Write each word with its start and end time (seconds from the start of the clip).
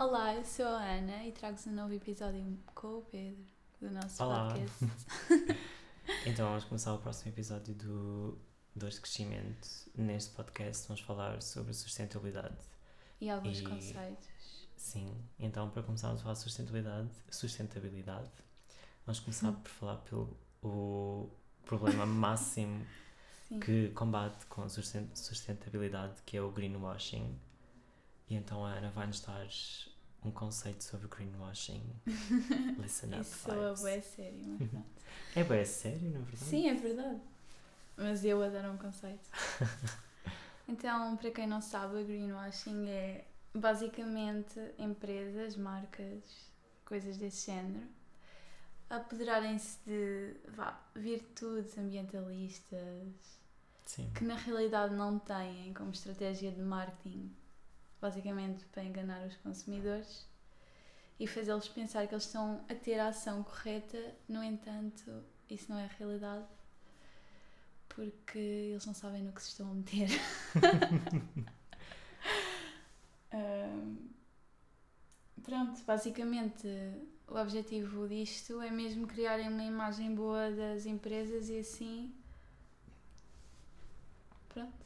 Olá, 0.00 0.34
eu 0.34 0.42
sou 0.46 0.64
a 0.64 0.82
Ana 0.82 1.26
e 1.26 1.30
trago-vos 1.32 1.66
um 1.66 1.72
novo 1.72 1.92
episódio 1.92 2.58
com 2.74 3.00
o 3.00 3.02
Pedro 3.02 3.44
do 3.82 3.90
nosso 3.90 4.22
Olá. 4.22 4.48
podcast. 4.48 5.60
Então 6.26 6.48
vamos 6.48 6.64
começar 6.64 6.94
o 6.94 6.98
próximo 6.98 7.30
episódio 7.30 7.74
do 7.74 8.38
Dores 8.74 8.94
de 8.94 9.02
Crescimento. 9.02 9.68
Neste 9.94 10.30
podcast 10.34 10.88
vamos 10.88 11.02
falar 11.02 11.42
sobre 11.42 11.74
sustentabilidade. 11.74 12.56
E 13.20 13.28
alguns 13.28 13.60
E- 13.60 13.62
conceitos. 13.62 14.28
Sim, 14.74 15.14
então 15.38 15.68
para 15.68 15.82
começarmos 15.82 16.20
a 16.20 16.22
falar 16.22 16.34
de 16.34 16.40
sustentabilidade, 16.40 17.10
sustentabilidade, 17.30 18.30
vamos 19.04 19.20
começar 19.20 19.52
por 19.52 19.68
falar 19.70 19.96
pelo 19.98 20.34
o 20.62 21.28
problema 21.66 22.06
máximo 22.08 22.84
Sim. 23.48 23.60
que 23.60 23.90
combate 23.90 24.46
com 24.46 24.66
sustentabilidade, 25.14 26.22
que 26.24 26.38
é 26.38 26.40
o 26.42 26.50
greenwashing. 26.50 27.38
E 28.30 28.34
então 28.36 28.64
a 28.64 28.70
Ana 28.70 28.88
vai-nos 28.90 29.20
dar 29.20 29.46
um 30.24 30.30
conceito 30.30 30.82
sobre 30.84 31.08
greenwashing. 31.08 31.82
Listen 32.78 33.08
up, 33.14 33.20
Isso 33.20 33.50
vibes. 33.50 33.80
bué 33.80 34.00
sério, 34.00 34.56
mas 34.58 34.68
pronto. 34.68 34.86
É 35.36 35.44
bem 35.44 35.64
sério, 35.64 36.10
na 36.10 36.18
verdade? 36.20 36.44
Sim, 36.44 36.68
é 36.68 36.74
verdade. 36.74 37.20
Mas 37.96 38.24
eu 38.24 38.42
adoro 38.42 38.72
um 38.72 38.76
conceito. 38.78 39.28
Então, 40.68 41.16
para 41.16 41.32
quem 41.32 41.48
não 41.48 41.60
sabe, 41.60 41.96
o 42.00 42.04
greenwashing 42.04 42.88
é 42.88 43.24
basicamente 43.52 44.60
empresas, 44.78 45.56
marcas, 45.56 46.22
coisas 46.84 47.16
desse 47.16 47.46
género, 47.46 47.88
apoderarem-se 48.88 49.78
de 49.84 50.36
vá, 50.54 50.80
virtudes 50.94 51.76
ambientalistas 51.76 53.40
Sim. 53.84 54.10
que 54.14 54.22
na 54.22 54.36
realidade 54.36 54.94
não 54.94 55.18
têm 55.18 55.74
como 55.74 55.90
estratégia 55.90 56.52
de 56.52 56.62
marketing, 56.62 57.34
basicamente 58.00 58.64
para 58.66 58.82
enganar 58.82 59.26
os 59.26 59.36
consumidores 59.36 60.26
e 61.18 61.26
fazê-los 61.26 61.68
pensar 61.68 62.06
que 62.06 62.14
eles 62.14 62.24
estão 62.24 62.64
a 62.68 62.74
ter 62.74 62.98
a 62.98 63.08
ação 63.08 63.42
correta, 63.42 63.98
no 64.26 64.42
entanto, 64.42 65.22
isso 65.50 65.70
não 65.70 65.78
é 65.78 65.84
a 65.84 65.88
realidade, 65.88 66.46
porque 67.90 68.38
eles 68.38 68.86
não 68.86 68.94
sabem 68.94 69.22
no 69.22 69.32
que 69.32 69.42
se 69.42 69.48
estão 69.50 69.70
a 69.70 69.74
meter. 69.74 70.08
Ahm, 73.32 74.08
pronto, 75.44 75.84
basicamente 75.84 76.66
o 77.28 77.36
objetivo 77.36 78.08
disto 78.08 78.60
é 78.60 78.70
mesmo 78.70 79.06
criarem 79.06 79.48
uma 79.48 79.62
imagem 79.62 80.12
boa 80.14 80.50
das 80.50 80.86
empresas 80.86 81.48
e 81.48 81.58
assim. 81.58 82.12
Pronto, 84.48 84.84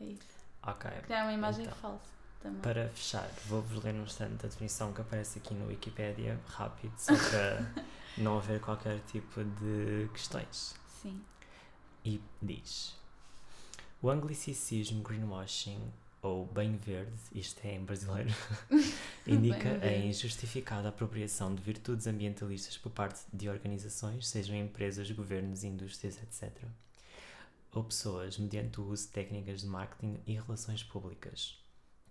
é 0.00 0.04
isso. 0.06 0.44
Ok. 0.62 0.90
Criar 1.02 1.24
uma 1.24 1.32
imagem 1.32 1.66
Então, 1.66 1.76
falsa 1.76 2.13
também. 2.44 2.60
Para 2.60 2.88
fechar, 2.90 3.28
vou-vos 3.46 3.82
ler 3.82 3.94
no 3.94 4.04
instante 4.04 4.44
a 4.44 4.48
definição 4.48 4.92
que 4.92 5.00
aparece 5.00 5.38
aqui 5.38 5.54
no 5.54 5.66
Wikipedia, 5.66 6.38
rápido, 6.46 6.92
só 6.98 7.14
para 7.16 7.84
não 8.18 8.36
haver 8.36 8.60
qualquer 8.60 9.00
tipo 9.10 9.42
de 9.42 10.08
questões. 10.12 10.74
Sim. 11.00 11.20
E 12.04 12.20
diz: 12.42 12.94
O 14.02 14.10
anglicismo 14.10 15.02
greenwashing, 15.02 15.80
ou 16.20 16.44
bem 16.46 16.76
verde, 16.76 17.12
isto 17.34 17.64
é 17.64 17.76
em 17.76 17.84
brasileiro, 17.84 18.30
indica 19.26 19.80
a 19.82 19.96
injustificada 19.96 20.90
apropriação 20.90 21.54
de 21.54 21.62
virtudes 21.62 22.06
ambientalistas 22.06 22.76
por 22.76 22.92
parte 22.92 23.20
de 23.32 23.48
organizações, 23.48 24.28
sejam 24.28 24.54
empresas, 24.54 25.10
governos, 25.10 25.64
indústrias, 25.64 26.18
etc. 26.22 26.52
Ou 27.72 27.82
pessoas, 27.82 28.38
mediante 28.38 28.80
o 28.80 28.86
uso 28.86 29.06
de 29.06 29.12
técnicas 29.12 29.62
de 29.62 29.66
marketing 29.66 30.20
e 30.26 30.34
relações 30.34 30.82
públicas. 30.84 31.63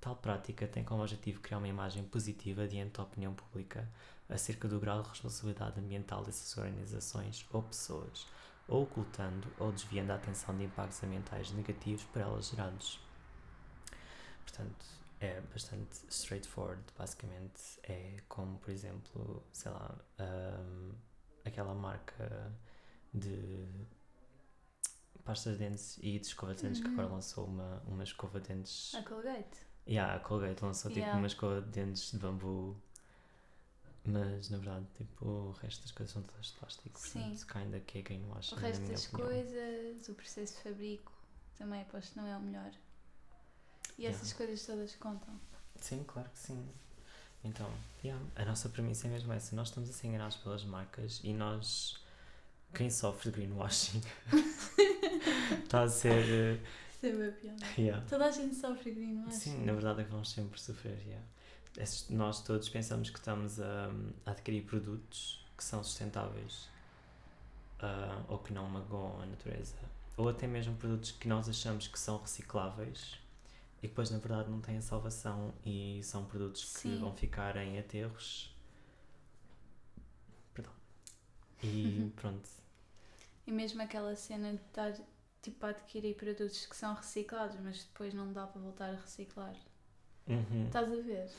Tal 0.03 0.17
prática 0.17 0.67
tem 0.67 0.83
como 0.83 1.01
objetivo 1.01 1.39
criar 1.39 1.59
uma 1.59 1.67
imagem 1.67 2.03
positiva 2.03 2.67
diante 2.67 2.97
da 2.97 3.03
opinião 3.03 3.33
pública 3.33 3.89
acerca 4.27 4.67
do 4.67 4.77
grau 4.77 5.01
de 5.01 5.07
responsabilidade 5.07 5.79
ambiental 5.79 6.25
dessas 6.25 6.57
organizações 6.57 7.45
ou 7.53 7.63
pessoas, 7.63 8.27
ou 8.67 8.83
ocultando 8.83 9.47
ou 9.57 9.71
desviando 9.71 10.11
a 10.11 10.15
atenção 10.15 10.57
de 10.57 10.65
impactos 10.65 11.01
ambientais 11.03 11.51
negativos 11.51 12.03
por 12.03 12.21
elas 12.21 12.49
gerados. 12.49 12.99
Portanto, 14.41 14.85
é 15.21 15.39
bastante 15.53 15.95
straightforward, 16.09 16.83
basicamente. 16.97 17.79
É 17.83 18.17
como, 18.27 18.57
por 18.59 18.71
exemplo, 18.71 19.41
sei 19.53 19.71
lá, 19.71 19.95
ahm, 20.19 20.91
aquela 21.45 21.73
marca 21.73 22.51
de 23.13 23.65
pasta 25.23 25.51
de 25.53 25.59
dentes 25.59 25.97
e 26.01 26.19
de 26.19 26.25
escova 26.25 26.53
de 26.53 26.63
dentes 26.63 26.81
que 26.81 26.87
agora 26.87 27.07
Uhum. 27.07 27.13
lançou 27.13 27.45
uma, 27.45 27.81
uma 27.87 28.03
escova 28.03 28.41
de 28.41 28.49
dentes. 28.49 28.93
A 28.95 29.01
Colgate. 29.03 29.71
Yeah, 29.87 30.15
a 30.15 30.19
Colgate 30.19 30.63
lançou 30.63 30.89
tipo 30.91 30.99
Yeah. 31.05 31.61
de 31.61 31.69
dentes 31.71 32.11
de 32.11 32.17
bambu, 32.17 32.75
mas 34.05 34.49
na 34.49 34.57
verdade 34.57 34.85
tipo, 34.97 35.25
o 35.25 35.51
resto 35.61 35.81
das 35.81 35.91
coisas 35.91 36.13
são 36.13 36.21
todas 36.23 36.47
de 36.47 36.53
plástico, 36.53 36.99
Sim. 36.99 37.21
portanto, 37.21 37.47
kinda 37.47 37.79
que 37.81 37.99
é 37.99 38.01
greenwashing, 38.01 38.55
O 38.55 38.57
resto 38.59 38.91
das 38.91 39.05
opinião. 39.07 39.29
coisas, 39.29 40.09
o 40.09 40.13
processo 40.13 40.53
de 40.57 40.63
fabrico, 40.63 41.11
também 41.57 41.81
aposto 41.81 42.11
que 42.13 42.17
não 42.17 42.27
é 42.27 42.37
o 42.37 42.41
melhor. 42.41 42.71
E 43.97 44.03
Yeah. 44.03 44.17
essas 44.17 44.33
coisas 44.33 44.65
todas 44.65 44.95
contam. 44.95 45.39
Sim, 45.79 46.03
claro 46.05 46.29
que 46.29 46.39
sim. 46.39 46.65
Então, 47.43 47.69
yeah, 48.03 48.23
a 48.37 48.45
nossa 48.45 48.69
premissa 48.69 49.07
é 49.07 49.09
mesmo 49.09 49.31
essa. 49.33 49.55
Nós 49.55 49.67
estamos 49.67 49.89
a 49.89 49.93
ser 49.93 50.07
enganados 50.07 50.37
pelas 50.37 50.63
marcas 50.63 51.19
e 51.23 51.33
nós, 51.33 51.97
quem 52.73 52.89
sofre 52.89 53.29
de 53.31 53.37
greenwashing, 53.37 54.01
está 55.65 55.83
a 55.83 55.87
ser. 55.89 56.61
É 57.07 57.31
piada. 57.31 57.65
yeah. 57.77 58.05
Toda 58.07 58.25
a 58.25 58.31
gente 58.31 58.55
sofre 58.55 58.91
greenwashing. 58.91 59.37
Sim, 59.37 59.65
na 59.65 59.73
verdade 59.73 60.01
é 60.01 60.03
que 60.03 60.11
vamos 60.11 60.31
sempre 60.31 60.59
sofrer. 60.59 60.97
Yeah. 61.05 61.25
Nós 62.09 62.43
todos 62.43 62.69
pensamos 62.69 63.09
que 63.09 63.17
estamos 63.17 63.59
a, 63.59 63.89
a 64.25 64.31
adquirir 64.31 64.63
produtos 64.63 65.43
que 65.57 65.63
são 65.63 65.83
sustentáveis 65.83 66.69
ah, 67.83 68.23
ou 68.29 68.39
que 68.39 68.53
não 68.53 68.67
magoam 68.69 69.21
a 69.21 69.25
natureza, 69.25 69.75
ou 70.15 70.29
até 70.29 70.47
mesmo 70.47 70.73
produtos 70.77 71.11
que 71.11 71.27
nós 71.27 71.49
achamos 71.49 71.87
que 71.87 71.99
são 71.99 72.17
recicláveis 72.17 73.19
e 73.79 73.81
que 73.81 73.87
depois 73.89 74.09
na 74.09 74.19
verdade 74.19 74.49
não 74.49 74.61
têm 74.61 74.79
salvação 74.79 75.53
e 75.65 75.99
são 76.01 76.23
produtos 76.23 76.63
que 76.63 76.79
Sim. 76.79 76.99
vão 76.99 77.13
ficar 77.13 77.57
em 77.57 77.77
aterros. 77.77 78.55
Perdão. 80.53 80.71
E 81.61 82.09
pronto. 82.15 82.49
E 83.45 83.51
mesmo 83.51 83.81
aquela 83.81 84.15
cena 84.15 84.53
de 84.53 84.61
estar 84.61 84.93
tipo, 85.43 85.63
adquirir 85.65 86.15
produtos 86.15 86.65
que 86.65 86.75
são 86.75 86.95
reciclados, 86.95 87.59
mas 87.59 87.83
depois 87.83 88.13
não 88.13 88.33
dá 88.33 88.47
para 88.47 88.59
voltar 88.61 88.89
a 88.93 88.95
reciclar. 88.97 89.55
Uhum. 90.27 90.65
Estás 90.65 90.91
a 90.91 90.95
ver? 90.95 91.25
Isso 91.25 91.37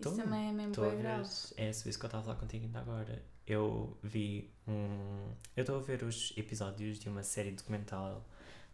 Tô, 0.00 0.12
também 0.16 0.48
é 0.48 0.52
mesmo 0.52 0.74
bem 0.82 0.98
grave. 0.98 1.28
é 1.56 1.72
sobre 1.72 1.90
isso 1.90 1.98
que 1.98 2.04
eu 2.04 2.08
estava 2.08 2.18
a 2.22 2.24
falar 2.24 2.36
contigo 2.40 2.64
ainda 2.64 2.80
agora. 2.80 3.22
Eu 3.46 3.96
vi 4.02 4.50
um. 4.66 5.32
Eu 5.56 5.62
estou 5.62 5.76
a 5.78 5.82
ver 5.82 6.02
os 6.02 6.32
episódios 6.36 6.98
de 6.98 7.08
uma 7.08 7.22
série 7.22 7.52
documental. 7.52 8.24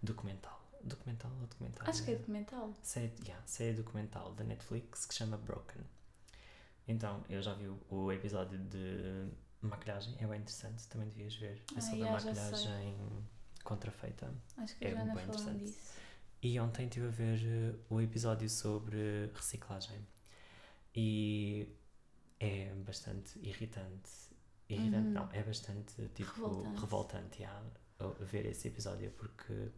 Documental? 0.02 0.58
Documental 0.82 1.30
ou 1.40 1.46
documentário? 1.48 1.90
Acho 1.90 2.04
que 2.04 2.12
é 2.12 2.14
documental. 2.14 2.72
Série, 2.82 3.12
yeah, 3.24 3.44
série 3.46 3.74
documental 3.74 4.32
da 4.34 4.44
Netflix 4.44 5.04
que 5.06 5.12
se 5.14 5.18
chama 5.18 5.36
Broken. 5.36 5.82
Então, 6.86 7.22
eu 7.28 7.42
já 7.42 7.52
vi 7.54 7.66
o, 7.66 7.78
o 7.90 8.12
episódio 8.12 8.58
de 8.58 9.28
maquilhagem, 9.60 10.14
é 10.20 10.26
bem 10.26 10.40
interessante, 10.40 10.86
também 10.88 11.08
devias 11.08 11.34
ver. 11.34 11.56
É 11.74 11.78
Ah, 11.78 11.80
sobre 11.80 11.98
yeah, 12.00 12.12
maquilhagem 12.24 12.96
contrafeita. 13.68 14.26
Acho 14.56 14.76
que 14.76 14.84
É 14.84 14.94
bem 14.94 15.06
falou 15.06 15.22
interessante. 15.22 15.64
disso. 15.64 15.98
E 16.40 16.60
ontem 16.60 16.84
estive 16.86 17.06
a 17.08 17.10
ver 17.10 17.38
eh, 17.44 17.74
o 17.90 18.00
episódio 18.00 18.48
sobre 18.48 19.30
reciclagem. 19.34 20.00
E 20.94 21.68
é 22.40 22.72
bastante 22.86 23.38
irritante. 23.40 24.10
Irritante 24.68 25.06
Uhum. 25.08 25.12
não, 25.14 25.28
é 25.32 25.42
bastante 25.42 25.94
tipo 26.14 26.32
Revoltante. 26.34 26.80
revoltante, 26.80 27.38
yeah, 27.42 27.62
ver 28.20 28.46
esse 28.46 28.68
episódio 28.68 29.10
porque 29.12 29.70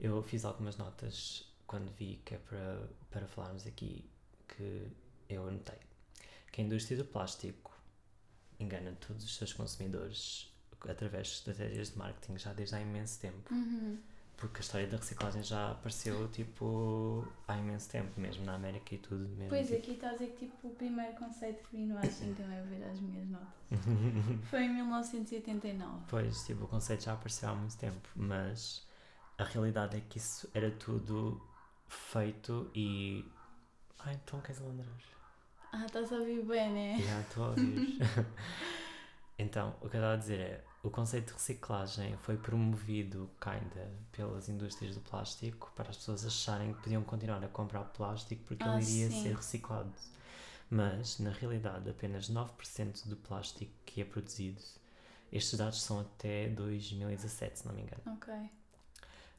eu 0.00 0.22
fiz 0.22 0.44
algumas 0.44 0.76
notas 0.76 1.44
quando 1.66 1.90
vi 1.94 2.20
que 2.24 2.34
é 2.34 2.38
para, 2.38 2.88
para 3.10 3.26
falarmos 3.26 3.66
aqui 3.66 4.04
que 4.48 4.88
eu 5.28 5.46
anotei 5.48 5.78
que 6.52 6.60
a 6.60 6.64
indústria 6.64 6.98
do 6.98 7.04
plástico 7.04 7.72
engana 8.60 8.92
todos 9.06 9.24
os 9.24 9.34
seus 9.36 9.52
consumidores 9.52 10.52
através 10.88 11.28
de 11.28 11.34
estratégias 11.34 11.90
de 11.90 11.98
marketing 11.98 12.38
já 12.38 12.52
desde 12.52 12.74
há 12.74 12.80
imenso 12.80 13.20
tempo. 13.20 13.54
Uhum. 13.54 13.98
Porque 14.36 14.58
a 14.58 14.60
história 14.60 14.86
da 14.86 14.98
reciclagem 14.98 15.42
já 15.42 15.70
apareceu 15.70 16.28
tipo 16.28 17.26
há 17.48 17.56
imenso 17.56 17.88
tempo, 17.88 18.20
mesmo 18.20 18.44
na 18.44 18.54
América 18.54 18.94
e 18.94 18.98
tudo 18.98 19.26
mesmo. 19.30 19.48
Pois, 19.48 19.66
tipo. 19.66 19.78
aqui 19.78 19.90
está 19.92 20.10
a 20.10 20.12
dizer 20.12 20.26
que 20.38 20.46
tipo, 20.46 20.68
o 20.68 20.70
primeiro 20.74 21.14
conceito 21.14 21.64
de 21.64 21.70
greenwashing, 21.70 22.34
também 22.34 22.58
a 22.58 22.62
ver 22.62 22.84
as 22.84 23.00
minhas 23.00 23.26
notas, 23.28 23.48
foi 24.50 24.64
em 24.64 24.74
1989. 24.74 26.04
Pois, 26.08 26.44
tipo, 26.44 26.64
o 26.64 26.68
conceito 26.68 27.04
já 27.04 27.14
apareceu 27.14 27.48
há 27.48 27.54
muito 27.54 27.76
tempo, 27.78 28.08
mas 28.14 28.86
a 29.38 29.44
realidade 29.44 29.96
é 29.96 30.00
que 30.06 30.18
isso 30.18 30.48
era 30.52 30.70
tudo 30.70 31.40
feito 31.88 32.70
e. 32.74 33.24
Ai, 34.00 34.20
então 34.22 34.38
queres 34.42 34.60
alandrar? 34.60 34.88
Ah, 35.72 35.86
estás 35.86 36.12
a 36.12 36.16
ouvir 36.16 36.44
bem, 36.44 36.72
né? 36.72 36.98
Já 37.02 37.20
estou 37.20 37.44
a 37.44 37.48
ouvir. 37.48 37.98
então, 39.38 39.70
o 39.80 39.88
que 39.88 39.96
eu 39.96 40.00
estava 40.00 40.14
a 40.14 40.16
dizer 40.16 40.40
é: 40.40 40.64
o 40.82 40.90
conceito 40.90 41.26
de 41.28 41.32
reciclagem 41.34 42.16
foi 42.18 42.36
promovido, 42.36 43.30
kinda, 43.40 43.90
pelas 44.12 44.48
indústrias 44.48 44.94
do 44.94 45.00
plástico 45.00 45.72
para 45.74 45.90
as 45.90 45.96
pessoas 45.96 46.24
acharem 46.24 46.72
que 46.74 46.82
podiam 46.82 47.02
continuar 47.02 47.42
a 47.44 47.48
comprar 47.48 47.84
plástico 47.84 48.42
porque 48.44 48.66
Ah, 48.66 48.72
ele 48.78 48.82
iria 48.90 49.10
sim. 49.10 49.22
ser 49.22 49.36
reciclado. 49.36 49.92
Mas, 50.70 51.18
na 51.18 51.30
realidade, 51.30 51.88
apenas 51.90 52.28
9% 52.28 53.06
do 53.08 53.16
plástico 53.16 53.72
que 53.84 54.00
é 54.00 54.04
produzido, 54.04 54.60
estes 55.32 55.58
dados 55.58 55.82
são 55.82 56.00
até 56.00 56.48
2017, 56.48 57.58
se 57.60 57.66
não 57.66 57.74
me 57.74 57.82
engano. 57.82 58.02
Ok. 58.06 58.32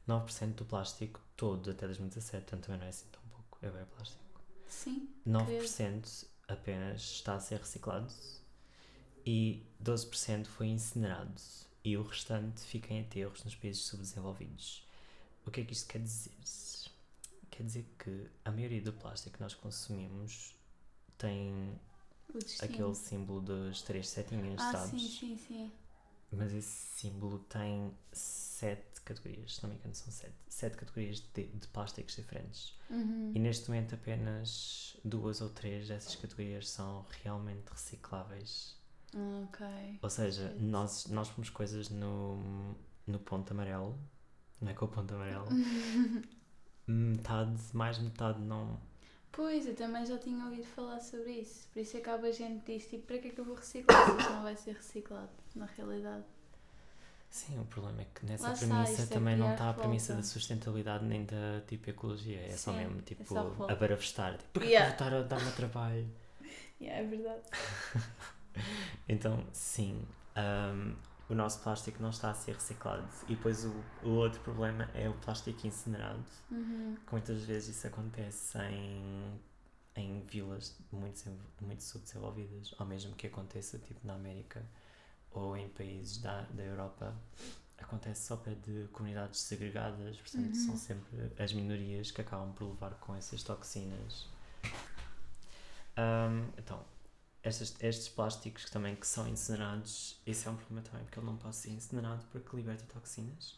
9% 0.06 0.54
do 0.56 0.64
plástico 0.64 1.20
todo 1.36 1.70
até 1.70 1.86
2017, 1.86 2.44
portanto 2.44 2.64
também 2.64 2.78
não 2.80 2.86
é 2.86 2.90
assim 2.90 3.06
tão 3.12 3.20
pouco, 3.30 3.58
é 3.62 3.70
bem 3.70 3.84
plástico. 3.94 4.22
Sim. 4.66 5.08
9% 5.26 6.26
apenas 6.48 7.00
está 7.02 7.34
a 7.34 7.40
ser 7.40 7.58
reciclado 7.60 8.12
e 9.30 9.62
12% 9.84 10.46
foi 10.46 10.68
incinerado 10.68 11.38
e 11.84 11.98
o 11.98 12.02
restante 12.02 12.62
fica 12.62 12.94
em 12.94 13.02
aterros 13.02 13.44
nos 13.44 13.54
países 13.54 13.82
subdesenvolvidos. 13.82 14.82
O 15.44 15.50
que 15.50 15.60
é 15.60 15.64
que 15.64 15.74
isto 15.74 15.86
quer 15.86 15.98
dizer? 15.98 16.32
Quer 17.50 17.62
dizer 17.62 17.84
que 17.98 18.26
a 18.42 18.50
maioria 18.50 18.80
do 18.80 18.90
plástico 18.90 19.36
que 19.36 19.42
nós 19.42 19.52
consumimos 19.52 20.54
tem 21.18 21.78
aquele 22.62 22.94
símbolo 22.94 23.42
das 23.42 23.82
três 23.82 24.08
setinhas, 24.08 24.62
ah, 24.62 24.72
sabes? 24.72 25.02
sim, 25.02 25.08
sim, 25.08 25.36
sim. 25.36 25.72
Mas 26.32 26.54
esse 26.54 26.98
símbolo 26.98 27.38
tem 27.50 27.92
sete 28.10 29.02
categorias, 29.02 29.56
se 29.56 29.62
não 29.62 29.68
me 29.68 29.76
engano, 29.76 29.94
são 29.94 30.10
sete. 30.10 30.36
Sete 30.48 30.78
categorias 30.78 31.20
de, 31.34 31.44
de 31.44 31.68
plásticos 31.68 32.16
diferentes. 32.16 32.74
Uhum. 32.88 33.32
E 33.34 33.38
neste 33.38 33.68
momento 33.68 33.94
apenas 33.94 34.96
duas 35.04 35.42
ou 35.42 35.50
três 35.50 35.88
dessas 35.88 36.16
categorias 36.16 36.70
são 36.70 37.04
realmente 37.22 37.68
recicláveis. 37.70 38.77
Ok. 39.14 39.66
Ou 40.02 40.10
seja, 40.10 40.48
Shit. 40.48 40.62
nós, 40.62 41.06
nós 41.06 41.28
pomos 41.30 41.50
coisas 41.50 41.88
no, 41.88 42.74
no 43.06 43.18
ponto 43.18 43.52
amarelo, 43.52 43.98
não 44.60 44.70
é 44.70 44.74
com 44.74 44.84
o 44.84 44.88
ponto 44.88 45.14
amarelo, 45.14 45.46
metade, 46.86 47.60
mais 47.72 47.96
de 47.96 48.04
metade 48.04 48.40
não. 48.40 48.78
Pois, 49.32 49.66
eu 49.66 49.74
também 49.74 50.04
já 50.04 50.18
tinha 50.18 50.44
ouvido 50.44 50.66
falar 50.66 51.00
sobre 51.00 51.32
isso. 51.40 51.68
Por 51.72 51.80
isso 51.80 51.96
é 51.96 52.00
que 52.00 52.10
há 52.10 52.32
gente 52.32 52.64
diz, 52.64 52.86
tipo, 52.88 53.06
para 53.06 53.18
que 53.18 53.28
é 53.28 53.30
que 53.30 53.40
eu 53.40 53.44
vou 53.44 53.54
reciclar 53.54 54.04
se 54.04 54.16
isto 54.16 54.32
não 54.32 54.42
vai 54.42 54.56
ser 54.56 54.74
reciclado, 54.74 55.30
na 55.54 55.66
realidade. 55.66 56.24
Sim, 57.30 57.60
o 57.60 57.64
problema 57.66 58.00
é 58.02 58.06
que 58.06 58.24
nessa 58.24 58.42
Lá 58.48 58.52
está, 58.54 58.66
premissa 58.66 59.02
isto 59.02 59.02
é 59.02 59.06
também 59.06 59.36
não 59.36 59.46
criar 59.46 59.52
está 59.54 59.70
a 59.70 59.74
premissa 59.74 60.12
revolta. 60.12 60.28
da 60.28 60.32
sustentabilidade 60.32 61.04
nem 61.04 61.24
da 61.26 61.60
tipo 61.66 61.90
ecologia, 61.90 62.40
é 62.40 62.56
só 62.56 62.72
Sim, 62.72 62.78
mesmo 62.78 62.98
é 62.98 63.02
tipo 63.02 63.24
só 63.28 63.42
revolta. 63.50 63.72
a 63.72 63.76
barafestar. 63.76 64.38
Tipo, 64.38 64.50
porque 64.54 64.68
yeah. 64.68 64.88
voltar 64.88 65.14
a 65.14 65.22
dar-me 65.22 65.52
trabalho? 65.52 66.08
Yeah, 66.80 67.02
é 67.02 67.06
verdade. 67.08 67.42
Então, 69.08 69.44
sim, 69.52 70.02
ahm, 70.36 70.94
o 71.28 71.34
nosso 71.34 71.60
plástico 71.62 72.02
não 72.02 72.10
está 72.10 72.30
a 72.30 72.34
ser 72.34 72.54
reciclado. 72.54 73.06
E 73.28 73.34
depois 73.34 73.64
o, 73.64 73.72
o 74.04 74.10
outro 74.10 74.40
problema 74.40 74.88
é 74.94 75.08
o 75.08 75.14
plástico 75.14 75.66
incinerado. 75.66 76.24
Uhum. 76.50 76.96
que 77.06 77.12
Muitas 77.12 77.42
vezes 77.44 77.76
isso 77.76 77.86
acontece 77.86 78.58
em, 78.58 79.40
em 79.96 80.20
vilas 80.26 80.76
muito, 80.92 81.30
muito 81.60 81.82
subdesenvolvidas, 81.82 82.74
ou 82.78 82.86
mesmo 82.86 83.14
que 83.14 83.26
aconteça 83.26 83.78
tipo 83.78 84.06
na 84.06 84.14
América 84.14 84.62
ou 85.30 85.56
em 85.56 85.68
países 85.68 86.18
da, 86.18 86.42
da 86.42 86.62
Europa. 86.64 87.14
Acontece 87.78 88.26
só 88.26 88.36
para 88.36 88.54
de 88.56 88.88
comunidades 88.92 89.40
segregadas, 89.40 90.16
portanto, 90.16 90.46
Uhum. 90.46 90.54
são 90.54 90.76
sempre 90.76 91.32
as 91.38 91.52
minorias 91.52 92.10
que 92.10 92.20
acabam 92.20 92.52
por 92.52 92.66
levar 92.68 92.94
com 92.96 93.14
essas 93.14 93.42
toxinas. 93.42 94.26
Ahm, 95.96 96.48
então, 96.56 96.80
estes, 97.48 97.74
estes 97.80 98.08
plásticos 98.08 98.64
que 98.66 98.70
também 98.70 98.94
que 98.96 99.06
são 99.06 99.26
incinerados, 99.28 100.20
esse 100.26 100.46
é 100.46 100.50
um 100.50 100.56
problema 100.56 100.82
também, 100.82 101.04
porque 101.04 101.18
ele 101.18 101.26
não 101.26 101.36
pode 101.36 101.56
ser 101.56 101.70
incinerado 101.70 102.24
porque 102.30 102.56
liberta 102.56 102.84
toxinas. 102.92 103.56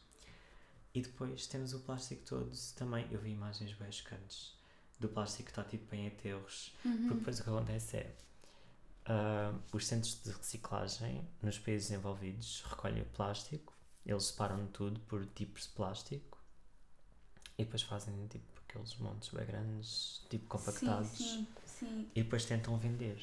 E 0.94 1.02
depois 1.02 1.46
temos 1.46 1.72
o 1.72 1.80
plástico 1.80 2.22
todo 2.26 2.50
também. 2.76 3.06
Eu 3.10 3.20
vi 3.20 3.30
imagens 3.30 3.72
bem 3.74 3.90
chocantes 3.92 4.54
do 4.98 5.08
plástico 5.08 5.44
que 5.44 5.50
está 5.52 5.62
tipo 5.64 5.94
em 5.94 6.08
aterros. 6.08 6.72
Porque 6.82 6.88
Uhum. 6.88 7.16
depois 7.18 7.38
o 7.40 7.44
que 7.44 7.50
acontece 7.50 7.96
é 7.98 8.16
ah, 9.06 9.54
os 9.72 9.86
centros 9.86 10.20
de 10.22 10.30
reciclagem 10.30 11.26
nos 11.42 11.58
países 11.58 11.88
desenvolvidos 11.88 12.62
recolhem 12.68 13.02
o 13.02 13.06
plástico, 13.06 13.72
eles 14.04 14.24
separam 14.24 14.66
tudo 14.68 14.98
por 15.00 15.24
tipos 15.26 15.62
de 15.64 15.68
plástico 15.70 16.38
e 17.56 17.64
depois 17.64 17.82
fazem 17.82 18.26
tipo 18.28 18.44
aqueles 18.68 18.96
montes 18.96 19.28
bem 19.30 19.46
grandes, 19.46 20.22
tipo 20.28 20.46
compactados, 20.46 21.10
Sim, 21.18 21.46
sim, 21.64 21.86
sim. 21.86 22.10
e 22.14 22.22
depois 22.22 22.44
tentam 22.44 22.76
vender. 22.78 23.20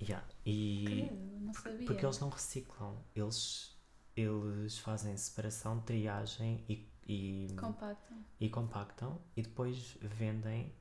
Yeah. 0.00 0.26
E 0.44 1.08
porque, 1.52 1.68
sabia. 1.70 1.86
porque 1.86 2.04
eles 2.06 2.18
não 2.20 2.28
reciclam, 2.28 2.98
eles, 3.14 3.74
eles 4.14 4.78
fazem 4.78 5.16
separação, 5.16 5.80
triagem 5.80 6.64
e, 6.68 6.86
e, 7.06 7.54
Compacto. 7.58 8.14
e 8.38 8.48
compactam 8.50 9.18
e 9.36 9.42
depois 9.42 9.96
vendem 10.02 10.72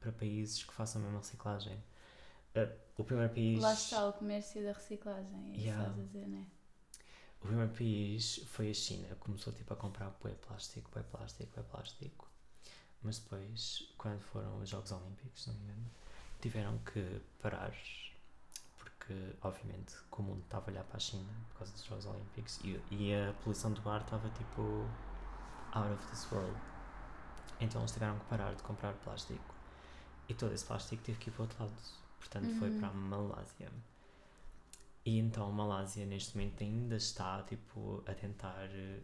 para 0.00 0.10
países 0.12 0.64
que 0.64 0.72
façam 0.72 1.00
a 1.00 1.04
mesma 1.04 1.20
reciclagem. 1.20 1.82
Ah, 2.54 2.68
o 2.98 3.04
primeiro 3.04 3.32
país. 3.32 3.60
Lá 3.60 3.72
está 3.72 4.08
o 4.08 4.12
comércio 4.12 4.62
da 4.62 4.72
reciclagem, 4.72 5.50
é 5.50 5.52
isso 5.52 5.60
Yeah. 5.60 5.82
estás 5.88 5.98
a 5.98 6.02
dizer, 6.06 6.26
não 6.28 6.38
é? 6.38 6.46
O 7.40 7.46
primeiro 7.46 7.72
país 7.72 8.36
foi 8.46 8.70
a 8.70 8.74
China, 8.74 9.14
começou 9.16 9.52
tipo 9.52 9.72
a 9.72 9.76
comprar 9.76 10.10
plástico, 10.10 10.90
plástico, 10.90 11.62
plástico. 11.64 12.30
Mas 13.02 13.18
depois, 13.18 13.92
quando 13.98 14.20
foram 14.20 14.60
os 14.60 14.68
Jogos 14.68 14.92
Olímpicos, 14.92 15.46
não 15.48 15.54
me 15.54 15.64
engano, 15.64 15.90
tiveram 16.40 16.78
que 16.78 17.20
parar 17.40 17.72
porque 19.04 19.36
obviamente 19.42 19.94
que 20.12 20.20
o 20.20 20.22
mundo 20.22 20.42
estava 20.44 20.70
a 20.70 20.72
olhar 20.72 20.84
para 20.84 20.96
a 20.96 21.00
China 21.00 21.28
por 21.48 21.58
causa 21.58 21.72
dos 21.72 21.84
Jogos 21.84 22.06
Olímpicos 22.06 22.60
e, 22.62 22.80
e 22.90 23.14
a 23.14 23.32
poluição 23.42 23.72
do 23.72 23.88
ar 23.88 24.00
estava 24.02 24.28
tipo 24.30 24.86
out 25.72 25.92
of 25.92 26.06
this 26.08 26.30
world. 26.30 26.60
Então 27.60 27.80
eles 27.80 27.92
tiveram 27.92 28.18
que 28.18 28.24
parar 28.26 28.54
de 28.54 28.62
comprar 28.62 28.94
plástico 28.94 29.54
e 30.28 30.34
todo 30.34 30.52
esse 30.54 30.64
plástico 30.64 31.02
teve 31.02 31.18
que 31.18 31.30
ir 31.30 31.32
para 31.32 31.42
o 31.42 31.44
outro 31.44 31.62
lado. 31.64 31.74
Portanto, 32.18 32.52
foi 32.54 32.70
Uhum. 32.70 32.78
para 32.78 32.88
a 32.88 32.92
Malásia. 32.92 33.72
E 35.04 35.18
então 35.18 35.48
a 35.48 35.52
Malásia 35.52 36.04
neste 36.06 36.36
momento 36.36 36.62
ainda 36.62 36.96
está 36.96 37.42
tipo 37.44 38.02
a 38.06 38.14
tentar 38.14 38.68
eh, 38.74 39.02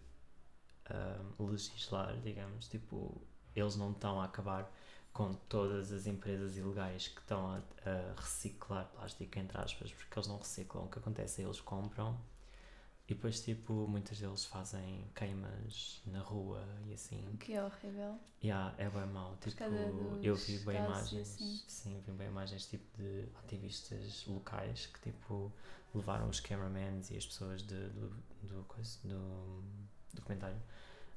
legislar, 1.38 2.16
digamos, 2.22 2.68
tipo, 2.68 3.20
eles 3.54 3.76
não 3.76 3.90
estão 3.92 4.20
a 4.20 4.24
acabar 4.24 4.70
com 5.12 5.34
todas 5.48 5.92
as 5.92 6.06
empresas 6.06 6.56
ilegais 6.56 7.08
que 7.08 7.20
estão 7.20 7.50
a, 7.50 7.56
a 7.56 8.20
reciclar 8.20 8.86
plástico, 8.86 9.38
entre 9.38 9.58
aspas, 9.58 9.92
porque 9.92 10.18
eles 10.18 10.28
não 10.28 10.38
reciclam. 10.38 10.84
O 10.84 10.88
que 10.88 10.98
acontece 10.98 11.42
é 11.42 11.44
eles 11.44 11.60
compram 11.60 12.18
e 13.08 13.14
depois, 13.14 13.40
tipo, 13.40 13.72
muitas 13.88 14.18
deles 14.18 14.44
fazem 14.44 15.02
queimas 15.14 16.02
na 16.04 16.20
rua 16.20 16.62
e 16.86 16.92
assim. 16.92 17.24
Que 17.40 17.54
é 17.54 17.64
horrível. 17.64 18.18
Yeah, 18.44 18.74
é 18.76 18.90
bem 18.90 19.06
mau. 19.06 19.34
Tipo, 19.40 19.64
eu 20.22 20.36
vi 20.36 20.58
bem 20.58 20.76
imagens, 20.76 21.34
assim. 21.34 21.62
sim, 21.66 22.02
vi 22.06 22.12
bem 22.12 22.28
imagens 22.28 22.66
tipo 22.66 22.84
de 22.98 23.26
ativistas 23.42 24.26
locais 24.26 24.86
que 24.86 25.00
tipo 25.10 25.50
levaram 25.94 26.28
os 26.28 26.38
cameramans 26.38 27.10
e 27.10 27.16
as 27.16 27.24
pessoas 27.24 27.62
de, 27.62 27.88
do, 27.88 28.10
do, 28.42 28.64
coisa, 28.64 28.98
do 29.02 29.64
documentário 30.12 30.60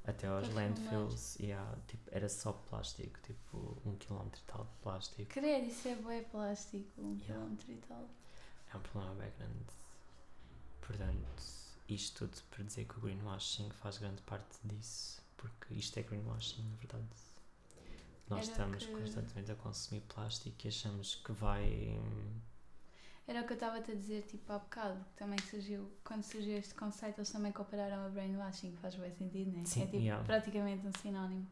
até 0.04 0.26
aos 0.26 0.48
Para 0.48 0.54
landfills 0.56 1.36
e 1.38 1.52
há, 1.52 1.76
tipo, 1.86 2.08
era 2.12 2.28
só 2.28 2.52
plástico, 2.52 3.18
tipo 3.22 3.76
um 3.86 3.94
quilómetro 3.96 4.40
e 4.40 4.52
tal 4.52 4.64
de 4.64 4.70
plástico. 4.82 5.30
Credo, 5.32 5.66
isso 5.68 5.88
é 5.88 5.94
bué 5.96 6.22
plástico, 6.22 7.00
um 7.00 7.12
Yeah. 7.14 7.24
quilómetro 7.34 7.72
e 7.72 7.76
tal. 7.88 8.08
É 8.72 8.76
um 8.76 8.80
problema 8.80 9.14
bem 9.14 9.30
grande. 9.38 9.72
Portanto, 10.80 11.42
isto 11.88 12.26
tudo 12.26 12.42
para 12.50 12.64
dizer 12.64 12.84
que 12.86 12.98
o 12.98 13.00
greenwashing 13.00 13.70
faz 13.70 13.98
grande 13.98 14.22
parte 14.22 14.58
disso, 14.64 15.20
porque 15.36 15.74
isto 15.74 15.98
é 15.98 16.02
greenwashing, 16.02 16.62
na 16.62 16.76
verdade. 16.76 17.06
Nós 18.28 18.44
Era 18.44 18.52
estamos 18.52 18.86
que- 18.86 18.92
constantemente 18.92 19.52
a 19.52 19.54
consumir 19.56 20.00
plástico 20.02 20.56
e 20.64 20.68
achamos 20.68 21.16
que 21.16 21.32
vai. 21.32 21.98
Era 23.26 23.40
o 23.40 23.44
que 23.46 23.52
eu 23.52 23.54
estava-te 23.54 23.92
a 23.92 23.94
dizer, 23.94 24.22
tipo, 24.22 24.52
há 24.52 24.58
bocado, 24.58 24.98
que 25.10 25.16
também 25.16 25.38
surgiu, 25.48 25.88
quando 26.04 26.24
surgiu 26.24 26.56
este 26.58 26.74
conceito, 26.74 27.18
eles 27.18 27.30
também 27.30 27.52
compararam 27.52 28.04
a 28.04 28.08
brainwashing, 28.08 28.74
faz 28.82 28.96
bem 28.96 29.10
sentido, 29.12 29.52
não 29.52 29.62
é? 29.62 29.64
Sim, 29.64 29.82
é 29.82 29.86
tipo, 29.86 29.96
yeah. 29.98 30.24
praticamente 30.24 30.86
um 30.86 30.90
sinónimo. 31.00 31.46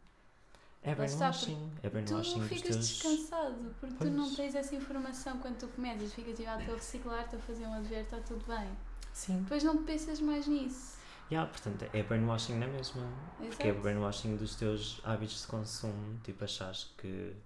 É 0.83 0.95
brainwashing. 0.95 1.71
É 1.83 1.89
Tu 1.89 1.93
brainwashing 1.93 2.39
dos 2.41 2.49
ficas 2.49 2.71
teus. 2.75 2.89
descansado, 2.89 3.75
porque 3.79 3.97
tu 3.97 4.11
não 4.11 4.25
Pois. 4.25 4.37
tens 4.37 4.55
essa 4.55 4.75
informação 4.75 5.39
quando 5.39 5.59
tu 5.59 5.69
começas, 5.69 6.13
ficas 6.13 6.37
tipo, 6.37 6.49
ah, 6.49 6.59
estou 6.59 6.75
a 6.75 6.79
reciclar, 6.79 7.25
estou 7.25 7.39
a 7.39 7.43
fazer 7.43 7.67
um 7.67 7.83
dever, 7.83 8.03
está 8.05 8.19
tudo 8.21 8.45
bem. 8.47 8.69
Sim. 9.13 9.43
Depois 9.43 9.63
não 9.63 9.85
pensas 9.85 10.21
mais 10.21 10.47
nisso. 10.47 10.99
Yeah, 11.31 11.49
portanto, 11.49 11.85
é 11.95 12.03
brainwashing 12.03 12.59
na 12.59 12.67
mesma. 12.67 13.03
Porque 13.39 13.63
é 13.63 13.67
Exato. 13.67 13.83
brainwashing 13.83 14.37
dos 14.37 14.57
teus 14.57 15.01
hábitos 15.05 15.43
de 15.43 15.47
consumo. 15.47 16.19
Tipo, 16.25 16.43
achas 16.45 16.93
que 16.99 17.37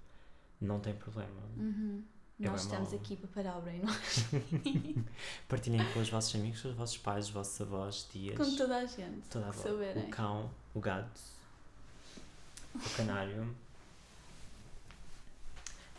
não 0.60 0.80
tem 0.80 0.94
problema. 0.94 1.42
Uhum. 1.58 2.02
É 2.40 2.46
Nós 2.48 2.62
bem 2.62 2.72
estamos 2.72 2.90
mau. 2.92 3.00
aqui 3.00 3.16
para 3.16 3.28
parar 3.28 3.58
o 3.58 3.62
brainwash 3.62 4.26
Partilhem 5.48 5.92
com 5.92 6.00
os 6.00 6.08
vossos 6.10 6.34
amigos, 6.34 6.60
com 6.62 6.68
os 6.68 6.74
vossos 6.74 6.98
pais, 6.98 7.26
os 7.26 7.30
vossos 7.30 7.60
avós, 7.60 8.02
tias. 8.10 8.36
com 8.36 8.56
toda 8.56 8.78
a 8.78 8.86
gente. 8.86 9.28
Toda 9.30 9.48
a 9.48 9.52
saberem. 9.52 10.04
O 10.04 10.10
cão, 10.10 10.50
o 10.74 10.80
gato, 10.80 11.20
o 12.74 12.96
canário. 12.96 13.54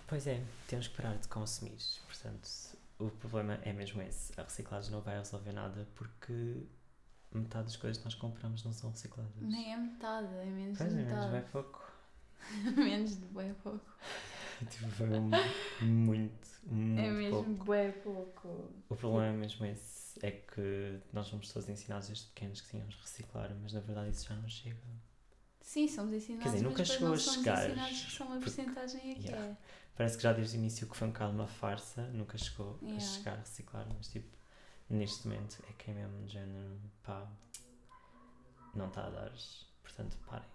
Pois 0.08 0.28
é, 0.28 0.44
temos 0.68 0.88
que 0.90 0.96
parar 1.02 1.16
de 1.16 1.28
consumir. 1.30 1.78
Portanto, 2.06 2.50
o 3.00 3.10
problema 3.10 3.58
é 3.64 3.72
mesmo 3.74 4.02
esse. 4.02 4.38
A 4.40 4.44
reciclagem 4.44 4.92
não 4.92 5.02
vai 5.02 5.18
resolver 5.18 5.52
nada 5.54 5.88
porque 5.96 6.64
metade 7.34 7.66
das 7.66 7.76
coisas 7.78 7.98
que 7.98 8.06
nós 8.06 8.14
compramos 8.16 8.64
não 8.64 8.74
são 8.74 8.92
recicladas. 8.92 9.32
Nem 9.42 9.74
é 9.74 9.78
metade, 9.78 10.28
é 10.36 10.46
menos 10.46 10.78
Pois 10.78 10.90
de 10.94 11.00
é, 11.00 11.04
menos 11.04 11.14
metade. 11.14 11.32
bem 11.32 11.52
pouco. 11.52 11.92
menos 12.76 13.12
de 13.18 13.26
bem 13.26 13.54
pouco. 13.56 13.92
Tipo, 14.70 14.90
foi 14.92 15.10
um- 15.10 15.32
muito 15.82 16.46
bué 17.64 17.92
pouco. 17.92 18.72
O 18.90 18.96
problema 18.96 19.28
é 19.28 19.32
mesmo 19.34 19.66
esse, 19.66 20.20
é 20.26 20.32
que 20.32 21.00
nós 21.14 21.28
somos 21.28 21.52
todos 21.52 21.68
ensinados 21.70 22.08
desde 22.08 22.26
pequenos 22.28 22.62
que 22.62 22.70
tínhamos 22.72 22.96
reciclar, 22.96 23.54
mas 23.62 23.74
na 23.74 23.82
verdade 23.82 24.10
isso 24.12 24.28
já 24.28 24.36
não 24.36 24.50
chega. 24.50 24.78
Sim, 25.62 25.88
somos 25.88 26.14
ensinados, 26.14 26.44
Quer 26.46 26.52
dizer, 26.52 26.64
nunca 26.64 26.78
mas 26.80 26.88
chegou 26.88 27.08
não 27.10 27.16
a 27.16 27.20
somos 27.20 27.40
chegar, 27.40 27.70
ensinados 27.70 28.02
que 28.06 28.12
só 28.12 28.24
uma 28.26 28.40
porque- 28.40 28.52
porcentagem 28.56 29.12
é 29.12 29.16
que 29.16 29.28
Yeah. 29.28 29.46
é. 29.48 29.58
Parece 29.96 30.18
que 30.18 30.24
já 30.24 30.34
desde 30.34 30.58
o 30.58 30.60
início 30.60 30.88
que 30.90 30.96
foi 30.98 31.08
um 31.08 31.12
bocado 31.12 31.34
uma 31.34 31.48
farsa, 31.48 32.02
nunca 32.12 32.38
chegou 32.38 32.78
a 32.82 32.86
Yeah. 32.86 33.00
chegar 33.06 33.34
a 33.34 33.40
reciclar, 33.40 33.88
mas 33.96 34.08
tipo, 34.08 34.28
neste 34.90 35.28
momento 35.28 35.64
é 35.70 35.74
que 35.74 35.92
é 35.92 35.94
mesmo 35.94 36.26
de 36.26 36.34
género, 36.34 36.80
pá, 37.04 37.28
não 38.76 38.88
está 38.88 39.06
a 39.06 39.10
dar, 39.10 39.32
portanto 39.82 40.18
parem. 40.28 40.48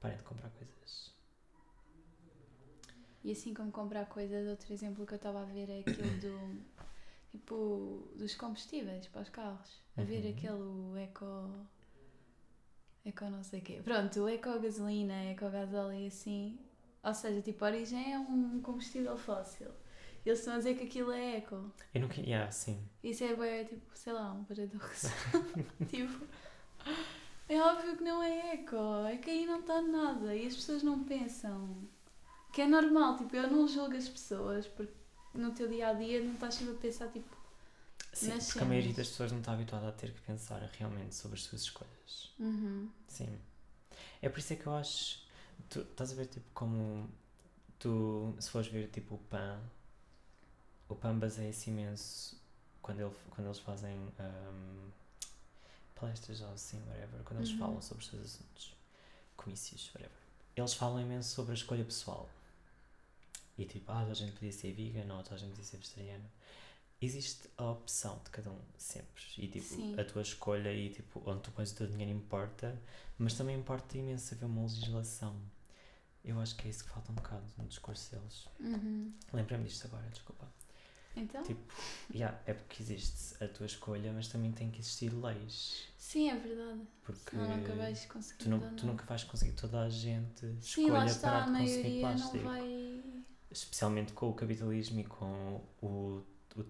Parem 0.00 0.16
de 0.16 0.22
comprar 0.24 0.50
coisas. 0.50 1.12
E 3.24 3.32
assim 3.32 3.54
como 3.54 3.70
comprar 3.70 4.06
coisas, 4.06 4.48
outro 4.48 4.72
exemplo 4.72 5.06
que 5.06 5.12
eu 5.14 5.16
estava 5.16 5.42
a 5.42 5.44
ver 5.44 5.70
é 5.70 5.80
aquele 5.80 6.20
do 6.20 6.58
tipo 7.30 8.08
dos 8.16 8.34
combustíveis 8.34 9.06
para 9.08 9.22
os 9.22 9.28
carros. 9.28 9.80
A 9.96 10.02
ver 10.02 10.24
Uhum. 10.24 10.30
aquele 10.30 11.02
eco. 11.04 11.66
Eco 13.04 13.24
não 13.26 13.42
sei 13.42 13.60
o 13.60 13.62
quê. 13.62 13.80
Pronto, 13.82 14.20
o 14.20 14.28
eco 14.28 14.58
gasolina, 14.60 15.14
eco 15.24 15.50
gasóleo 15.50 15.94
e 15.98 16.06
assim. 16.06 16.58
Ou 17.02 17.12
seja, 17.14 17.40
tipo, 17.42 17.64
a 17.64 17.68
origem 17.68 18.12
é 18.12 18.18
um 18.18 18.60
combustível 18.60 19.16
fóssil. 19.16 19.70
Eles 20.24 20.38
estão 20.38 20.54
a 20.54 20.58
dizer 20.58 20.76
que 20.76 20.84
aquilo 20.84 21.10
é 21.10 21.38
eco. 21.38 21.72
Eu 21.92 22.00
nunca. 22.02 22.20
Yeah, 22.20 22.48
sim. 22.52 22.80
Isso 23.02 23.24
é 23.24 23.34
bué, 23.34 23.64
tipo, 23.64 23.82
sei 23.96 24.12
lá, 24.12 24.32
um 24.32 24.44
paradoxo. 24.44 25.08
tipo, 25.90 26.24
é 27.48 27.60
óbvio 27.60 27.96
que 27.96 28.04
não 28.04 28.22
é 28.22 28.54
eco, 28.54 28.76
é 29.08 29.16
que 29.16 29.30
aí 29.30 29.46
não 29.46 29.60
está 29.60 29.82
nada 29.82 30.34
e 30.36 30.46
as 30.46 30.54
pessoas 30.54 30.84
não 30.84 31.02
pensam. 31.02 31.76
Que 32.52 32.62
é 32.62 32.66
normal, 32.68 33.16
tipo, 33.16 33.34
eu 33.34 33.50
não 33.50 33.66
julgo 33.66 33.96
as 33.96 34.08
pessoas 34.08 34.66
porque 34.66 34.92
no 35.34 35.52
teu 35.52 35.68
dia 35.68 35.88
a 35.88 35.92
dia 35.94 36.22
não 36.22 36.34
estás 36.34 36.54
sempre 36.54 36.74
a 36.74 36.78
pensar, 36.78 37.08
tipo, 37.08 37.34
Sim, 38.12 38.38
porque 38.40 38.62
a 38.62 38.66
maioria 38.66 38.92
cenas. 38.92 38.96
das 38.96 39.08
pessoas 39.08 39.32
não 39.32 39.38
está 39.38 39.52
habituada 39.52 39.88
a 39.88 39.92
ter 39.92 40.12
que 40.12 40.20
pensar 40.20 40.58
realmente 40.78 41.14
sobre 41.14 41.38
as 41.38 41.44
suas 41.44 41.62
escolhas. 41.62 42.30
uhum, 42.38 42.90
Sim. 43.08 43.38
É 44.20 44.28
por 44.28 44.38
isso 44.38 44.52
é 44.52 44.56
que 44.56 44.66
eu 44.66 44.74
acho. 44.74 45.22
Tu 45.70 45.80
estás 45.80 46.12
a 46.12 46.14
ver, 46.14 46.26
tipo, 46.26 46.46
como. 46.54 47.08
Tu, 47.78 48.34
se 48.38 48.50
fores 48.50 48.68
ver, 48.68 48.88
tipo, 48.90 49.14
o 49.14 49.18
PAN. 49.18 49.60
O 50.88 50.94
PAN 50.94 51.18
baseia-se 51.18 51.70
imenso 51.70 52.36
quando, 52.82 53.00
ele, 53.00 53.14
quando 53.30 53.46
eles 53.46 53.58
fazem 53.58 53.96
ahm, 54.18 54.90
palestras 55.94 56.40
ou 56.42 56.52
assim, 56.52 56.82
whatever. 56.88 57.22
Quando 57.24 57.40
eles 57.40 57.50
Uhum. 57.52 57.58
falam 57.58 57.82
sobre 57.82 58.02
os 58.04 58.10
seus 58.10 58.22
assuntos. 58.26 58.74
Comícios, 59.36 59.88
whatever. 59.94 60.16
Eles 60.54 60.74
falam 60.74 61.00
imenso 61.00 61.30
sobre 61.34 61.52
a 61.52 61.54
escolha 61.54 61.84
pessoal. 61.84 62.28
E 63.62 63.66
tipo, 63.66 63.90
ah, 63.92 64.00
a 64.00 64.14
gente 64.14 64.32
podia 64.32 64.52
ser 64.52 64.72
vegan 64.72 65.12
ou 65.14 65.20
a 65.20 65.36
gente 65.36 65.50
podia 65.50 65.64
ser 65.64 65.76
vegetariano. 65.78 66.24
Existe 67.00 67.48
a 67.56 67.64
opção 67.70 68.20
de 68.24 68.30
cada 68.30 68.50
um, 68.50 68.60
sempre. 68.76 69.22
E 69.38 69.48
tipo, 69.48 69.66
Sim. 69.66 69.98
a 69.98 70.04
tua 70.04 70.22
escolha 70.22 70.72
e 70.72 70.88
tipo, 70.90 71.22
onde 71.28 71.42
tu 71.42 71.50
pões 71.50 71.72
o 71.72 71.74
teu 71.76 71.86
dinheiro 71.88 72.12
importa, 72.12 72.80
mas 73.18 73.34
também 73.34 73.56
importa 73.58 73.98
imenso 73.98 74.34
haver 74.34 74.46
uma 74.46 74.62
legislação. 74.62 75.36
Eu 76.24 76.40
acho 76.40 76.54
que 76.56 76.68
é 76.68 76.70
isso 76.70 76.84
que 76.84 76.90
falta 76.90 77.10
um 77.10 77.14
bocado 77.16 77.44
no 77.58 77.66
discurso 77.66 78.12
deles. 78.12 78.46
uhum. 78.60 79.12
Lembrei-me 79.32 79.64
disto 79.64 79.86
agora, 79.86 80.08
desculpa. 80.10 80.46
Então, 81.16 81.42
Tipo, 81.42 81.60
yeah, 82.14 82.40
é 82.46 82.54
porque 82.54 82.82
existe 82.82 83.42
a 83.42 83.48
tua 83.48 83.66
escolha, 83.66 84.12
mas 84.12 84.28
também 84.28 84.50
tem 84.52 84.70
que 84.70 84.80
existir 84.80 85.10
leis. 85.12 85.88
sim, 85.98 86.30
é 86.30 86.36
verdade. 86.36 86.80
Porque 87.02 87.30
Senão 87.30 87.56
nunca 87.56 87.74
vais 87.74 88.06
conseguir 88.06 88.38
tu, 88.44 88.48
não, 88.48 88.76
tu 88.76 88.86
nunca 88.86 89.04
vais 89.04 89.24
conseguir 89.24 89.52
toda 89.52 89.82
a 89.82 89.88
gente 89.90 90.46
Sim, 90.60 90.90
lá 90.90 91.04
escolha 91.04 91.06
está, 91.06 91.30
parar 91.32 91.42
a 91.44 91.46
maioria 91.48 92.14
não 92.16 92.18
plástico. 92.18 92.44
vai. 92.44 93.02
Especialmente 93.52 94.12
com 94.12 94.30
o 94.30 94.34
capitalismo 94.34 95.00
e 95.00 95.04
com 95.04 95.60
o, 95.82 95.86
o- 96.56 96.64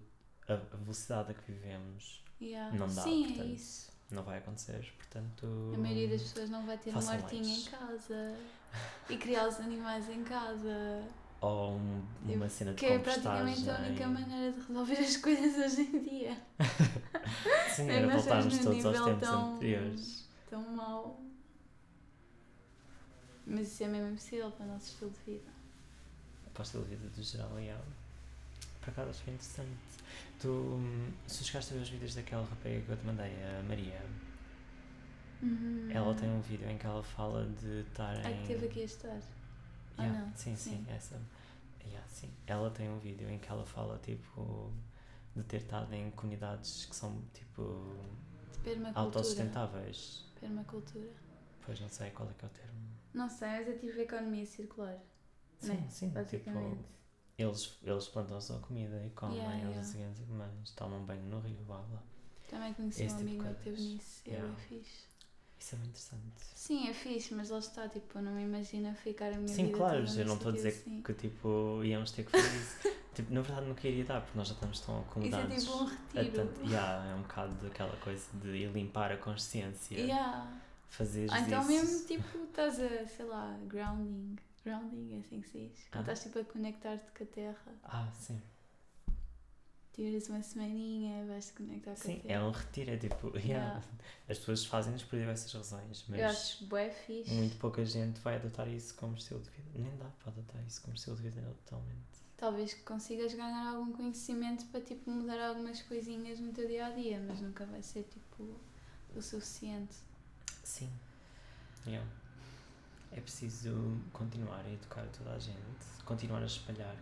a 0.47 0.55
velocidade 0.77 1.31
a 1.31 1.33
que 1.33 1.51
vivemos. 1.51 2.23
Yeah. 2.41 2.75
Não 2.77 2.87
dá, 2.93 3.01
Sim, 3.03 3.23
portanto, 3.27 3.41
é 3.41 3.53
isso. 3.53 3.91
Não 4.11 4.23
vai 4.23 4.37
acontecer, 4.39 4.93
portanto... 4.97 5.71
A 5.73 5.77
maioria 5.77 6.09
das 6.09 6.21
pessoas 6.23 6.49
não 6.49 6.65
vai 6.65 6.77
ter 6.77 6.93
um 6.95 6.97
hortinho 6.99 7.45
em 7.45 7.63
casa 7.63 8.35
e 9.09 9.17
criar 9.17 9.47
os 9.47 9.59
animais 9.59 10.09
em 10.09 10.23
casa. 10.23 11.03
Ou 11.41 11.73
um- 11.73 12.03
uma 12.25 12.47
cena 12.49 12.71
de 12.73 12.77
Que 12.77 12.85
é 12.87 12.99
praticamente 12.99 13.69
a 13.69 13.79
única 13.79 14.07
maneira 14.07 14.51
de 14.51 14.59
resolver 14.67 14.97
as 14.97 15.17
coisas 15.17 15.57
hoje 15.73 15.81
em 15.81 16.03
dia. 16.03 16.37
Sim, 17.75 17.89
É 17.89 17.95
era 17.95 18.07
voltarmos 18.15 18.57
todos 18.59 18.85
aos 18.85 19.05
tempos 19.05 19.27
tão- 19.29 19.55
anteriores. 19.55 20.29
Tão 20.49 20.61
mau. 20.75 21.19
Mas 23.45 23.67
isso 23.73 23.83
é 23.83 23.87
mesmo 23.87 24.09
impossível 24.11 24.51
para 24.51 24.65
o 24.65 24.69
nosso 24.69 24.87
estilo 24.91 25.11
de 25.11 25.19
vida. 25.31 25.51
Para 26.53 26.61
o 26.61 26.63
estilo 26.63 26.83
de 26.85 26.95
vida 26.95 27.09
do 27.09 27.23
geral, 27.23 27.59
e 27.59 27.73
Por 28.81 28.89
acaso 28.89 29.09
acho 29.09 29.23
que 29.23 29.29
é 29.31 29.33
interessante. 29.33 29.77
Tu, 30.39 30.47
hum, 30.49 31.11
se 31.27 31.43
chegaste 31.43 31.73
a 31.73 31.77
ver 31.77 31.83
os 31.83 31.89
vídeos 31.89 32.15
daquela 32.15 32.45
rapariga 32.45 32.81
que 32.81 32.89
eu 32.91 32.97
te 32.97 33.05
mandei, 33.05 33.31
a 33.43 33.63
Maria, 33.63 34.01
Uhum. 35.41 35.89
ela 35.91 36.13
tem 36.15 36.29
um 36.29 36.39
vídeo 36.41 36.69
em 36.69 36.77
que 36.77 36.85
ela 36.85 37.03
fala 37.03 37.45
de 37.45 37.81
estar 37.81 38.15
em... 38.15 38.25
Ai, 38.25 38.41
que 38.41 38.47
teve 38.47 38.65
aqui 38.67 38.81
a 38.81 38.85
estar. 38.85 39.19
Ah, 39.97 40.03
Yeah, 40.03 40.25
não. 40.25 40.35
Sim, 40.35 40.55
sim, 40.55 40.71
Sim. 40.71 40.85
essa. 40.89 41.19
Yeah, 41.85 42.07
sim. 42.07 42.29
Ela 42.47 42.71
tem 42.71 42.89
um 42.89 42.97
vídeo 42.99 43.29
em 43.29 43.37
que 43.37 43.49
ela 43.49 43.65
fala, 43.65 43.99
tipo, 43.99 44.71
de 45.35 45.43
ter 45.43 45.57
estado 45.57 45.93
em 45.93 46.09
comunidades 46.11 46.85
que 46.85 46.95
são, 46.95 47.21
tipo, 47.33 47.93
autossustentáveis. 48.95 50.25
Permacultura. 50.39 51.09
Pois 51.65 51.79
não 51.79 51.89
sei 51.89 52.09
qual 52.11 52.29
é 52.29 52.33
que 52.33 52.45
é 52.45 52.47
o 52.47 52.51
termo. 52.51 52.73
Não 53.13 53.29
sei, 53.29 53.49
mas 53.49 53.67
é 53.67 53.73
tipo 53.73 53.99
economia 53.99 54.45
circular. 54.45 54.97
Sim, 55.63 55.73
né? 55.73 55.87
sim, 55.89 56.11
tipo, 56.29 56.49
eles, 57.37 57.77
eles 57.83 58.07
plantam 58.07 58.39
só 58.39 58.57
comida 58.59 59.03
e 59.05 59.09
comem, 59.11 59.37
Yeah, 59.37 59.57
eles 59.57 59.93
yeah. 59.93 60.13
sei 60.15 60.23
o 60.23 60.27
que 60.27 60.33
mais, 60.33 60.71
tomam 60.75 61.03
banho 61.03 61.23
no 61.23 61.39
rio, 61.39 61.57
blá 61.65 61.77
blá. 61.77 62.01
Também 62.47 62.73
conheci 62.73 63.03
Esse 63.03 63.15
um 63.15 63.17
tipo 63.17 63.29
amigo 63.29 63.43
meu 63.43 63.55
que 63.55 63.63
teve 63.63 63.81
nisso. 63.81 64.21
Yeah. 64.27 64.47
É 64.51 64.55
fixe. 64.55 65.13
Isso 65.59 65.75
é 65.75 65.77
muito 65.77 65.89
interessante. 65.91 66.23
Sim, 66.55 66.89
é 66.89 66.93
fixe, 66.93 67.33
mas 67.33 67.49
lá 67.49 67.59
está, 67.59 67.87
tipo, 67.87 68.19
não 68.19 68.33
me 68.33 68.43
imagino 68.43 68.93
ficar 68.95 69.31
a 69.33 69.37
minha 69.37 69.47
Sim, 69.47 69.67
vida 69.67 69.77
claro, 69.77 69.97
eu 70.05 70.25
não 70.25 70.35
estou 70.35 70.49
a 70.51 70.55
dizer 70.55 70.69
assim. 70.69 71.01
que 71.01 71.13
tipo 71.13 71.81
íamos 71.83 72.11
ter 72.11 72.25
que 72.25 72.31
fazer 72.31 72.57
isso. 72.57 72.77
tipo, 73.15 73.33
na 73.33 73.41
verdade 73.41 73.67
não 73.67 73.75
queria 73.75 74.03
dar, 74.03 74.21
porque 74.21 74.37
nós 74.37 74.47
já 74.49 74.53
estamos 74.55 74.79
tão 74.81 74.95
Isso 74.95 75.05
é 75.05 75.09
acomodados. 75.09 75.63
tipo 75.63 75.77
um 75.77 75.87
a 75.87 75.89
retiro. 76.21 76.31
tanto, 76.35 76.61
yeah, 76.69 77.11
é 77.11 77.15
um 77.15 77.21
bocado 77.21 77.55
daquela 77.55 77.95
coisa 77.97 78.25
de 78.33 78.49
ir 78.49 78.71
limpar 78.73 79.11
a 79.13 79.17
consciência. 79.17 79.95
Yeah. 79.97 80.51
Fazer 80.89 81.31
Ou 81.31 81.37
então 81.37 81.59
isso. 81.61 81.67
mesmo, 81.69 82.07
tipo, 82.07 82.37
estás 82.43 82.79
a, 82.79 83.07
sei 83.07 83.25
lá, 83.25 83.57
grounding. 83.65 84.35
Grounding, 84.63 85.15
é 85.15 85.19
assim 85.19 85.41
que 85.41 85.49
se 85.49 85.57
diz. 85.67 85.79
Ah. 85.85 85.89
Quando 85.91 86.01
estás, 86.01 86.23
tipo, 86.23 86.39
a 86.39 86.45
conectar-te 86.45 87.11
com 87.11 87.23
a 87.23 87.27
terra. 87.27 87.75
Ah, 87.83 88.11
sim. 88.13 88.41
Tiras 89.93 90.27
uma 90.27 90.41
semaninha, 90.41 91.23
vais-te 91.27 91.53
conectar 91.53 91.91
com 91.93 92.01
a 92.01 92.03
Sim, 92.03 92.19
terra. 92.21 92.33
é 92.33 92.43
um 92.43 92.49
retiro, 92.49 92.91
é 92.91 92.97
tipo, 92.97 93.27
yeah, 93.37 93.43
Yeah. 93.45 93.83
as 94.27 94.39
pessoas 94.39 94.65
fazem-nos 94.65 95.03
por 95.03 95.19
diversas 95.19 95.53
razões, 95.53 96.03
mas 96.09 96.19
Eu 96.19 96.27
acho 96.27 96.65
bué 96.65 96.89
fixe. 96.89 97.31
muito 97.31 97.57
pouca 97.57 97.85
gente 97.85 98.19
vai 98.21 98.37
adotar 98.37 98.67
isso 98.69 98.95
como 98.95 99.15
estilo 99.15 99.41
de 99.41 99.49
vida. 99.51 99.69
Nem 99.75 99.95
dá 99.97 100.05
para 100.19 100.31
adotar 100.31 100.63
isso 100.65 100.81
como 100.81 100.95
estilo 100.95 101.15
de 101.17 101.21
vida 101.29 101.41
totalmente. 101.65 102.23
Talvez 102.37 102.73
consigas 102.73 103.33
ganhar 103.35 103.67
algum 103.75 103.91
conhecimento 103.91 104.65
para, 104.65 104.81
tipo, 104.81 105.11
mudar 105.11 105.39
algumas 105.49 105.81
coisinhas 105.83 106.39
no 106.39 106.51
teu 106.51 106.67
dia-a-dia, 106.67 107.19
mas 107.27 107.39
nunca 107.39 107.63
vai 107.67 107.83
ser, 107.83 108.03
tipo, 108.03 108.59
o 109.15 109.21
suficiente. 109.21 109.95
Sim. 110.63 110.89
Yeah. 111.85 112.09
É 113.15 113.21
preciso 113.21 113.99
continuar 114.11 114.61
a 114.65 114.71
educar 114.73 115.05
toda 115.17 115.31
a 115.33 115.39
gente, 115.39 115.85
continuar 116.05 116.41
a 116.41 116.45
espalhar 116.45 116.95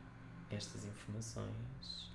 estas 0.50 0.86
informações, 0.86 2.12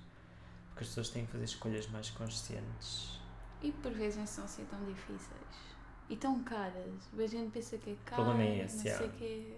porque 0.69 0.83
as 0.83 0.87
pessoas 0.89 1.09
têm 1.09 1.25
que 1.25 1.31
fazer 1.31 1.45
escolhas 1.45 1.87
mais 1.87 2.09
conscientes. 2.11 3.19
E 3.61 3.71
por 3.71 3.91
vezes 3.91 4.17
não 4.19 4.27
são 4.27 4.43
assim 4.45 4.65
tão 4.65 4.83
difíceis. 4.85 5.41
E 6.09 6.15
tão 6.15 6.43
caras. 6.43 6.93
A 7.17 7.25
gente 7.27 7.51
pensa 7.51 7.77
que 7.77 7.89
é 7.91 7.95
caro, 8.05 8.23
problema 8.23 8.43
é 8.49 8.63
esse, 8.65 8.77
não 8.89 8.97
sei 8.97 9.07
o 9.07 9.11
quê. 9.11 9.57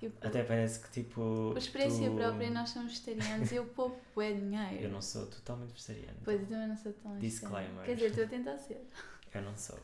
Tipo, 0.00 0.26
Até 0.26 0.42
parece 0.42 0.80
que 0.80 0.90
tipo. 0.90 1.50
por 1.52 1.58
experiência 1.58 2.10
tu- 2.10 2.16
própria 2.16 2.50
nós 2.50 2.70
somos 2.70 2.92
vegetarianos 2.98 3.52
e 3.52 3.56
eu 3.56 3.66
poupo 3.66 4.00
é 4.20 4.32
dinheiro. 4.32 4.84
Eu 4.84 4.90
não 4.90 5.00
sou 5.02 5.26
totalmente 5.26 5.70
vegetariano. 5.72 6.18
Pois 6.24 6.40
eu 6.40 6.46
também 6.48 6.68
não 6.68 6.76
sou 6.76 6.92
tão 6.94 7.18
Disclaimer. 7.18 7.84
Quer 7.84 7.94
dizer, 7.94 8.06
estou 8.08 8.24
a 8.24 8.28
tentar 8.28 8.58
ser. 8.58 8.90
Eu 9.32 9.42
não 9.42 9.56
sou. 9.56 9.78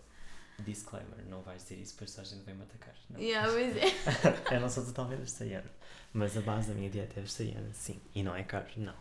Disclaimer, 0.61 1.25
não 1.29 1.43
vais 1.43 1.62
dizer 1.62 1.76
isso, 1.76 1.93
depois 1.95 2.11
só 2.11 2.21
a 2.21 2.25
gente 2.25 2.43
vem 2.45 2.55
me 2.55 2.62
atacar. 2.62 2.95
Não. 3.09 3.21
Yeah, 3.21 3.50
pois 3.50 3.76
é. 3.76 4.55
eu 4.55 4.61
não 4.61 4.69
sou 4.69 4.85
totalmente 4.85 5.21
vegetariano. 5.21 5.71
Mas 6.12 6.37
a 6.37 6.40
base 6.40 6.69
da 6.69 6.75
minha 6.75 6.90
dieta 6.90 7.19
é 7.19 7.23
vegetariana, 7.23 7.73
sim. 7.73 8.00
E 8.14 8.23
não 8.23 8.35
é 8.35 8.43
caro, 8.43 8.67
não. 8.76 8.95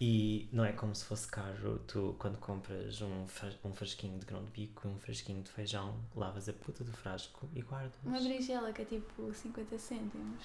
E 0.00 0.48
não 0.52 0.64
é 0.64 0.72
como 0.72 0.94
se 0.94 1.04
fosse 1.04 1.26
caro 1.26 1.80
tu, 1.88 2.14
quando 2.20 2.38
compras 2.38 3.02
um, 3.02 3.26
um 3.64 3.72
frasquinho 3.72 4.16
de 4.18 4.26
grão 4.26 4.44
de 4.44 4.50
bico 4.52 4.86
e 4.86 4.90
um 4.90 4.98
frasquinho 4.98 5.42
de 5.42 5.50
feijão, 5.50 5.96
lavas 6.14 6.48
a 6.48 6.52
puta 6.52 6.84
do 6.84 6.92
frasco 6.92 7.48
e 7.52 7.62
guardas. 7.62 7.92
Uma 8.04 8.20
berinjela 8.20 8.72
que 8.72 8.82
é 8.82 8.84
tipo 8.84 9.34
50 9.34 9.76
cêntimos. 9.76 10.44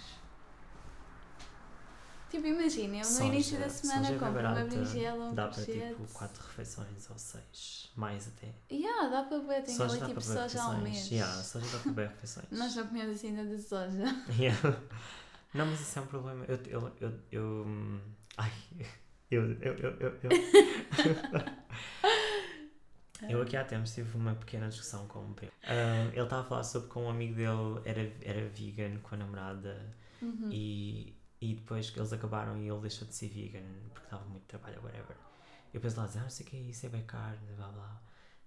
Tipo, 2.33 2.47
imagina, 2.47 2.95
eu 2.95 2.99
no 2.99 3.05
Soja- 3.05 3.25
início 3.25 3.59
da 3.59 3.69
semana 3.69 4.07
é 4.07 4.11
compro 4.13 4.25
uma 4.25 4.31
barata, 4.31 4.65
berinjela, 4.65 5.25
um 5.25 5.35
Dá 5.35 5.47
para 5.49 5.63
tipo 5.65 6.07
4 6.13 6.43
refeições 6.47 7.09
ou 7.11 7.17
6, 7.19 7.91
mais 7.95 8.27
até. 8.27 8.47
Yeah, 8.71 9.07
dá 9.09 9.21
para 9.23 9.37
beber, 9.37 9.63
tem 9.63 9.79
ali 9.79 10.01
tipo 10.01 10.19
soja 10.19 10.63
ao 10.63 10.77
mês. 10.79 11.11
Yeah, 11.11 11.43
soja 11.43 11.67
dá 11.67 11.77
para 11.77 11.91
beber 11.91 12.09
refeições. 12.09 12.47
Nós 12.49 12.73
não 12.75 12.87
comemos 12.87 13.15
assim 13.17 13.31
nada 13.33 13.55
de 13.55 13.61
soja. 13.61 14.03
Yeah. 14.39 14.59
Não, 15.53 15.67
mas 15.67 15.79
isso 15.81 15.99
é 15.99 16.01
um 16.01 16.07
problema. 16.07 16.43
Eu, 16.45 16.55
eu, 16.65 16.91
eu, 16.99 17.13
eu, 17.31 17.67
ai, 18.37 18.51
Eu, 19.29 19.51
eu, 19.61 19.73
eu, 19.77 19.91
eu, 19.99 20.19
eu. 20.23 20.31
eu 23.29 23.41
aqui 23.41 23.55
há 23.55 23.63
tempos 23.63 23.93
tive 23.93 24.15
uma 24.17 24.35
pequena 24.35 24.69
discussão 24.69 25.07
com 25.07 25.19
um 25.19 25.33
primo. 25.33 25.51
Ah, 25.63 26.09
ele 26.11 26.21
estava 26.23 26.41
a 26.41 26.45
falar 26.45 26.63
sobre 26.63 26.87
como 26.89 27.05
um 27.05 27.09
amigo 27.09 27.35
dele 27.35 27.81
era, 27.85 28.11
era 28.21 28.47
vegan 28.49 28.97
com 29.03 29.15
a 29.15 29.17
namorada 29.19 29.95
Uhum. 30.21 30.49
e, 30.51 31.13
e 31.43 31.55
depois 31.55 31.89
que 31.89 31.99
eles 31.99 32.13
acabaram 32.13 32.57
e 32.57 32.69
ele 32.69 32.79
deixou 32.79 33.05
de 33.05 33.13
ser 33.13 33.27
vegan 33.27 33.63
porque 33.93 34.05
estava 34.05 34.23
muito 34.25 34.45
trabalho, 34.45 34.81
whatever. 34.81 35.17
E 35.69 35.73
depois 35.73 35.93
lá 35.95 36.09
ah, 36.15 36.19
não 36.19 36.29
sei 36.29 36.45
o 36.45 36.49
que 36.49 36.55
é 36.55 36.59
isso, 36.61 36.85
é 36.85 36.89
bem 36.89 37.03
carne, 37.03 37.53
blá 37.57 37.67
blá. 37.67 38.01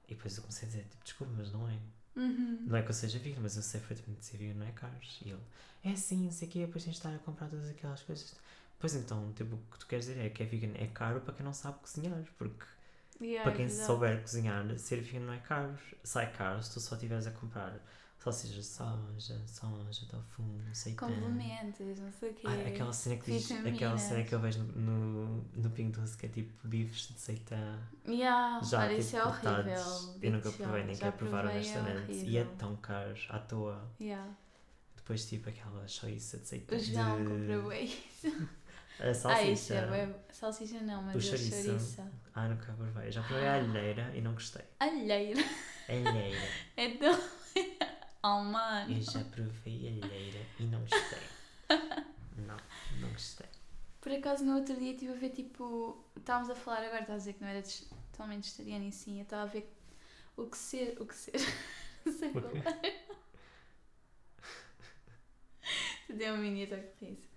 E 0.08 0.14
depois 0.14 0.34
eu 0.36 0.42
comecei 0.42 0.66
a 0.66 0.70
dizer, 0.70 0.84
tipo, 0.84 1.04
desculpa, 1.04 1.32
mas 1.36 1.52
não 1.52 1.68
é. 1.68 1.78
Uhum. 2.16 2.64
Não 2.66 2.76
é 2.76 2.82
que 2.82 2.88
eu 2.90 2.94
seja 2.94 3.18
vegan, 3.18 3.40
mas 3.42 3.56
eu 3.56 3.62
sei 3.62 3.80
perfeitamente 3.80 4.20
que 4.20 4.24
ser 4.26 4.38
vegan 4.38 4.54
não 4.54 4.66
é 4.66 4.72
caro. 4.72 4.94
E 5.22 5.30
ele, 5.30 5.42
é 5.84 5.94
sim, 5.94 6.24
não 6.24 6.30
sei 6.30 6.48
o 6.48 6.50
quê, 6.50 6.60
depois 6.66 6.84
tens 6.84 6.92
de 6.92 6.98
estar 6.98 7.14
a 7.14 7.18
comprar 7.18 7.48
todas 7.48 7.68
aquelas 7.68 8.02
coisas. 8.02 8.34
Pois 8.78 8.94
então, 8.94 9.30
tipo, 9.34 9.56
o 9.56 9.58
que 9.72 9.78
tu 9.78 9.86
queres 9.86 10.06
dizer 10.06 10.20
é 10.20 10.30
que 10.30 10.42
é 10.42 10.46
vegan 10.46 10.72
é 10.74 10.86
caro 10.86 11.20
para 11.20 11.34
quem 11.34 11.44
não 11.44 11.52
sabe 11.52 11.78
cozinhar, 11.80 12.24
porque 12.38 12.64
Yeah, 13.20 13.42
para 13.42 13.56
quem 13.56 13.64
exato. 13.66 13.86
souber 13.86 14.20
cozinhar, 14.22 14.78
ser 14.78 15.00
vegan 15.02 15.26
não 15.26 15.32
é 15.34 15.38
caro. 15.38 15.76
Sai 16.04 16.32
caro 16.32 16.62
se 16.62 16.72
tu 16.72 16.80
só 16.80 16.94
estiveres 16.94 17.26
a 17.26 17.30
comprar 17.30 17.78
salsichas 18.32 18.56
de 18.56 18.64
soja, 18.64 19.40
soja, 19.46 20.06
tofu, 20.10 20.42
não 20.42 20.74
sei 20.74 20.92
o. 20.92 20.96
Complementos, 20.96 21.98
não 22.00 22.10
sei 22.12 22.30
o 22.30 22.34
quê. 22.34 22.46
Ah, 22.46 22.68
aquela 22.68 22.92
cena 22.92 23.16
que 23.16 23.30
diz, 23.30 23.50
aquela 23.52 23.96
cena 23.98 24.24
que 24.24 24.34
eu 24.34 24.40
vejo 24.40 24.62
no, 24.62 25.44
no 25.54 25.70
Pingo 25.70 25.92
Doce 26.00 26.16
que 26.16 26.26
é 26.26 26.28
tipo 26.28 26.66
bifes 26.66 27.08
de 27.14 27.20
seitã 27.20 27.78
Yeah, 28.06 28.60
já 28.64 28.80
olha, 28.80 28.88
tipo 28.88 29.00
isso 29.00 29.16
é 29.16 29.20
cortados. 29.20 29.72
horrível. 30.06 30.18
Eu 30.22 30.32
nunca 30.32 30.50
provei, 30.52 30.84
nem 30.84 30.96
quero 30.96 31.12
provar 31.12 31.44
é 31.46 31.50
honestamente. 31.50 32.12
e 32.12 32.36
é 32.38 32.44
tão 32.58 32.76
caro 32.76 33.14
à 33.28 33.38
toa. 33.38 33.90
Yeah. 34.00 34.28
Depois 34.96 35.24
tipo 35.28 35.48
aquela 35.48 35.86
choiça 35.86 36.38
de 36.38 36.48
seitã. 36.48 36.74
O 36.74 36.78
João 36.80 37.22
de- 37.22 37.28
comprou 37.30 37.62
bué 37.62 37.80
isso. 37.82 38.26
A 38.98 39.10
Ah, 39.10 39.14
salsicha. 39.14 39.50
isso 39.52 39.72
é 39.74 39.86
bué- 39.86 40.14
Salsicha 40.32 40.80
não, 40.80 41.02
mas 41.02 41.14
O 41.14 41.18
a 41.18 41.20
chouriço. 41.20 41.62
chouriça. 41.64 42.10
Ah, 42.34 42.48
nunca 42.48 42.72
provei. 42.72 43.12
Já 43.12 43.22
provei 43.22 43.46
a 43.46 43.54
alheira 43.56 44.10
e 44.16 44.22
não 44.22 44.32
gostei. 44.32 44.62
Alheira. 44.80 45.42
Alheira. 45.88 46.48
É 46.78 46.90
tão... 46.96 47.20
Oh, 48.26 48.42
mano. 48.42 48.92
Eu 48.92 49.00
já 49.02 49.22
provei 49.24 49.86
alheira 49.86 50.44
e 50.58 50.64
não 50.64 50.80
gostei. 50.80 51.20
Não, 52.36 52.56
não 53.00 53.08
gostei. 53.12 53.46
Por 54.00 54.12
acaso, 54.12 54.44
no 54.44 54.56
outro 54.56 54.76
dia 54.76 54.92
estive 54.92 55.12
a 55.12 55.16
ver, 55.16 55.30
tipo... 55.30 56.04
Estávamos 56.16 56.50
a 56.50 56.54
falar 56.54 56.82
agora, 56.84 57.00
estás 57.00 57.10
a 57.10 57.18
dizer 57.18 57.32
que 57.32 57.40
não 57.40 57.48
era 57.48 57.62
totalmente 58.12 58.42
vegetariano 58.44 58.84
e 58.84 58.92
sim. 58.92 59.16
Eu 59.16 59.22
estava 59.22 59.44
a 59.44 59.46
ver 59.46 59.72
o 60.36 60.44
que 60.46 60.58
ser... 60.58 61.00
O 61.00 61.06
que 61.06 61.14
ser... 61.14 61.32
não 62.04 62.12
sei 62.12 62.30
qual. 62.32 62.44
Deu 66.14 66.34
um 66.34 66.38
mini 66.38 66.64
ataque 66.64 66.98
de 66.98 67.06
riso. 67.06 67.28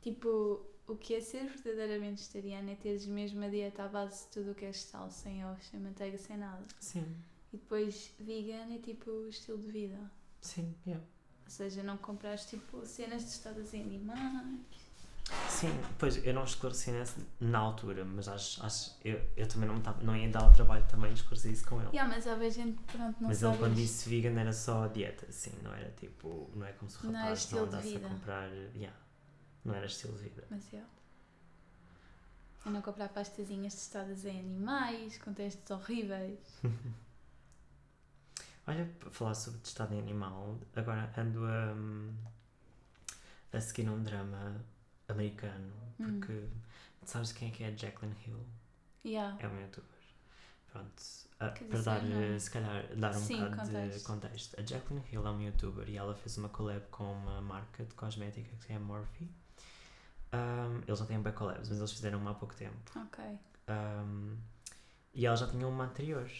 Tipo, 0.00 0.64
o 0.86 0.96
que 0.96 1.16
é 1.16 1.20
ser 1.20 1.44
verdadeiramente 1.44 2.22
vegetariano 2.22 2.70
é 2.70 2.76
teres 2.76 3.04
mesmo 3.04 3.44
a 3.44 3.48
dieta 3.48 3.82
à 3.82 3.88
base 3.88 4.24
de 4.24 4.30
tudo 4.30 4.52
o 4.52 4.54
que 4.54 4.64
é 4.64 4.70
vegetal, 4.70 5.10
sem 5.10 5.44
ovos, 5.44 5.66
sem 5.66 5.78
manteiga, 5.78 6.16
sem 6.16 6.38
nada. 6.38 6.64
Sim, 6.78 7.04
E 7.52 7.58
depois, 7.58 8.14
vegan 8.18 8.72
é 8.74 8.78
tipo 8.78 9.10
o 9.10 9.28
estilo 9.28 9.58
de 9.58 9.70
vida. 9.70 10.19
Sim, 10.40 10.74
yeah. 10.86 11.04
Ou 11.44 11.50
seja, 11.50 11.82
não 11.82 11.96
compras 11.96 12.46
tipo 12.46 12.84
cenas 12.86 13.24
testadas 13.24 13.74
em 13.74 13.82
animais. 13.82 14.60
Sim, 15.48 15.72
pois 15.98 16.24
eu 16.24 16.34
não 16.34 16.44
esclareci 16.44 16.90
nessa, 16.90 17.20
na 17.40 17.58
altura, 17.58 18.04
mas 18.04 18.26
acho, 18.26 18.64
acho 18.64 18.96
eu, 19.04 19.20
eu 19.36 19.46
também 19.46 19.68
não, 19.68 19.80
tava, 19.80 20.02
não 20.02 20.16
ia 20.16 20.28
dar 20.28 20.48
o 20.48 20.52
trabalho 20.52 20.84
também 20.88 21.12
de 21.12 21.20
esclarecer 21.20 21.52
isso 21.52 21.66
com 21.66 21.80
ele. 21.80 21.90
Yeah, 21.90 22.12
mas 22.12 22.38
bem 22.38 22.50
gente, 22.50 22.80
pronto, 22.82 23.16
não 23.20 23.28
mas 23.28 23.38
sabe. 23.38 23.54
ele 23.54 23.62
quando 23.62 23.74
disse 23.74 24.08
vegan 24.08 24.40
era 24.40 24.52
só 24.52 24.88
dieta, 24.88 25.30
sim, 25.30 25.52
não 25.62 25.72
era 25.72 25.90
tipo, 25.92 26.50
não 26.54 26.66
é 26.66 26.72
como 26.72 26.90
se 26.90 26.98
o 26.98 27.10
Não 27.10 27.20
era 27.20 27.22
rapaz 27.22 27.50
não, 27.50 27.58
de 27.58 27.64
andasse 27.76 27.96
a 27.96 28.00
comprar, 28.00 28.50
yeah, 28.74 28.96
não 29.64 29.74
era 29.74 29.86
estilo 29.86 30.14
de 30.14 30.24
vida. 30.24 30.44
Mas 30.50 30.72
yeah. 30.72 30.88
Eu 32.64 32.72
não 32.72 32.82
comprar 32.82 33.08
pastazinhas 33.08 33.74
testadas 33.74 34.24
em 34.24 34.38
animais, 34.38 35.16
com 35.18 35.32
testes 35.32 35.70
horríveis. 35.70 36.38
Olha, 38.66 38.86
para 38.98 39.10
falar 39.10 39.34
sobre 39.34 39.60
testado 39.60 39.94
em 39.94 39.98
animal, 40.00 40.58
agora 40.76 41.12
ando 41.18 41.44
a, 41.44 41.74
a 43.52 43.60
seguir 43.60 43.88
um 43.88 44.02
drama 44.02 44.64
americano, 45.08 45.72
Hum. 45.98 46.20
porque 46.20 46.48
sabes 47.04 47.32
quem 47.32 47.48
é 47.48 47.50
que 47.52 47.64
é 47.64 47.68
a 47.68 47.76
Jacqueline 47.76 48.16
Hill? 48.26 48.44
Yeah. 49.04 49.36
É 49.40 49.46
uma 49.48 49.60
youtuber. 49.60 49.88
Pronto, 50.72 51.02
Quer 51.38 51.52
para 51.54 51.66
dizer, 51.66 51.84
dar, 51.84 52.02
não. 52.04 52.22
eh, 52.22 52.38
se 52.38 52.50
calhar, 52.50 52.96
dar 52.96 53.10
um 53.16 53.20
Sim, 53.20 53.44
bocado 53.50 53.66
de 53.70 53.72
contexto. 53.72 54.06
contexto. 54.06 54.60
A 54.60 54.62
Jacqueline 54.62 55.04
Hill 55.12 55.26
é 55.26 55.30
uma 55.30 55.42
youtuber 55.42 55.88
e 55.88 55.96
ela 55.96 56.14
fez 56.14 56.38
uma 56.38 56.48
collab 56.48 56.86
com 56.90 57.12
uma 57.12 57.40
marca 57.40 57.84
de 57.84 57.94
cosmética 57.94 58.56
que 58.64 58.72
é 58.72 58.76
a 58.76 58.80
Morphe. 58.80 59.28
Um, 60.32 60.78
eles 60.86 60.98
já 60.98 61.06
têm 61.06 61.20
bem 61.20 61.32
collabs, 61.32 61.68
mas 61.68 61.78
eles 61.78 61.92
fizeram 61.92 62.18
uma 62.20 62.30
há 62.30 62.34
pouco 62.34 62.54
tempo. 62.54 62.92
Ok. 62.94 63.24
Um, 63.68 64.36
e 65.12 65.26
ela 65.26 65.36
já 65.36 65.46
tinha 65.48 65.66
uma 65.66 65.84
anterior. 65.84 66.30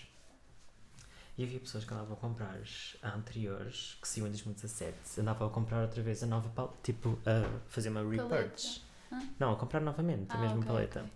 E 1.40 1.44
havia 1.44 1.58
pessoas 1.58 1.86
que 1.86 1.94
andavam 1.94 2.12
a 2.12 2.16
comprar 2.20 2.54
a 3.02 3.14
anteriores, 3.16 3.96
que 4.02 4.06
saiu 4.06 4.26
em 4.26 4.28
2017, 4.28 5.22
andavam 5.22 5.48
a 5.48 5.50
comprar 5.50 5.80
outra 5.80 6.02
vez 6.02 6.22
a 6.22 6.26
nova 6.26 6.50
paleta, 6.50 6.74
tipo, 6.82 7.18
a 7.24 7.60
fazer 7.66 7.88
uma 7.88 8.02
repurchase. 8.06 8.82
Hã? 9.10 9.22
Não, 9.38 9.50
a 9.54 9.56
comprar 9.56 9.80
novamente 9.80 10.30
a 10.32 10.34
Ah, 10.34 10.38
mesma 10.38 10.58
ok, 10.58 10.66
paleta. 10.68 11.00
ok. 11.00 11.10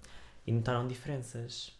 E 0.46 0.52
notaram 0.52 0.88
diferenças. 0.88 1.78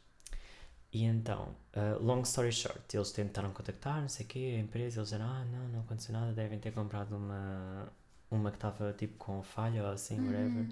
E 0.92 1.04
então, 1.04 1.57
uh, 1.74 1.98
long 2.04 2.20
story 2.20 2.52
short, 2.52 2.94
eles 2.94 3.12
tentaram 3.12 3.50
contactar, 3.50 4.02
não 4.02 4.11
sei 4.11 4.26
o 4.26 4.28
quê, 4.28 4.57
a 4.59 4.61
empresa, 4.61 4.98
eles 5.00 5.09
disseram, 5.09 5.24
ah, 5.24 5.44
não, 5.46 5.66
não 5.68 5.80
aconteceu 5.80 6.12
nada, 6.12 6.30
devem 6.35 6.59
ter 6.59 6.72
comprado 6.74 7.16
uma, 7.16 7.90
uma 8.30 8.50
que 8.50 8.59
estava 8.59 8.92
tipo 8.92 9.16
com 9.16 9.42
falha 9.42 9.83
ou 9.85 9.88
assim, 9.90 10.20
whatever. 10.20 10.64
Uhum. 10.64 10.68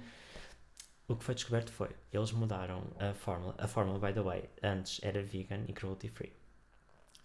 O 1.08 1.16
que 1.16 1.24
foi 1.24 1.34
descoberto 1.34 1.72
foi, 1.72 1.88
eles 2.12 2.32
mudaram 2.32 2.82
a 2.98 3.14
fórmula, 3.14 3.54
a 3.56 3.66
fórmula, 3.66 3.98
by 3.98 4.12
the 4.12 4.20
way, 4.20 4.50
antes 4.62 5.00
era 5.02 5.22
vegan 5.22 5.64
e 5.66 5.72
cruelty 5.72 6.10
free. 6.10 6.41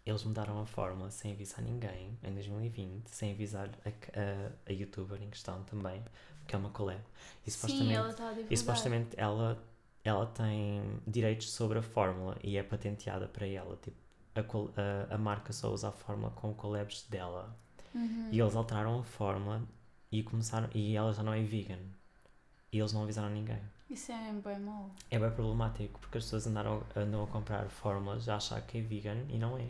Eles 0.08 0.24
mudaram 0.24 0.62
a 0.62 0.66
fórmula 0.66 1.12
sem 1.12 1.34
avisar 1.34 1.62
ninguém, 1.62 2.18
em 2.24 2.34
2020, 2.34 3.10
sem 3.10 3.34
avisar 3.34 3.70
a, 3.86 3.90
a, 3.90 4.52
a 4.66 4.72
youtuber 4.72 5.22
em 5.22 5.30
questão 5.30 5.62
também, 5.64 6.02
que 6.48 6.56
é 6.56 6.58
uma 6.58 6.70
collab. 6.70 7.02
E 7.46 7.52
Sim, 7.52 7.58
supostamente, 7.58 7.94
ela 7.94 8.10
está 8.10 8.24
a 8.24 8.30
divulgar. 8.30 8.54
e 8.54 8.58
supostamente 8.58 9.10
ela, 9.18 9.64
ela 10.06 10.26
tem 10.28 10.82
direitos 11.06 11.52
sobre 11.52 11.80
a 11.80 11.82
fórmula 11.82 12.38
e 12.42 12.56
é 12.56 12.64
patenteada 12.64 13.28
para 13.28 13.46
ela. 13.46 13.78
Tipo, 13.82 13.98
a, 14.34 15.12
a, 15.12 15.16
a 15.16 15.18
marca 15.18 15.52
só 15.52 15.74
usa 15.74 15.90
a 15.90 15.92
fórmula 15.92 16.32
com 16.32 16.54
collabs 16.54 17.06
dela. 17.10 17.54
Uhum. 17.94 18.30
E 18.32 18.40
eles 18.40 18.56
alteraram 18.56 19.00
a 19.00 19.04
fórmula 19.04 19.62
e 20.10 20.24
começaram. 20.24 20.70
E 20.74 20.96
ela 20.96 21.12
já 21.12 21.22
não 21.22 21.34
é 21.34 21.42
vegan. 21.44 21.80
E 22.72 22.80
eles 22.80 22.94
não 22.94 23.04
avisaram 23.04 23.30
ninguém. 23.30 23.60
Isso 23.90 24.12
é 24.14 24.32
bem 24.32 24.60
mau. 24.60 24.90
É 25.12 25.20
bem 25.20 25.32
problemático 25.32 26.00
porque 26.00 26.18
as 26.18 26.24
pessoas 26.24 26.48
andaram, 26.48 26.82
andam 26.96 27.24
a 27.24 27.28
comprar 27.28 27.68
fórmulas 27.70 28.30
a 28.30 28.38
achar 28.38 28.62
que 28.62 28.78
é 28.78 28.82
vegan 28.82 29.26
e 29.28 29.38
não 29.38 29.58
é. 29.58 29.68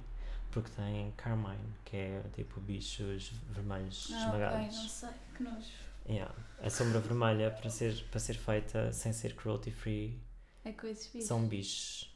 Porque 0.51 0.69
tem 0.71 1.11
carmine, 1.17 1.73
que 1.85 1.97
é 1.97 2.23
tipo 2.33 2.59
bichos 2.61 3.29
vermelhos 3.49 4.09
Ah, 4.13 4.17
esmagados. 4.25 4.75
não 4.77 4.89
sei. 4.89 5.09
Que 5.35 5.43
nojo. 5.43 5.71
Yeah. 6.09 6.33
A 6.61 6.69
sombra 6.69 6.99
vermelha 7.01 7.51
para 7.51 7.69
ser, 7.69 8.01
para 8.09 8.19
ser 8.19 8.35
feita 8.35 8.91
sem 8.93 9.11
ser 9.11 9.35
cruelty 9.35 9.71
free 9.71 10.17
É 10.63 10.71
bichos. 10.71 11.23
são 11.25 11.45
bichos. 11.47 12.15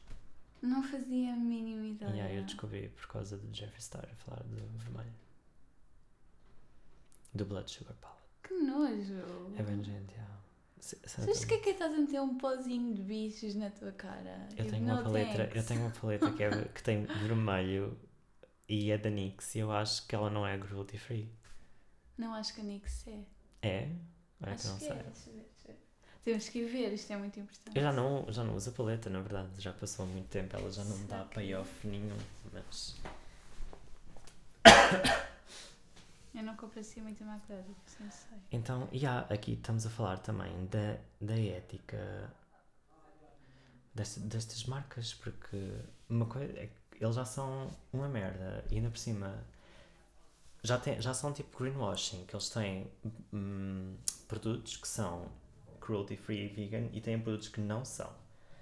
Não 0.62 0.82
fazia 0.82 1.32
a 1.34 1.36
mínima 1.36 1.86
ideia. 1.86 2.10
Yeah, 2.10 2.34
eu 2.34 2.44
descobri 2.44 2.88
por 2.88 3.06
causa 3.08 3.36
do 3.36 3.54
Jeffree 3.54 3.82
Star 3.82 4.08
a 4.10 4.14
falar 4.16 4.42
do 4.44 4.56
vermelho. 4.78 5.12
Do 7.34 7.44
Blood 7.44 7.70
Sugar 7.70 7.94
Palette. 7.96 8.22
Que 8.42 8.54
nojo. 8.54 9.54
É 9.58 9.62
bem 9.62 9.76
nojento, 9.76 10.12
yeah. 10.12 10.32
Sabes 10.80 11.44
que 11.44 11.54
é 11.54 11.58
que 11.58 11.70
estás 11.70 11.94
a 11.94 11.96
meter 11.96 12.20
um 12.20 12.36
pozinho 12.36 12.92
de 12.94 13.02
bichos 13.02 13.54
na 13.54 13.70
tua 13.70 13.92
cara? 13.92 14.48
Eu 14.50 14.56
Tipo, 14.64 14.70
tenho 14.70 14.84
uma 14.84 15.02
paleta, 15.02 15.50
eu 15.56 15.64
tenho 15.64 15.80
uma 15.82 15.90
paleta 15.90 16.30
que, 16.32 16.42
é, 16.42 16.50
que 16.74 16.82
tem 16.82 17.04
vermelho 17.04 17.96
e 18.68 18.90
é 18.90 18.98
da 18.98 19.10
NYX 19.10 19.54
e 19.54 19.58
eu 19.60 19.70
acho 19.72 20.06
que 20.06 20.14
ela 20.14 20.30
não 20.30 20.46
é 20.46 20.56
cruelty 20.58 20.98
free. 20.98 21.32
Não 22.16 22.34
acho 22.34 22.54
que 22.54 22.60
a 22.60 22.64
Nix 22.64 23.06
é. 23.08 23.24
É? 23.62 23.88
Olha 24.40 24.50
que 24.50 24.50
acho 24.54 24.68
não 24.68 24.78
que 24.78 24.84
sei. 24.84 24.92
é. 24.92 25.02
Deixa 25.02 25.30
eu 25.30 25.34
ver, 25.34 25.42
deixa 25.54 25.68
eu 25.68 25.74
ver. 25.74 25.80
Temos 26.22 26.48
que 26.48 26.64
ver, 26.64 26.92
isto 26.92 27.12
é 27.12 27.16
muito 27.16 27.40
importante. 27.40 27.76
Eu 27.76 27.82
já 27.82 27.92
não, 27.92 28.26
já 28.32 28.44
não 28.44 28.54
uso 28.54 28.70
a 28.70 28.72
paleta, 28.72 29.10
na 29.10 29.20
verdade, 29.20 29.60
já 29.60 29.72
passou 29.72 30.06
muito 30.06 30.28
tempo, 30.28 30.54
ela 30.56 30.70
já 30.70 30.84
não 30.84 30.96
me 30.98 31.06
dá 31.06 31.24
que- 31.24 31.34
payoff 31.34 31.86
nenhum, 31.86 32.16
mas 32.52 32.96
Eu 36.34 36.42
não 36.42 36.56
compro 36.56 36.80
assim 36.80 37.00
muita 37.02 37.24
maquilhagem, 37.24 37.74
não 38.00 38.10
sei. 38.10 38.38
Então, 38.50 38.88
e 38.92 39.04
há- 39.04 39.20
aqui 39.28 39.52
estamos 39.52 39.84
a 39.86 39.90
falar 39.90 40.18
também 40.18 40.66
da, 40.66 40.96
da 41.20 41.38
ética 41.38 42.32
desta- 43.94 44.20
destas 44.20 44.64
marcas, 44.64 45.12
porque 45.14 45.56
uma 46.08 46.26
coisa 46.26 46.52
é 46.58 46.66
que 46.68 46.81
eles 47.04 47.16
já 47.16 47.24
são 47.24 47.70
uma 47.92 48.08
merda 48.08 48.64
e 48.70 48.76
ainda 48.76 48.90
por 48.90 48.98
cima 48.98 49.44
já, 50.62 50.78
tem, 50.78 51.00
já 51.00 51.12
são 51.12 51.32
tipo 51.32 51.58
greenwashing, 51.58 52.24
que 52.26 52.34
eles 52.34 52.48
têm 52.48 52.86
hum, 53.32 53.96
produtos 54.28 54.76
que 54.76 54.86
são 54.86 55.26
cruelty 55.80 56.16
free 56.16 56.44
e 56.44 56.48
vegan 56.48 56.88
e 56.92 57.00
têm 57.00 57.18
produtos 57.20 57.48
que 57.48 57.60
não 57.60 57.84
são. 57.84 58.10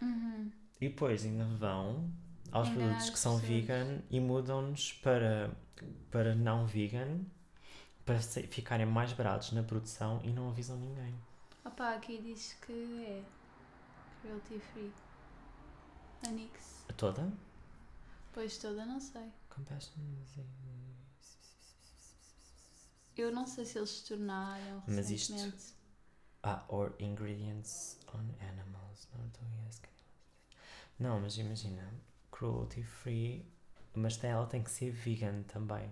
Uhum. 0.01 0.51
E 0.81 0.89
depois 0.89 1.25
ainda 1.25 1.45
vão 1.45 2.11
aos 2.51 2.69
Enganar 2.69 2.87
produtos 2.87 3.11
que 3.11 3.19
são 3.19 3.37
vegan 3.37 4.01
e 4.11 4.19
mudam-nos 4.19 4.95
para, 4.95 5.51
para 6.11 6.35
não 6.35 6.67
vegan 6.67 7.21
para 8.07 8.21
se- 8.21 8.47
ficarem 8.47 8.87
mais 8.87 9.13
baratos 9.13 9.53
na 9.53 9.63
produção 9.63 10.21
e 10.25 10.31
não 10.31 10.49
avisam 10.49 10.77
ninguém. 10.79 11.15
Opa, 11.65 11.91
aqui 11.95 12.19
diz 12.23 12.57
que 12.67 12.73
é. 13.05 13.23
cruelty 14.23 14.59
free. 14.59 14.91
A 16.27 16.31
Nix. 16.31 16.87
Toda? 16.97 17.31
Pois 18.33 18.57
toda, 18.59 18.85
não 18.87 19.01
sei. 19.01 19.31
Compassion. 19.49 19.93
Eu 23.17 23.31
não 23.33 23.47
sei 23.47 23.65
se 23.67 23.79
eles 23.79 23.91
se 23.91 24.05
tornaram 24.09 24.83
Mas 24.87 25.11
isto- 25.11 25.33
recentemente. 25.33 25.75
Ah, 26.43 26.65
or 26.69 26.95
ingredients 26.99 27.99
on 28.15 28.21
animals. 28.41 29.09
Not 29.15 29.39
yes, 29.67 29.83
Não, 30.99 31.21
mas 31.21 31.37
imagina, 31.37 31.93
cruelty 32.31 32.83
free, 32.83 33.45
mas 33.95 34.17
tem- 34.17 34.31
ela 34.31 34.47
tem 34.47 34.63
que 34.63 34.71
ser 34.71 34.91
vegan 34.91 35.43
também, 35.43 35.91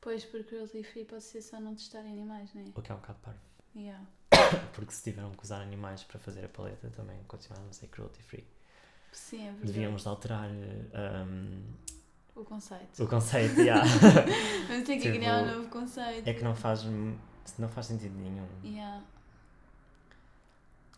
Pois, 0.00 0.24
porque 0.24 0.44
cruelty 0.50 0.82
free 0.84 1.04
pode 1.04 1.24
ser 1.24 1.40
só 1.42 1.58
não 1.58 1.74
testar 1.74 2.00
animais, 2.00 2.52
né? 2.54 2.64
o 2.74 2.82
que 2.82 2.92
é 2.92 2.94
um 2.94 2.98
bocado 2.98 3.18
parvo. 3.20 3.40
Yeah. 3.74 4.06
Porque 4.74 4.92
se 4.92 5.02
tiveram 5.02 5.32
que 5.34 5.42
usar 5.42 5.60
animais 5.62 6.04
para 6.04 6.18
fazer 6.18 6.44
a 6.44 6.48
paleta, 6.48 6.90
também 6.90 7.22
continuaram 7.24 7.68
a 7.68 7.72
ser 7.72 7.88
cruelty 7.88 8.22
free. 8.22 8.46
Sim, 9.16 9.40
é 9.42 9.50
verdade. 9.50 9.66
Devíamos 9.72 10.02
de 10.02 10.08
alterar 10.08 10.48
um, 10.50 11.62
O 12.34 12.44
conceito. 12.44 13.02
o 13.02 13.08
conceito, 13.08 13.58
yeah. 13.60 13.82
Vamos 14.68 14.86
ter 14.86 14.96
que 14.96 15.02
Tipo, 15.04 15.14
criar 15.16 15.42
um 15.42 15.46
novo 15.56 15.68
conceito. 15.70 16.28
é 16.28 16.34
que 16.34 16.44
não 16.44 16.54
faz, 16.54 16.82
não 16.84 17.68
faz 17.68 17.86
sentido 17.86 18.14
nenhum. 18.18 18.46
Yeah. 18.62 19.02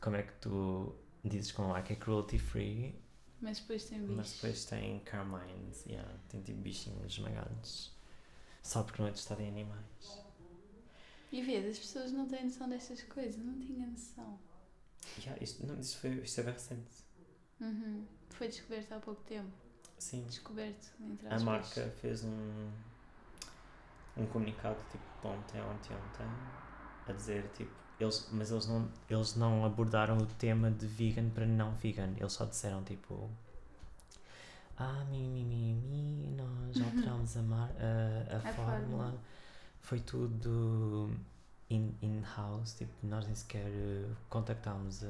Como 0.00 0.16
é 0.16 0.22
que 0.24 0.32
tu 0.40 0.94
dizes 1.24 1.52
com 1.52 1.68
lá 1.68 1.80
que 1.82 1.92
é 1.92 1.96
cruelty 1.96 2.38
free, 2.38 2.94
Mas 3.40 3.60
depois 3.60 3.84
tem 3.84 4.00
bichos. 4.00 4.16
mas 4.16 4.32
depois 4.32 4.64
tem 4.64 4.98
carmines, 5.00 5.86
yeah, 5.86 6.08
tem 6.28 6.40
tipo 6.42 6.60
bichinhos 6.60 7.12
esmagados, 7.12 7.92
só 8.62 8.82
porque 8.82 9.00
não 9.02 9.08
é 9.08 9.12
testado 9.12 9.42
em 9.42 9.48
animais. 9.48 10.24
E 11.30 11.42
vês, 11.42 11.64
as 11.66 11.78
pessoas 11.78 12.10
não 12.12 12.26
têm 12.26 12.44
noção 12.44 12.68
destas 12.68 13.02
coisas. 13.02 13.36
Não 13.44 13.58
tinha 13.60 13.86
noção. 13.86 14.38
Yeah, 15.20 15.42
isto, 15.42 15.66
não, 15.66 15.78
isto, 15.78 15.98
foi, 15.98 16.10
isto 16.14 16.40
é 16.40 16.44
bem 16.44 16.52
recente. 16.54 17.07
Uhum. 17.60 18.04
Foi 18.30 18.48
descoberto 18.48 18.92
há 18.92 19.00
pouco 19.00 19.22
tempo. 19.22 19.50
Sim, 19.98 20.24
Descoberto, 20.26 20.88
entre 21.00 21.28
a 21.28 21.38
marca 21.40 21.90
fez 22.00 22.24
um, 22.24 22.70
um 24.16 24.26
comunicado 24.26 24.78
tipo 24.90 25.04
ontem, 25.28 25.60
ontem, 25.62 25.94
ontem, 25.96 26.26
a 27.08 27.12
dizer 27.12 27.48
tipo, 27.56 27.70
eles, 28.00 28.28
mas 28.32 28.50
eles 28.50 28.66
não, 28.66 28.88
eles 29.08 29.34
não 29.36 29.64
abordaram 29.64 30.18
o 30.18 30.26
tema 30.26 30.70
de 30.70 30.86
vegan 30.86 31.30
para 31.30 31.46
não 31.46 31.74
vegan, 31.76 32.14
eles 32.18 32.32
só 32.32 32.44
disseram 32.44 32.82
tipo 32.84 33.30
ah, 34.76 35.04
mi, 35.10 35.26
mi, 35.28 35.44
mi, 35.44 35.74
mi, 35.74 36.28
nós 36.36 36.80
alteramos 36.80 37.36
a, 37.36 37.42
mar, 37.42 37.70
a, 37.78 38.36
a, 38.36 38.40
A 38.42 38.52
fórmula, 38.54 39.04
fórmula. 39.04 39.18
foi 39.80 40.00
tudo 40.00 41.10
in- 41.70 41.94
in-house, 42.02 42.74
tipo, 42.74 42.92
nós 43.04 43.26
nem 43.26 43.34
sequer 43.34 43.66
eh, 43.66 44.06
contactámos 44.28 45.02
a, 45.04 45.08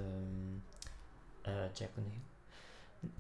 a 1.45 1.69
Jacqueline 1.75 2.23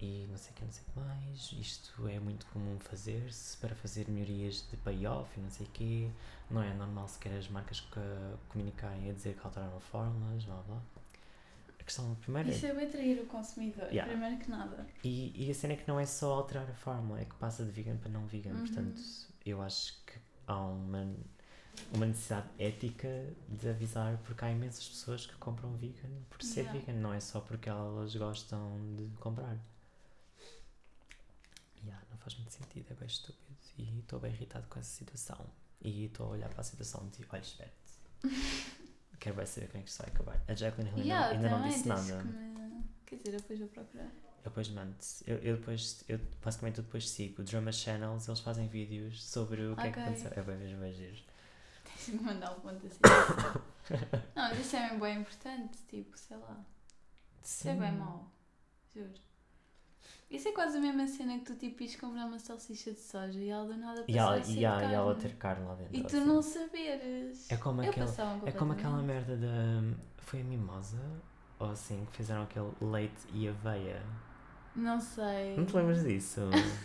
e 0.00 0.26
não 0.28 0.36
sei 0.36 0.50
o 0.52 0.54
que, 0.54 0.64
não 0.64 0.72
sei 0.72 0.82
o 0.88 0.92
que 0.92 0.98
mais. 1.00 1.52
Isto 1.52 2.08
é 2.08 2.18
muito 2.20 2.46
comum 2.46 2.78
fazer-se 2.80 3.56
para 3.58 3.74
fazer 3.74 4.08
melhorias 4.08 4.66
de 4.70 4.76
payoff 4.78 5.28
e 5.38 5.42
não 5.42 5.50
sei 5.50 5.66
o 5.66 5.70
quê. 5.70 6.10
Não 6.50 6.62
é 6.62 6.72
normal 6.74 7.06
sequer 7.08 7.36
as 7.38 7.48
marcas 7.48 7.80
co- 7.80 8.00
comunicarem 8.48 9.10
a 9.10 9.12
dizer 9.12 9.34
que 9.36 9.46
alteraram 9.46 9.78
fórmulas, 9.80 10.44
blá 10.44 10.56
blá. 10.66 10.80
A 11.78 11.82
questão 11.84 12.14
primeiro 12.16 12.48
é 12.50 12.52
Isso 12.52 12.66
é 12.66 12.74
bem 12.74 12.86
atrair 12.86 13.20
o 13.20 13.26
consumidor, 13.26 13.84
Yeah. 13.88 14.10
primeiro 14.12 14.36
que 14.42 14.50
nada. 14.50 14.86
e, 15.04 15.32
e 15.46 15.50
a 15.50 15.54
cena 15.54 15.72
é 15.72 15.76
que 15.76 15.86
não 15.88 15.98
é 15.98 16.04
só 16.06 16.34
alterar 16.34 16.68
a 16.68 16.74
fórmula, 16.74 17.20
é 17.20 17.24
que 17.24 17.34
passa 17.36 17.64
de 17.64 17.70
vegan 17.70 17.96
para 17.96 18.10
não 18.10 18.26
vegan. 18.26 18.50
Uhum. 18.50 18.58
Portanto, 18.66 19.00
eu 19.46 19.62
acho 19.62 19.94
que 20.04 20.18
há 20.46 20.58
uma, 20.66 21.14
uma 21.92 22.06
necessidade 22.06 22.48
ética 22.58 23.08
de 23.48 23.68
avisar, 23.68 24.16
porque 24.24 24.44
há 24.44 24.50
imensas 24.50 24.88
pessoas 24.88 25.26
que 25.26 25.34
compram 25.36 25.72
vegan 25.76 26.08
por 26.30 26.42
ser 26.42 26.60
Yeah. 26.62 26.78
vegan, 26.80 26.92
não 27.00 27.12
é 27.14 27.20
só 27.20 27.40
porque 27.40 27.68
elas 27.68 28.14
gostam 28.16 28.78
de 28.96 29.06
comprar. 29.16 29.56
Yeah, 31.84 32.02
não 32.10 32.18
faz 32.18 32.34
muito 32.36 32.50
sentido, 32.52 32.86
é 32.90 32.94
bem 32.94 33.06
estúpido. 33.06 33.48
E 33.78 33.98
estou 34.00 34.18
bem 34.18 34.32
irritado 34.32 34.66
com 34.68 34.78
essa 34.80 34.90
situação. 34.90 35.46
E 35.80 36.06
estou 36.06 36.26
a 36.26 36.30
olhar 36.30 36.48
para 36.48 36.60
a 36.60 36.64
situação 36.64 37.08
de 37.08 37.24
olha, 37.30 37.40
espera-te. 37.40 37.76
Quero 39.20 39.36
bem 39.36 39.46
saber 39.46 39.66
como 39.68 39.80
é 39.80 39.82
que 39.84 39.90
isto 39.90 39.98
vai 40.02 40.08
acabar. 40.12 40.42
A 40.48 40.54
Jacqueline 40.54 41.00
Yeah, 41.00 41.28
ainda, 41.30 41.48
não 41.50 41.62
disse 41.68 41.86
nada. 41.88 42.22
me- 42.22 42.84
Quer 43.06 43.16
dizer, 43.16 43.34
eu 43.34 43.40
depois 43.40 43.58
vou 43.58 43.68
procurar. 43.68 44.04
Eu 44.04 44.50
depois 44.50 44.68
mando 44.70 44.94
eu, 45.26 45.36
eu 45.38 45.56
depois, 45.56 46.04
eu, 46.08 46.18
basicamente 46.42 46.78
eu 46.78 46.84
depois 46.84 47.08
sigo 47.08 47.42
Drama 47.42 47.72
Channels, 47.72 48.28
eles 48.28 48.40
fazem 48.40 48.66
vídeos 48.68 49.22
sobre 49.24 49.66
o 49.66 49.76
que 49.76 49.86
é 49.86 49.92
que 49.92 49.98
aconteceu. 50.00 50.30
É 50.34 50.42
bem 50.42 50.56
mesmo, 50.56 50.78
bem 50.80 50.92
me 52.12 52.22
mandar 52.22 52.52
um 52.52 52.60
ponto 52.60 52.86
assim. 52.86 53.00
não, 54.34 54.48
mas 54.48 54.58
isso 54.60 54.76
é 54.76 54.90
bem, 54.90 54.98
bem 54.98 55.20
importante, 55.20 55.78
tipo, 55.88 56.18
sei 56.18 56.36
lá. 56.36 56.56
Isso 57.42 57.68
é 57.68 57.74
bem 57.74 57.92
mau, 57.92 58.30
juro. 58.94 59.28
Isso 60.30 60.48
é 60.48 60.52
quase 60.52 60.76
a 60.76 60.80
mesma 60.80 61.06
cena 61.06 61.38
que 61.38 61.46
tu 61.46 61.54
tipo 61.54 61.82
ires 61.82 61.96
comprar 61.96 62.26
uma 62.26 62.38
salsicha 62.38 62.92
de 62.92 63.00
soja 63.00 63.38
e 63.38 63.48
ela 63.48 63.64
do 63.64 63.76
nada 63.78 64.04
E 64.06 64.12
passar 64.12 64.18
ela, 64.18 64.36
a 64.36 64.42
ser 64.42 64.52
e, 64.52 64.64
ela, 64.64 64.82
e 64.82 64.94
ela 64.94 65.14
carne. 65.14 65.22
ter 65.22 65.36
carne 65.36 65.66
lá 65.66 65.74
dentro. 65.74 65.96
E 65.96 66.00
tu 66.02 66.16
assim. 66.18 66.26
não 66.26 66.42
saberes. 66.42 67.50
É 67.50 67.56
como, 67.56 67.82
Eu 67.82 67.92
passava 67.94 68.48
é 68.48 68.52
como 68.52 68.72
aquela 68.72 69.02
merda 69.02 69.36
da. 69.36 69.96
Foi 70.18 70.42
a 70.42 70.44
mimosa? 70.44 71.00
Ou 71.58 71.70
assim, 71.70 72.06
que 72.10 72.18
fizeram 72.18 72.42
aquele 72.42 72.70
leite 72.80 73.26
e 73.32 73.48
aveia. 73.48 74.02
Não 74.76 75.00
sei. 75.00 75.56
Não 75.56 75.64
te 75.64 75.74
lembras 75.74 76.04
disso? 76.04 76.42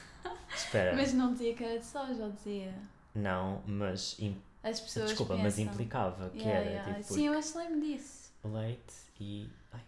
Espera. 0.55 0.95
Mas 0.95 1.13
não 1.13 1.33
dizia 1.33 1.53
que 1.53 1.63
era 1.63 1.79
de 1.79 1.85
soja, 1.85 2.23
ou 2.23 2.31
dizia. 2.31 2.73
Não, 3.13 3.61
mas. 3.67 4.17
As 4.63 4.79
pessoas 4.79 5.09
Desculpa, 5.09 5.35
mas 5.37 5.55
pensam. 5.55 5.73
implicava 5.73 6.29
que 6.29 6.37
Yeah, 6.39 6.59
era 6.59 6.69
yeah. 6.69 6.93
tipo. 7.01 7.13
Sim, 7.13 7.27
eu 7.27 7.33
acho 7.37 7.51
que 7.51 7.57
lembro 7.57 7.81
disso. 7.81 8.31
leite 8.45 8.93
e. 9.19 9.49
Ai, 9.71 9.81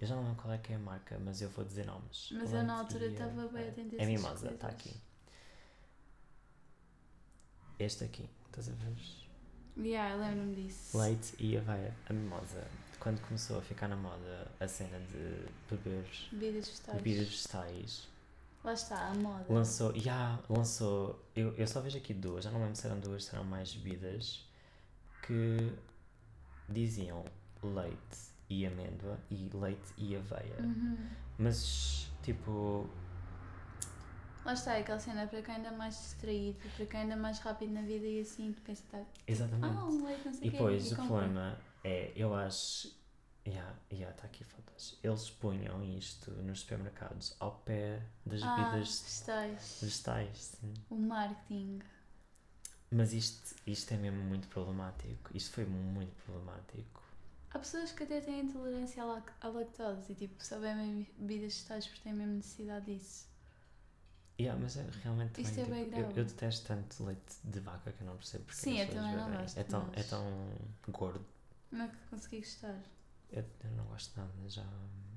eu 0.00 0.06
já 0.06 0.16
não 0.16 0.22
lembro 0.24 0.42
qual 0.42 0.54
é 0.54 0.58
que 0.58 0.72
é 0.72 0.76
a 0.76 0.78
marca, 0.78 1.18
mas 1.18 1.40
eu 1.42 1.50
vou 1.50 1.64
dizer 1.64 1.84
nomes. 1.86 2.30
Mas 2.32 2.52
eu 2.52 2.62
na 2.62 2.76
Leite 2.78 2.92
altura 2.94 3.06
e 3.06 3.12
estava 3.12 3.48
bem 3.48 3.68
atenta 3.68 3.96
a 3.96 3.98
É 3.98 4.02
essas 4.02 4.08
mimosa, 4.22 4.50
está 4.50 4.68
aqui. 4.68 4.94
Este 7.78 8.04
aqui, 8.04 8.28
estás 8.46 8.68
a 8.68 8.72
ver? 8.72 8.96
Yeah, 9.78 10.14
eu 10.14 10.20
lembro-me 10.20 10.54
disso. 10.54 10.96
Leite 10.98 11.34
e 11.38 11.56
aveia. 11.56 11.94
A 12.08 12.12
mimosa. 12.12 12.66
Quando 12.98 13.20
começou 13.26 13.58
a 13.58 13.62
ficar 13.62 13.88
na 13.88 13.96
moda 13.96 14.50
a 14.58 14.66
cena 14.66 14.98
de 15.00 15.46
beber 15.70 16.06
Bebidas 16.32 16.66
vegetais. 16.68 16.96
bebidas 16.96 17.28
vegetais, 17.28 18.08
Lá 18.66 18.72
está, 18.72 19.10
a 19.10 19.14
moda. 19.14 19.46
lançou. 19.48 19.92
Yeah, 19.94 20.42
lançou. 20.48 21.24
Eu, 21.36 21.54
eu 21.54 21.68
só 21.68 21.80
vejo 21.80 21.98
aqui 21.98 22.12
duas, 22.12 22.42
já 22.42 22.50
não 22.50 22.58
lembro 22.58 22.74
se 22.74 22.84
eram 22.84 22.98
duas, 22.98 23.24
se 23.24 23.32
eram 23.32 23.44
mais 23.44 23.72
bebidas, 23.72 24.44
que 25.22 25.72
diziam 26.68 27.24
leite 27.62 28.34
e 28.50 28.66
amêndoa 28.66 29.20
e 29.30 29.48
leite 29.54 29.94
e 29.96 30.16
aveia. 30.16 30.58
Uhum. 30.58 30.98
Mas, 31.38 32.10
tipo, 32.24 32.90
Lá 34.44 34.52
está, 34.52 34.74
é 34.74 34.80
aquela 34.80 34.98
cena 34.98 35.28
para 35.28 35.42
quem 35.42 35.56
anda 35.56 35.70
mais 35.70 35.94
distraído, 35.94 36.58
para 36.76 36.86
quem 36.86 37.02
anda 37.02 37.16
mais 37.16 37.38
rápido 37.38 37.72
na 37.72 37.82
vida 37.82 38.04
e 38.04 38.20
assim, 38.20 38.52
tu 38.52 38.62
pensa, 38.62 38.82
tá, 38.90 39.00
exatamente. 39.28 39.76
ah, 39.76 39.84
um 39.84 40.04
leite, 40.04 40.26
não 40.26 40.34
sei 40.34 40.48
E 40.48 40.50
depois 40.50 40.90
o 40.90 40.96
problema 40.96 41.56
é, 41.84 42.12
eu 42.16 42.34
acho. 42.34 42.92
Yeah, 43.46 43.74
yeah, 43.92 44.10
está 44.14 44.26
aqui 44.26 44.44
fotos. 44.44 44.98
Eles 45.02 45.30
punham 45.30 45.82
isto 45.82 46.30
nos 46.32 46.60
supermercados 46.60 47.34
ao 47.40 47.52
pé 47.60 48.02
das 48.26 48.42
Ah, 48.42 48.56
bebidas 48.56 49.00
vegetais. 49.02 49.78
vegetais. 49.80 50.38
Sim. 50.60 50.74
O 50.90 50.96
marketing. 50.96 51.80
Mas 52.90 53.12
isto, 53.12 53.54
isto 53.66 53.92
é 53.94 53.96
mesmo 53.96 54.22
muito 54.24 54.48
problemático. 54.48 55.30
Isto 55.36 55.52
foi 55.54 55.64
muito 55.66 56.12
problemático. 56.24 57.00
Há 57.50 57.58
pessoas 57.58 57.90
que 57.90 58.04
até 58.04 58.20
têm 58.20 58.42
intolerância 58.42 59.02
à, 59.02 59.06
lac 59.06 59.32
à 59.40 59.48
lactose 59.48 60.12
e 60.12 60.14
tipo, 60.14 60.44
só 60.44 60.60
bebem 60.60 61.08
bebidas 61.18 61.54
vegetais 61.54 61.86
porque 61.88 62.02
têm 62.04 62.14
mesmo 62.14 62.34
necessidade 62.34 62.86
disso. 62.86 63.26
Yeah, 64.38 64.54
mas 64.60 64.76
é 64.76 64.84
realmente 65.02 65.40
Isto 65.40 65.54
também, 65.56 65.60
é 65.60 65.64
tipo, 65.64 65.74
bem 65.74 65.84
eu, 65.94 66.06
grave. 66.06 66.20
eu 66.20 66.24
detesto 66.24 66.66
tanto 66.66 67.04
leite 67.04 67.36
de 67.42 67.60
vaca 67.60 67.90
que 67.92 68.02
eu 68.02 68.06
não 68.06 68.16
percebo 68.16 68.44
porque 68.44 68.60
Sim, 68.60 68.80
eu 68.80 68.88
também 68.90 69.16
não 69.16 69.30
gosto, 69.32 69.58
É 69.58 69.64
tão, 69.64 69.90
é 69.94 70.02
tão 70.02 70.24
gordo. 70.90 71.24
Não 71.70 71.84
é 71.84 71.88
que 71.88 71.96
consegui 72.10 72.38
gostar. 72.40 72.82
Eu, 73.30 73.44
eu 73.64 73.70
não 73.72 73.84
gosto 73.86 74.12
de 74.14 74.20
nada, 74.20 74.32
já 74.48 74.62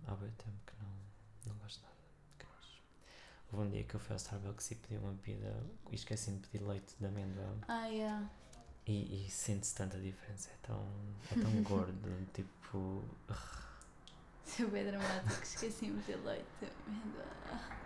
há 0.08 0.16
bem 0.16 0.32
tempo 0.32 0.58
que 0.66 0.74
não, 0.82 1.54
não 1.54 1.56
gosto 1.62 1.78
de 1.78 1.84
nada. 1.84 1.96
Que 2.40 2.46
nojo. 2.46 2.82
Houve 3.52 3.68
um 3.68 3.70
dia 3.72 3.84
que 3.84 3.96
eu 3.96 4.00
fui 4.00 4.14
ao 4.14 4.18
Starbucks 4.18 4.72
e 4.72 4.76
pedi 4.76 4.98
uma 4.98 5.14
bebida 5.14 5.64
e 5.92 5.96
esqueci-me 5.96 6.40
de 6.40 6.48
pedir 6.48 6.64
leite 6.66 6.96
de 7.00 7.06
amêndoa 7.06 7.56
Ah, 7.68 7.86
yeah. 7.88 8.30
e, 8.86 9.26
e 9.26 9.30
sente-se 9.30 9.76
tanta 9.76 10.00
diferença. 10.00 10.50
É 10.50 10.58
tão, 10.68 10.86
é 11.32 11.40
tão 11.42 11.52
gordo, 11.64 12.28
tipo. 12.34 13.04
Isso 14.46 14.64
é 14.64 14.66
bem 14.66 14.86
dramático, 14.86 15.44
esqueci-me 15.44 16.02
de 16.02 16.16
leite. 16.16 16.46
amêndoa. 16.88 17.26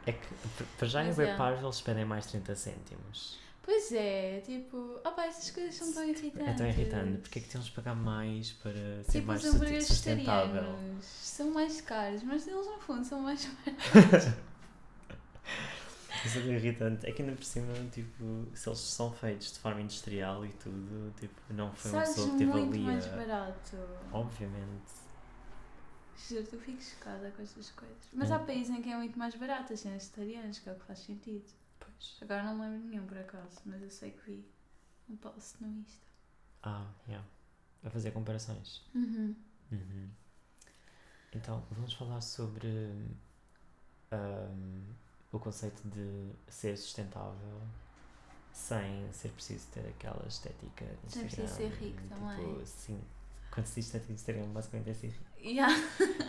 É 0.06 0.12
que 0.14 0.34
para 0.78 0.88
já 0.88 1.04
em 1.04 1.10
é. 1.10 1.38
parvo 1.38 1.66
eles 1.66 1.82
pedem 1.82 2.06
mais 2.06 2.26
30 2.26 2.56
cêntimos. 2.56 3.40
Pois 3.66 3.92
é, 3.94 4.42
tipo, 4.42 5.00
opá, 5.06 5.26
essas 5.26 5.50
coisas 5.50 5.74
são 5.76 5.94
tão 5.94 6.04
irritantes. 6.04 6.48
É 6.50 6.54
tão 6.54 6.68
irritante. 6.68 7.18
Porque 7.20 7.40
é 7.40 7.42
que 7.42 7.48
temos 7.48 7.68
de 7.68 7.72
pagar 7.74 7.96
mais 7.96 8.52
para 8.52 9.04
ser 9.04 9.12
Tipo, 9.14 9.28
mais 9.28 9.44
os 9.44 9.56
hambúrgueres 9.56 9.88
sustentável? 9.88 10.76
são 11.02 11.50
mais 11.52 11.80
caros, 11.82 12.24
mas 12.24 12.46
eles 12.46 12.66
no 12.68 12.78
fundo 12.80 13.06
são 13.06 13.22
mais 13.22 13.48
Isso 16.26 16.38
é 16.38 16.42
tão 16.42 16.52
irritante. 16.54 17.06
É 17.08 17.12
que 17.12 17.22
ainda 17.22 17.36
por 17.36 17.44
cima, 17.44 17.74
tipo, 17.92 18.48
se 18.54 18.68
eles 18.70 18.80
são 18.80 19.12
feitos 19.12 19.54
de 19.54 19.60
forma 19.60 19.82
industrial 19.82 20.46
e 20.46 20.50
tudo, 20.54 21.14
tipo, 21.20 21.34
não 21.50 21.72
foi 21.74 21.92
uma 21.92 22.00
Sabes 22.06 22.16
pessoa 22.16 22.32
que 22.32 22.38
teve 22.38 22.52
muito 22.52 22.74
ali 22.74 22.84
mais 22.84 23.06
barato. 23.08 23.78
Obviamente. 24.12 25.04
Juro, 26.30 26.48
eu 26.54 26.60
fico 26.60 26.82
chocada 26.82 27.32
com 27.32 27.42
estas 27.42 27.70
coisas. 27.72 27.98
Mas 28.14 28.32
É. 28.32 28.36
há 28.36 28.40
países 28.40 28.70
em 28.76 28.82
que 28.82 28.90
é 28.90 28.96
muito 28.96 29.18
mais 29.20 29.36
barato 29.36 29.74
as 29.74 29.80
cenas 29.82 30.04
vegetarianas, 30.04 30.60
que 30.60 30.70
é 30.70 30.72
o 30.72 30.76
que 30.76 30.86
faz 30.86 31.00
sentido. 31.00 31.44
Pois. 31.94 32.18
Agora 32.22 32.44
não 32.44 32.56
me 32.56 32.62
lembro 32.62 32.88
nenhum 32.90 33.06
por 33.06 33.18
acaso, 33.18 33.62
mas 33.66 33.82
eu 33.82 33.90
sei 33.90 34.12
que 34.12 34.32
vi 34.32 34.46
um 35.10 35.16
post 35.18 35.62
no 35.62 35.68
Insta. 35.68 36.06
Ah, 36.64 36.92
yeah. 37.08 37.26
A 37.84 37.90
fazer 37.90 38.12
comparações. 38.12 38.82
Uhum. 38.96 39.36
Uhum. 39.72 40.10
Então, 41.34 41.66
vamos 41.72 41.94
falar 41.94 42.22
sobre 42.22 42.68
ahm, 44.12 44.94
o 45.32 45.40
conceito 45.40 45.82
de 45.90 46.32
ser 46.48 46.78
sustentável 46.78 47.62
sem 48.54 49.12
ser 49.12 49.30
preciso 49.30 49.68
ter 49.72 49.88
aquela 49.88 50.26
estética 50.28 50.86
de 51.04 51.12
Sem 51.12 51.26
Instagram. 51.26 51.48
preciso 51.48 51.56
ser 51.56 51.70
rico 51.84 52.02
tipo, 52.02 52.16
também. 52.16 52.66
Sim. 52.66 53.02
Quando 53.52 53.66
se 53.66 53.76
diz 53.76 53.86
estética 53.86 54.08
de 54.08 54.14
Instagram, 54.14 54.48
basicamente 54.54 54.90
é 54.92 54.94
ser 54.94 55.08
rico. 55.08 55.40
Yeah. 55.40 55.74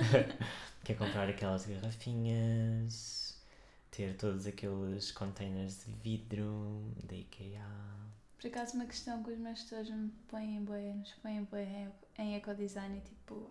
que 0.82 0.92
é 0.92 0.94
comprar 0.94 1.28
aquelas 1.28 1.66
garrafinhas, 1.66 3.23
ter 3.96 4.16
todos 4.16 4.46
aqueles 4.46 5.12
containers 5.12 5.84
de 5.84 5.92
vidro 5.92 6.92
da 7.04 7.14
IKEA. 7.14 7.64
Por 8.40 8.48
acaso, 8.48 8.74
uma 8.74 8.86
questão 8.86 9.22
que 9.22 9.30
os 9.30 9.38
meus 9.38 9.62
tutores 9.62 9.90
me 9.90 10.10
põem 10.28 10.56
em 10.56 10.64
boia, 10.64 10.94
nos 10.94 11.12
põem 11.14 11.38
em 11.38 11.44
boia 11.44 11.92
em, 12.18 12.34
ecodesign 12.34 12.98
é 12.98 13.00
tipo: 13.00 13.48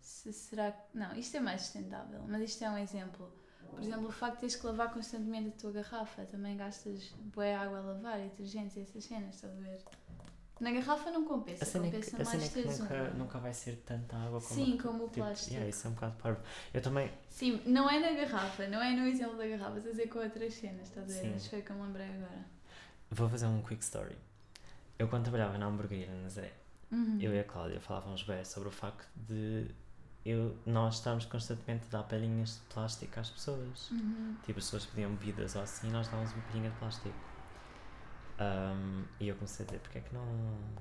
se 0.00 0.32
será 0.32 0.70
que. 0.70 0.96
Não, 0.96 1.14
isto 1.16 1.36
é 1.36 1.40
mais 1.40 1.62
sustentável, 1.62 2.22
mas 2.28 2.42
isto 2.42 2.62
é 2.62 2.70
um 2.70 2.78
exemplo. 2.78 3.32
Por 3.70 3.82
exemplo, 3.82 4.06
o 4.06 4.12
facto 4.12 4.34
de 4.34 4.40
teres 4.40 4.56
que 4.56 4.66
lavar 4.66 4.92
constantemente 4.92 5.48
a 5.48 5.52
tua 5.52 5.72
garrafa, 5.72 6.24
também 6.26 6.56
gastas 6.56 7.08
boa 7.34 7.58
água 7.58 7.78
a 7.78 7.82
lavar, 7.82 8.20
detergentes 8.20 8.76
e 8.76 8.80
essas 8.82 9.02
cenas, 9.02 9.34
estás 9.34 9.52
a 9.52 9.60
ver? 9.60 9.82
Na 10.64 10.72
garrafa 10.72 11.10
não 11.10 11.24
compensa, 11.24 11.62
A 11.62 11.66
cena 11.66 11.86
é 11.86 11.90
que, 11.90 11.96
compensa 12.10 12.22
a 12.22 12.24
cena 12.24 12.36
é 12.36 12.38
mais 12.38 12.48
que 12.52 12.62
teres 12.62 12.78
nunca, 12.78 12.94
um. 12.94 13.18
nunca 13.18 13.38
vai 13.38 13.52
ser 13.52 13.76
tanta 13.84 14.16
água 14.16 14.40
como. 14.40 14.64
Sim, 14.64 14.78
como 14.78 15.04
o 15.04 15.08
tipo, 15.08 15.16
plástico. 15.16 15.50
yeah, 15.52 15.68
isso 15.68 15.86
é 15.86 15.90
um 15.90 15.94
bocado 15.94 16.16
parvo. 16.22 16.40
Eu 16.72 16.80
também. 16.82 17.10
Sim, 17.28 17.60
não 17.66 17.90
é 17.90 18.00
na 18.00 18.18
garrafa, 18.20 18.66
não 18.68 18.80
é 18.80 18.92
no 18.96 19.06
exemplo 19.06 19.36
da 19.36 19.46
garrafa, 19.46 19.76
estás 19.78 19.86
a 19.86 19.90
dizer 19.90 20.08
com 20.08 20.18
outras 20.20 20.54
cenas, 20.54 20.88
estás 20.88 21.04
a 21.04 21.12
ver? 21.12 21.20
Sim. 21.20 21.30
Mas 21.34 21.46
foi 21.46 21.58
o 21.60 21.62
que 21.62 21.70
eu 21.70 21.76
me 21.76 21.82
lembrei 21.82 22.06
agora. 22.08 22.44
Vou 23.10 23.28
fazer 23.28 23.46
um 23.46 23.60
quick 23.62 23.82
story. 23.84 24.16
Eu, 24.98 25.06
quando 25.08 25.24
trabalhava 25.24 25.58
na 25.58 25.66
hamburgueria 25.66 26.06
na 26.08 26.22
Nazaré, 26.22 26.52
Uhum. 26.90 27.18
eu 27.20 27.34
e 27.34 27.40
a 27.40 27.44
Cláudia 27.44 27.80
falávamos 27.80 28.22
bem 28.22 28.44
sobre 28.44 28.68
o 28.68 28.72
facto 28.72 29.08
de 29.16 29.66
eu, 30.24 30.56
nós 30.64 30.94
estarmos 30.96 31.26
constantemente 31.26 31.84
a 31.88 31.98
dar 31.98 32.04
palhinhas 32.04 32.54
de 32.68 32.74
plástico 32.74 33.20
às 33.20 33.28
pessoas. 33.30 33.90
Uhum. 33.90 34.36
Tipo, 34.44 34.58
as 34.60 34.64
pessoas 34.64 34.86
pediam 34.86 35.10
bebidas 35.14 35.56
ou 35.56 35.62
assim, 35.62 35.90
nós 35.90 36.08
dávamos 36.08 36.32
uma 36.32 36.42
palhinha 36.44 36.70
de 36.70 36.76
plástico. 36.78 37.14
Ahm, 38.38 39.04
e 39.20 39.28
eu 39.28 39.36
comecei 39.36 39.64
a 39.64 39.66
dizer, 39.66 39.80
porque 39.80 39.98
é 39.98 40.00
que 40.00 40.12
não 40.14 40.26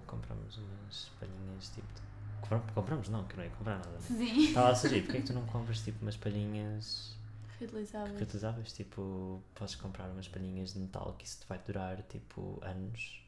compramos 0.07 0.57
umas 0.57 1.09
palhinhas 1.19 1.69
tipo. 1.69 1.87
de- 1.93 2.01
Compram- 2.41 2.73
Compramos? 2.73 3.09
Não, 3.09 3.23
que 3.25 3.33
eu 3.33 3.37
não 3.37 3.43
ia 3.45 3.51
comprar 3.51 3.77
nada. 3.77 3.91
né? 3.91 3.99
Sim. 4.01 4.37
Estava 4.47 4.69
a 4.71 4.75
sugerir, 4.75 5.03
porque 5.03 5.17
é 5.17 5.21
que 5.21 5.27
tu 5.27 5.33
não 5.33 5.45
compras 5.47 5.81
tipo 5.81 6.01
umas 6.01 6.17
palhinhas 6.17 7.15
Reutilizáveis. 7.59 8.17
reutilizáveis? 8.19 8.73
Tipo, 8.73 9.41
podes 9.55 9.75
comprar 9.75 10.09
umas 10.09 10.27
palhinhas 10.27 10.73
de 10.73 10.79
metal 10.79 11.13
que 11.17 11.25
isso 11.25 11.39
te 11.41 11.47
vai 11.47 11.59
durar 11.59 12.01
tipo 12.03 12.59
anos 12.63 13.23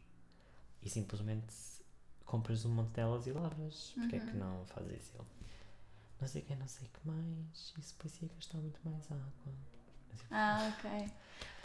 e 0.84 0.90
simplesmente 0.90 1.54
compras 2.26 2.66
um 2.66 2.70
monte 2.74 2.90
delas 2.92 3.28
e 3.28 3.32
lavas. 3.32 3.94
Porque 3.96 4.16
é 4.18 4.20
que 4.20 4.32
Uhum. 4.34 4.40
não 4.40 4.66
fazes 4.66 5.02
isso? 5.02 5.12
Ele, 5.16 5.26
Não 6.20 6.28
sei 6.28 6.42
o 6.42 6.46
que, 6.46 6.56
não 6.56 6.68
sei 6.68 6.88
o 6.88 6.90
que 6.92 7.08
mais. 7.08 7.74
Isso 7.78 7.94
depois 7.96 8.22
ia 8.22 8.30
gastar 8.36 8.58
muito 8.58 8.80
mais 8.84 9.06
água. 9.12 9.54
Ah, 10.32 10.74
ok. 10.78 11.12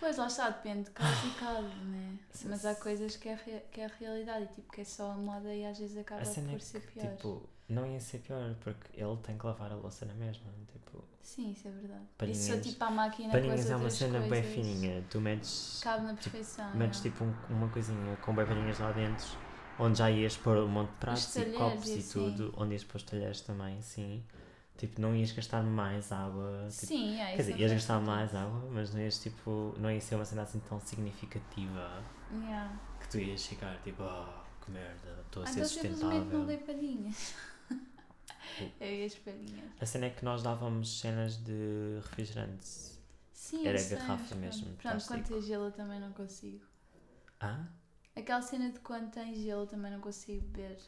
Pois 0.00 0.16
lá 0.16 0.26
está, 0.26 0.48
depende 0.50 0.84
de 0.84 0.90
caso 0.90 1.26
e 1.26 1.30
caso, 1.38 1.62
né? 1.84 2.18
Mas 2.46 2.64
há 2.64 2.74
coisas 2.74 3.16
que 3.16 3.28
é, 3.28 3.36
que 3.70 3.80
é 3.82 3.84
a 3.84 3.90
realidade 4.00 4.44
e 4.44 4.54
tipo 4.54 4.72
que 4.72 4.80
é 4.80 4.84
só 4.84 5.12
a 5.12 5.14
moda 5.14 5.54
e 5.54 5.64
às 5.66 5.78
vezes 5.78 5.96
acaba 5.98 6.24
cena 6.24 6.48
é 6.48 6.50
por 6.52 6.60
ser 6.60 6.80
que, 6.80 6.98
pior. 7.00 7.16
tipo, 7.16 7.48
não 7.68 7.86
ia 7.86 8.00
ser 8.00 8.18
pior, 8.18 8.54
porque 8.60 8.88
ele 9.00 9.16
tem 9.22 9.36
que 9.38 9.46
lavar 9.46 9.70
a 9.70 9.74
louça 9.76 10.06
na 10.06 10.14
mesma. 10.14 10.46
Tipo, 10.72 11.04
Sim, 11.22 11.52
isso 11.52 11.68
é 11.68 11.70
verdade. 11.70 12.00
Palhinhas- 12.16 12.40
Isso 12.48 12.54
só 12.56 12.60
tipo 12.60 12.82
a 12.84 12.90
máquina 12.90 13.28
com 13.28 13.32
palhinhas 13.38 13.60
as 13.66 13.70
é 13.70 13.76
uma 13.76 13.90
cena 13.90 14.18
bem 14.20 14.28
coisas, 14.28 14.46
fininha. 14.54 15.04
Tu 15.10 15.20
metes, 15.20 15.80
Cabe 15.82 16.06
na 16.06 16.14
perfeição. 16.14 16.74
metes 16.74 16.98
é. 17.00 17.02
tipo 17.02 17.24
um- 17.24 17.34
uma 17.50 17.68
coisinha 17.68 18.16
com 18.16 18.34
bem 18.34 18.46
palhinhas 18.46 18.78
lá 18.78 18.90
dentro, 18.92 19.26
onde 19.78 19.98
já 19.98 20.10
ias 20.10 20.36
pôr 20.36 20.56
um 20.56 20.68
monte 20.68 20.90
de 20.90 20.96
pratos 20.96 21.36
e 21.36 21.44
copos 21.52 21.88
e 21.88 21.92
e, 21.96 21.98
assim. 21.98 22.12
tudo, 22.12 22.54
onde 22.56 22.72
ias 22.72 22.84
pôr 22.84 22.96
os 22.96 23.02
talheres 23.02 23.40
também, 23.42 23.80
sim. 23.82 24.24
Tipo, 24.80 24.98
não 25.00 25.14
ias 25.14 25.30
gastar 25.32 25.62
mais 25.62 26.10
água. 26.10 26.66
Tipo, 26.70 26.86
Sim, 26.86 27.20
é 27.20 27.26
Quer 27.26 27.32
isso 27.34 27.36
dizer, 27.42 27.52
não 27.52 27.58
ias 27.60 27.72
gastar 27.72 27.94
sentido. 27.98 28.06
mais 28.10 28.34
água, 28.34 28.70
mas 28.72 28.94
não 28.94 29.00
ias 29.02 29.18
tipo. 29.18 29.74
Não 29.78 29.90
ia 29.90 30.00
ser 30.00 30.14
uma 30.14 30.24
cena 30.24 30.42
assim 30.42 30.58
tão 30.60 30.80
significativa 30.80 32.02
Yeah. 32.32 32.80
que 33.00 33.08
tu 33.08 33.18
ias 33.18 33.44
ficar 33.44 33.76
tipo, 33.82 34.02
oh, 34.02 34.64
que 34.64 34.70
merda, 34.70 35.20
estou 35.26 35.42
a 35.42 35.46
Ah, 35.46 35.48
ser 35.52 35.58
então 35.58 35.68
simplesmente 35.68 36.00
não 36.02 36.10
sustentável. 36.12 36.46
dei 36.46 36.56
palhinhas. 36.58 37.34
Eu 38.80 38.88
e 38.94 39.04
as 39.04 39.14
palhinhas. 39.16 39.70
A 39.80 39.86
cena 39.86 40.06
é 40.06 40.10
que 40.10 40.24
nós 40.24 40.42
dávamos 40.42 41.00
cenas 41.00 41.36
de 41.36 41.98
refrigerantes. 42.02 42.98
Sim, 43.32 43.66
Era 43.66 43.78
eu 43.78 43.82
sei, 43.82 43.96
garrafa 43.98 44.24
pronto. 44.24 44.40
mesmo, 44.40 44.64
Pronto, 44.76 44.80
quando 44.82 45.06
plástico. 45.06 45.28
tem 45.28 45.42
gelo 45.42 45.64
eu 45.66 45.72
também 45.72 46.00
não 46.00 46.12
consigo. 46.12 46.64
Ah? 47.40 47.64
Aquela 48.16 48.42
cena 48.42 48.70
de 48.70 48.78
quando 48.80 49.10
tem 49.10 49.34
gelo 49.34 49.62
eu 49.62 49.66
também 49.66 49.90
não 49.90 50.00
consigo 50.00 50.40
beber 50.48 50.78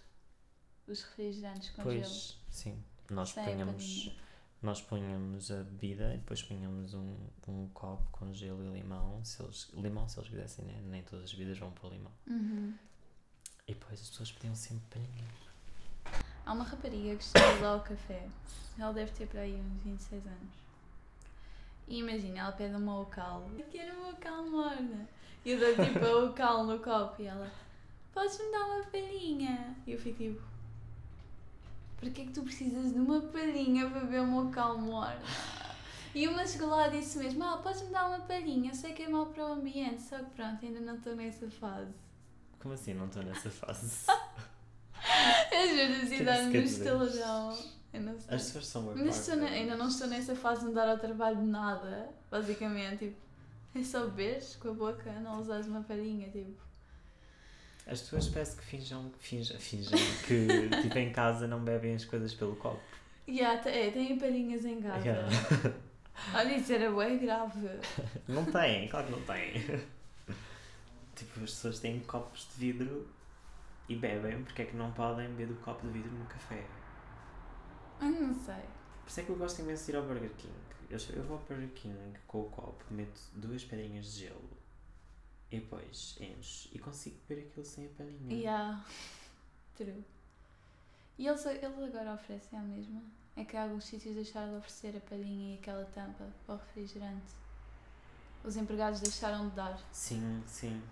os 0.87 1.02
refrigerantes 1.02 1.70
com 1.70 1.83
gelo. 1.83 1.94
Pois, 2.02 2.38
sim. 2.50 2.83
Nós 3.10 3.32
punhamos, 3.32 4.16
nós 4.62 4.80
punhamos 4.80 5.50
a 5.50 5.56
bebida 5.56 6.14
e 6.14 6.18
depois 6.18 6.42
punhamos 6.42 6.94
um, 6.94 7.16
um 7.48 7.68
copo 7.74 8.04
com 8.12 8.32
gelo 8.32 8.64
e 8.64 8.80
limão. 8.80 9.24
Se 9.24 9.42
eles, 9.42 9.68
limão, 9.74 10.08
se 10.08 10.18
eles 10.18 10.30
quisessem, 10.30 10.64
né? 10.64 10.80
nem 10.84 11.02
todas 11.02 11.24
as 11.24 11.34
bebidas 11.34 11.58
vão 11.58 11.70
para 11.72 11.90
limão. 11.90 12.12
Uhum. 12.26 12.74
E 13.66 13.74
depois 13.74 14.00
as 14.00 14.08
pessoas 14.08 14.32
pediam 14.32 14.54
sempre 14.54 14.84
palhinhas. 14.90 15.52
Há 16.44 16.52
uma 16.52 16.64
rapariga 16.64 17.16
que 17.16 17.22
estuda 17.22 17.60
lá 17.60 17.74
ao 17.74 17.80
café. 17.80 18.28
Ela 18.78 18.92
deve 18.92 19.12
ter 19.12 19.26
por 19.28 19.38
aí 19.38 19.54
uns 19.54 19.82
26 19.82 20.26
anos. 20.26 20.62
E 21.86 21.98
imagina, 21.98 22.40
ela 22.40 22.52
pede 22.52 22.74
uma 22.74 23.00
ocal. 23.00 23.48
Eu 23.56 23.66
quero 23.66 23.94
uma 23.98 24.10
ocal 24.10 24.48
morna. 24.48 25.08
E 25.44 25.50
eu 25.50 25.58
dou 25.58 25.84
tipo 25.84 26.04
a 26.04 26.24
ocal 26.24 26.64
no 26.64 26.78
copo 26.78 27.20
e 27.20 27.26
ela, 27.26 27.50
podes-me 28.12 28.50
dar 28.50 28.64
uma 28.66 28.84
palhinha? 28.84 29.76
E 29.86 29.92
eu 29.92 29.98
fico 29.98 30.18
tipo, 30.18 30.42
porquê 32.02 32.22
é 32.22 32.24
que 32.24 32.32
tu 32.32 32.42
precisas 32.42 32.92
de 32.92 32.98
uma 32.98 33.20
palhinha 33.20 33.88
para 33.88 34.00
beber 34.00 34.22
uma 34.22 34.42
ocal 34.42 34.76
morna? 34.78 35.20
E 36.14 36.26
uma 36.28 36.44
chegou 36.46 36.68
lá 36.68 36.88
e 36.88 36.98
disse 36.98 37.18
mesmo, 37.18 37.42
ah, 37.44 37.58
podes-me 37.58 37.90
dar 37.90 38.08
uma 38.08 38.18
palhinha? 38.20 38.70
Eu 38.72 38.74
sei 38.74 38.92
que 38.92 39.04
é 39.04 39.08
mau 39.08 39.26
para 39.26 39.44
o 39.44 39.52
ambiente, 39.52 40.02
só 40.02 40.18
que 40.18 40.30
pronto, 40.30 40.64
ainda 40.66 40.80
não 40.80 40.96
estou 40.96 41.14
nessa 41.14 41.48
fase. 41.48 41.92
Como 42.58 42.74
assim? 42.74 42.92
Não 42.92 43.06
estou 43.06 43.22
nessa 43.22 43.48
fase. 43.50 44.04
Eu 45.52 45.68
juro, 45.68 46.00
que 46.00 46.14
assim, 46.14 46.24
dá-me 46.24 46.48
um 46.48 46.50
sei. 48.20 48.34
As 48.36 48.42
pessoas 48.44 48.66
são 48.66 48.82
Mas 48.82 49.18
estou 49.20 49.36
na- 49.36 49.46
ainda 49.46 49.76
não 49.76 49.88
estou 49.88 50.06
nessa 50.08 50.34
fase 50.34 50.60
de 50.62 50.66
me 50.68 50.74
dar 50.74 50.88
ao 50.88 50.98
trabalho 50.98 51.36
de 51.38 51.46
nada, 51.46 52.08
basicamente. 52.30 52.98
Tipo, 52.98 53.16
é 53.74 53.82
só 53.82 54.00
beberes 54.06 54.56
com 54.56 54.68
a 54.68 54.74
boca, 54.74 55.12
não 55.20 55.40
usares 55.40 55.66
uma 55.66 55.82
palhinha, 55.82 56.28
tipo. 56.30 56.62
As 57.92 58.00
pessoas 58.00 58.28
parece 58.28 58.57
que 58.57 58.64
finjam, 58.64 59.12
finjam, 59.18 59.61
finjam 59.61 59.98
que 60.26 60.46
tipo 60.81 60.96
em 60.96 61.12
casa 61.12 61.46
não 61.46 61.62
bebem 61.62 61.94
as 61.94 62.07
coisas 62.07 62.33
pelo 62.33 62.57
copo. 62.57 62.81
Yeah, 63.28 63.68
é, 63.68 63.90
têm 63.90 64.18
palhinhas 64.18 64.64
em 64.64 64.81
casa. 64.81 65.07
Yeah. 65.07 65.28
Olha, 66.35 66.57
isso 66.57 66.72
era 66.72 66.90
bem 66.90 67.18
grave. 67.18 67.68
Não 68.26 68.46
têm, 68.46 68.88
claro 68.88 69.07
que 69.07 69.12
não 69.12 69.20
têm. 69.20 69.52
tipo, 71.14 71.44
as 71.44 71.50
pessoas 71.50 71.81
têm 71.81 72.00
copos 72.00 72.48
de 72.55 72.72
vidro 72.72 73.07
e 73.90 73.94
bebem, 73.94 74.42
porque 74.42 74.62
é 74.62 74.64
que 74.64 74.76
não 74.76 74.90
podem 74.92 75.28
beber 75.28 75.48
do 75.48 75.57
copo 75.57 75.87
de 75.87 75.92
vidro 75.92 76.12
no 76.12 76.24
café? 76.24 76.64
Eu 78.00 78.09
não 78.09 78.35
sei. 78.35 78.55
Por 79.05 79.11
isso 79.11 79.20
é 79.20 79.22
que 79.22 79.28
eu 79.28 79.37
gosto 79.37 79.61
imenso 79.61 79.85
de 79.85 79.92
ir 79.92 79.96
ao 79.96 80.05
Burger 80.05 80.31
King. 80.38 80.55
Eu, 80.88 80.98
eu 81.14 81.22
vou 81.24 81.37
ao 81.37 81.42
Burger 81.44 81.68
King 81.74 82.18
com 82.26 82.40
o 82.40 82.44
copo, 82.44 82.83
meto 82.90 83.20
duas 83.35 83.62
pedrinhas 83.62 84.14
de 84.14 84.20
gelo 84.20 84.62
e 85.52 85.60
depois 85.60 86.16
encho 86.20 86.68
e 86.72 86.78
consigo 86.78 87.16
beber 87.28 87.46
aquilo 87.48 87.64
sem 87.66 87.86
a 87.86 87.88
palhinha. 87.90 88.34
Yeah. 88.34 88.84
True. 89.76 90.04
E 91.18 91.26
eles, 91.26 91.44
eles 91.46 91.64
agora 91.64 92.14
oferecem 92.14 92.58
a 92.58 92.62
mesma? 92.62 93.02
É 93.36 93.44
que 93.44 93.56
alguns 93.56 93.84
sítios 93.84 94.14
deixaram 94.14 94.50
de 94.52 94.56
oferecer 94.58 94.96
a 94.96 95.00
palhinha 95.00 95.54
e 95.54 95.58
aquela 95.58 95.84
tampa 95.86 96.28
para 96.46 96.54
o 96.54 96.58
refrigerante. 96.58 97.32
Os 98.44 98.56
empregados 98.56 99.00
deixaram 99.00 99.48
de 99.48 99.54
dar. 99.54 99.78
Sim, 99.92 100.42
sim. 100.46 100.82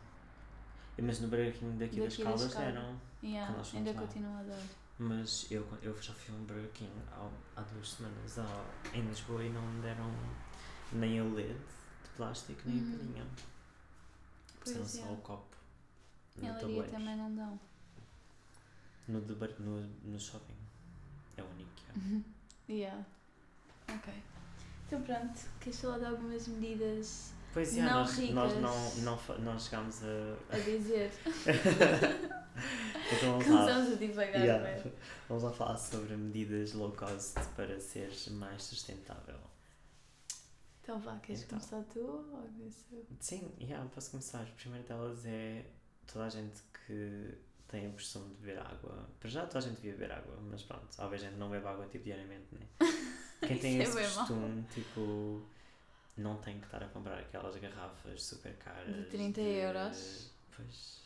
Mas 1.03 1.21
no 1.21 1.29
Burger 1.29 1.53
King 1.59 1.79
daqui, 1.79 2.01
das 2.01 2.11
Daqui 2.17 2.25
das 2.25 2.53
Caldas 2.53 2.55
deram. 2.55 3.01
Yeah, 3.23 3.55
ainda 3.75 3.93
lá. 3.93 4.01
continuam 4.01 4.39
a 4.39 4.43
dar. 4.43 4.63
Mas 4.99 5.51
eu, 5.51 5.67
eu 5.83 6.01
já 6.01 6.13
fui 6.13 6.35
um 6.35 6.45
Burger 6.45 6.71
King 6.73 6.93
há, 7.13 7.29
há 7.57 7.63
duas 7.63 7.91
semanas 7.93 8.39
ao- 8.39 8.67
em 8.95 9.01
Lisboa 9.03 9.43
e 9.43 9.49
não 9.51 9.63
me 9.63 9.81
deram 9.83 10.11
nem 10.93 11.19
a 11.21 11.25
LED 11.25 11.55
de 11.55 12.11
plástico 12.17 12.61
nem 12.67 12.79
Uhum. 12.79 12.95
a 12.95 12.99
palhinha. 12.99 13.27
Pois 14.63 14.77
São 14.77 14.83
é. 14.83 15.07
só 15.07 15.13
o 15.13 15.17
copo. 15.19 15.57
No 16.37 16.83
também 16.85 17.17
não 17.17 17.35
dão. 17.35 17.61
No, 19.09 19.21
de 19.21 19.35
bar- 19.35 19.59
no, 19.59 19.81
no 20.05 20.19
shopping. 20.21 20.55
É 21.37 21.43
o 21.43 21.47
único 21.47 21.71
que 21.75 21.85
há. 21.91 22.73
Yeah. 22.73 23.05
Ok. 23.89 24.13
Então 24.87 25.03
pronto, 25.03 25.41
queres 25.61 25.81
falar 25.81 25.99
de 25.99 26.05
algumas 26.07 26.47
medidas 26.49 27.33
Pois 27.53 27.77
é, 27.77 27.83
Não 27.83 27.91
nós, 27.91 28.17
ricas. 28.17 28.35
nós 28.35 28.53
não, 28.61 28.95
não, 29.03 29.39
não 29.41 29.59
chegámos 29.59 30.03
a. 30.05 30.55
a 30.55 30.59
dizer? 30.59 31.11
Então 33.13 33.33
vamos 33.33 33.47
lá. 33.49 33.59
Começamos 33.63 33.93
a 33.93 33.97
divagar, 33.97 34.41
Yeah. 34.43 34.69
yeah. 34.69 34.91
Vamos 35.29 35.45
lá 35.45 35.53
falar 35.53 35.77
sobre 35.79 36.17
medidas 36.17 36.73
low 36.75 36.93
cost 36.93 37.35
para 37.57 37.81
seres 37.81 38.29
mais 38.29 38.63
sustentável. 38.63 39.39
Então 40.91 40.99
vá, 40.99 41.17
queres 41.21 41.45
Então. 41.45 41.57
começar 41.61 41.85
tu 41.93 42.01
ou 42.01 42.25
começo 42.25 42.85
eu? 42.91 43.07
Sim, 43.21 43.49
yeah, 43.61 43.89
posso 43.95 44.11
começar. 44.11 44.43
A 44.43 44.47
primeira 44.47 44.85
delas 44.89 45.25
é 45.25 45.65
toda 46.05 46.25
a 46.25 46.29
gente 46.29 46.61
que 46.85 47.39
tem 47.69 47.87
o 47.89 47.93
costume 47.93 48.29
de 48.35 48.41
beber 48.41 48.59
água. 48.59 49.09
Para 49.21 49.31
já 49.31 49.47
toda 49.47 49.59
a 49.61 49.63
gente 49.63 49.77
devia 49.77 49.93
beber 49.93 50.11
água, 50.11 50.37
mas 50.51 50.65
pronto, 50.65 50.89
talvez 50.97 51.23
a 51.23 51.27
gente 51.27 51.39
não 51.39 51.49
bebe 51.49 51.65
água 51.65 51.87
tipo 51.87 52.03
diariamente, 52.03 52.49
né? 52.57 52.67
Quem 53.47 53.57
tem 53.57 53.81
Isso 53.81 53.97
esse 54.01 54.17
é 54.17 54.19
costume, 54.19 54.65
tipo, 54.75 55.47
não 56.17 56.39
tem 56.39 56.59
que 56.59 56.65
estar 56.65 56.83
a 56.83 56.89
comprar 56.89 57.21
aquelas 57.21 57.55
garrafas 57.55 58.21
super 58.25 58.53
caras. 58.57 58.93
De 58.93 59.05
30 59.05 59.41
euros. 59.43 60.33
Pois. 60.57 61.03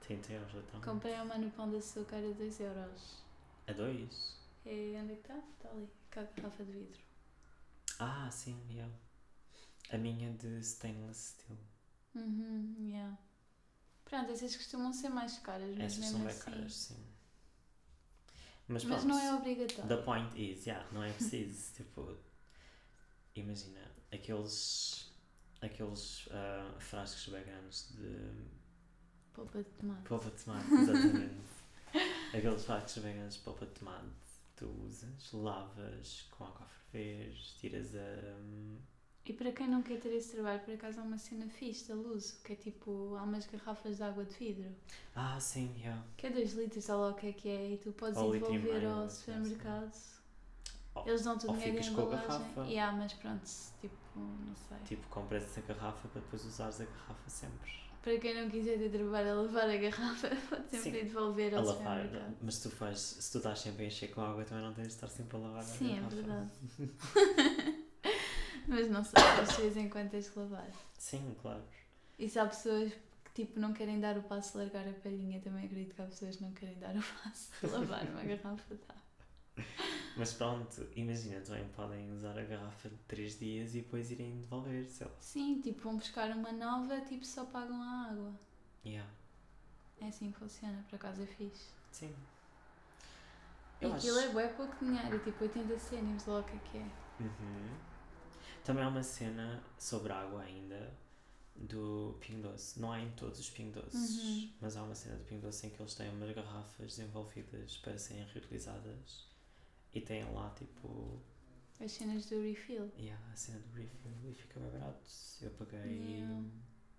30 0.00 0.32
euros, 0.32 0.54
então. 0.54 0.80
Comprei 0.80 1.14
uma 1.20 1.36
no 1.36 1.50
pão 1.50 1.68
de 1.68 1.76
açúcar 1.76 2.16
a 2.16 2.32
2 2.32 2.60
euros. 2.60 3.22
A 3.66 3.72
dois? 3.74 4.34
E 4.64 4.96
onde 4.98 5.12
é 5.12 5.16
que 5.16 5.20
está? 5.20 5.36
Está 5.36 5.68
ali, 5.68 5.90
com 6.10 6.20
a 6.20 6.22
garrafa 6.22 6.64
de 6.64 6.72
vidro. 6.72 7.05
Ah, 7.98 8.30
sim, 8.30 8.58
yeah. 8.70 8.90
A 9.90 9.98
minha 9.98 10.32
de 10.32 10.62
stainless 10.62 11.34
steel. 11.34 11.58
Uhum, 12.16 12.74
yeah. 12.80 13.16
Pronto, 14.04 14.32
essas 14.32 14.56
costumam 14.56 14.92
ser 14.92 15.08
mais 15.10 15.38
caras, 15.38 15.76
mas 15.76 15.92
Essas 15.92 16.06
são 16.06 16.20
bem 16.20 16.28
assim. 16.28 16.40
caras, 16.40 16.74
sim. 16.74 17.06
Mas, 18.68 18.84
Mas 18.84 19.02
pronto, 19.02 19.08
não 19.08 19.18
é 19.18 19.34
obrigatório. 19.34 19.88
The 19.88 19.96
point 20.02 20.36
is, 20.40 20.66
yeah, 20.66 20.86
não 20.92 21.02
é 21.02 21.12
preciso. 21.12 21.72
tipo, 21.76 22.16
imagina, 23.34 23.80
aqueles, 24.12 25.12
aqueles 25.60 26.28
ah, 26.32 26.74
frascos 26.80 27.28
bem 27.28 27.44
grandes 27.44 27.92
de 27.92 28.46
Polpa 29.34 29.58
de 29.58 29.70
tomate. 29.78 30.08
polpa 30.08 30.30
de 30.30 30.42
tomate, 30.44 30.68
exatamente. 30.74 31.46
aqueles 32.36 32.64
frascos 32.64 32.98
bem 33.02 33.14
grandes 33.16 33.36
de 33.36 33.42
polpa 33.42 33.66
de 33.66 33.72
tomate, 33.72 34.06
tu 34.56 34.66
usas, 34.84 35.32
lavas 35.32 36.26
com 36.30 36.44
água 36.44 36.62
a 36.62 36.68
ferver, 36.90 37.32
tiras 37.60 37.94
a. 37.94 38.36
hum, 38.40 38.78
E 39.24 39.32
para 39.32 39.52
quem 39.52 39.68
não 39.68 39.82
quer 39.82 39.98
ter 40.00 40.12
esse 40.14 40.32
trabalho, 40.34 40.60
por 40.60 40.74
acaso 40.74 41.00
há 41.00 41.02
uma 41.02 41.18
cena 41.18 41.48
fixe 41.48 41.88
da 41.88 41.94
Luso, 41.94 42.40
que 42.42 42.52
é 42.52 42.56
tipo, 42.56 43.14
há 43.16 43.22
umas 43.22 43.46
garrafas 43.46 43.96
de 43.96 44.02
água 44.02 44.24
de 44.24 44.34
vidro, 44.34 44.70
Ah, 45.14 45.38
sim, 45.40 45.74
yeah. 45.78 46.02
que 46.16 46.26
é 46.28 46.30
2 46.30 46.52
litros, 46.54 46.88
ou 46.88 47.00
lá 47.00 47.08
o 47.10 47.14
que 47.14 47.26
é 47.28 47.32
que 47.32 47.48
é, 47.48 47.72
e 47.72 47.76
tu 47.78 47.92
podes 47.92 48.16
Ou 48.18 48.34
ir 48.34 48.38
e 48.38 48.40
devolver 48.40 48.72
meio, 48.80 48.90
ao 48.90 49.04
assim. 49.04 49.32
supermercado. 49.32 50.16
Ou- 50.94 51.06
Eles 51.08 51.22
dão-te 51.24 51.46
o 51.46 51.50
ou 51.50 51.56
dinheiro 51.56 51.78
a 51.78 51.86
embalagem. 51.86 52.28
garrafa. 52.28 52.60
Yeah, 52.66 52.96
mas 52.96 53.12
pronto, 53.14 53.44
tipo, 53.80 53.96
não 54.18 54.56
sei. 54.56 54.78
Tipo, 54.86 55.06
compras 55.08 55.42
essa 55.42 55.60
garrafa 55.60 56.08
para 56.08 56.20
depois 56.22 56.42
usares 56.44 56.80
a 56.80 56.84
garrafa 56.86 57.28
sempre. 57.28 57.70
Para 58.06 58.18
quem 58.20 58.40
não 58.40 58.48
quiser 58.48 58.78
ter 58.78 58.88
trabalho 58.90 59.30
a 59.32 59.34
lavar 59.34 59.68
a 59.68 59.76
garrafa, 59.76 60.28
pode 60.48 60.70
sempre 60.70 61.00
Sim. 61.00 61.06
devolver 61.06 61.52
a 61.52 61.58
ao 61.58 61.64
lavar, 61.64 62.04
supermercado. 62.04 62.36
mas 62.40 62.58
tu 62.60 62.70
faz, 62.70 62.98
se 63.00 63.32
tu 63.32 63.38
estás 63.38 63.58
sempre 63.58 63.82
a 63.82 63.86
encher 63.88 64.12
com 64.14 64.20
água, 64.20 64.44
também 64.44 64.62
não 64.62 64.72
tens 64.72 64.86
de 64.86 64.92
estar 64.94 65.08
sempre 65.08 65.36
a 65.36 65.40
lavar 65.40 65.64
Sim, 65.64 65.86
a 65.86 65.96
é 65.96 66.00
garrafa. 66.02 66.14
verdade. 66.14 66.50
mas 68.68 68.88
não 68.88 69.02
sei, 69.02 69.20
às 69.42 69.56
vezes 69.56 69.76
em 69.76 69.88
quando 69.88 70.10
tens 70.10 70.30
que 70.30 70.38
lavar. 70.38 70.70
Sim, 70.96 71.34
claro. 71.42 71.64
E 72.16 72.28
se 72.28 72.38
há 72.38 72.46
pessoas 72.46 72.92
que 73.24 73.32
tipo, 73.42 73.58
não 73.58 73.72
querem 73.72 73.98
dar 73.98 74.16
o 74.16 74.22
passo 74.22 74.52
de 74.52 74.58
largar 74.58 74.86
a 74.86 74.92
palhinha, 74.92 75.40
também 75.40 75.64
acredito 75.64 75.92
que 75.96 76.00
há 76.00 76.04
pessoas 76.06 76.36
que 76.36 76.44
não 76.44 76.52
querem 76.52 76.78
dar 76.78 76.94
o 76.94 77.02
passo 77.24 77.50
de 77.60 77.66
lavar 77.66 78.04
uma 78.06 78.22
garrafa 78.22 78.72
de 78.76 78.82
água. 78.88 79.05
Mas 80.16 80.32
pronto, 80.32 80.86
imagina, 80.96 81.40
também 81.40 81.68
podem 81.68 82.10
usar 82.12 82.38
a 82.38 82.42
garrafa 82.42 82.88
de 82.88 82.96
3 83.08 83.38
dias 83.38 83.74
e 83.74 83.80
depois 83.80 84.10
irem 84.10 84.40
devolver, 84.40 84.86
sei 84.86 85.06
lá. 85.06 85.12
Sim, 85.20 85.60
tipo, 85.60 85.80
vão 85.82 85.96
buscar 85.96 86.30
uma 86.30 86.52
nova, 86.52 87.00
tipo, 87.02 87.24
só 87.24 87.44
pagam 87.44 87.80
a 87.82 88.10
água. 88.10 88.32
Yeah. 88.84 89.10
É 90.00 90.06
assim 90.08 90.30
que 90.32 90.38
funciona, 90.38 90.84
por 90.88 90.96
acaso 90.96 91.22
é 91.22 91.26
fixe. 91.26 91.68
Sim. 91.92 92.14
E 93.80 93.84
Eu 93.84 93.92
aquilo 93.94 94.18
acho- 94.18 94.28
é 94.28 94.32
bué 94.32 94.48
pouco 94.48 94.74
dinheiro, 94.84 95.18
tipo 95.20 95.42
80 95.44 95.78
cêntimos 95.78 96.24
logo 96.26 96.46
o 96.46 96.50
que 96.50 96.56
é 96.56 96.60
que 96.70 96.78
é. 96.78 96.90
Uhum. 97.20 97.76
Também 98.64 98.84
há 98.84 98.88
uma 98.88 99.02
cena 99.02 99.62
sobre 99.78 100.12
água 100.12 100.42
ainda 100.42 100.92
do 101.54 102.16
Pingo 102.20 102.48
Doce. 102.48 102.80
Não 102.80 102.90
há 102.92 103.00
em 103.00 103.10
todos 103.12 103.38
os 103.38 103.50
Pingo 103.50 103.80
Doces, 103.80 104.18
Uhum. 104.22 104.50
mas 104.60 104.76
há 104.76 104.82
uma 104.82 104.94
cena 104.94 105.16
do 105.16 105.24
Pingo 105.24 105.42
Doce 105.42 105.66
em 105.66 105.70
que 105.70 105.80
eles 105.80 105.94
têm 105.94 106.08
umas 106.10 106.34
garrafas 106.34 106.96
desenvolvidas 106.96 107.76
para 107.78 107.98
serem 107.98 108.24
reutilizadas 108.32 109.25
e 109.96 110.00
têm 110.00 110.24
lá 110.32 110.50
tipo 110.50 111.20
As 111.80 111.92
cenas 111.92 112.26
do 112.26 112.40
refill. 112.42 112.90
yeah, 112.98 113.20
a 113.32 113.36
cena 113.36 113.58
do 113.60 113.72
refill 113.72 114.30
e 114.30 114.34
fica 114.34 114.60
bem 114.60 114.70
barato. 114.70 115.10
Eu 115.42 115.50
paguei 115.52 115.80
Yeah. 116.20 116.44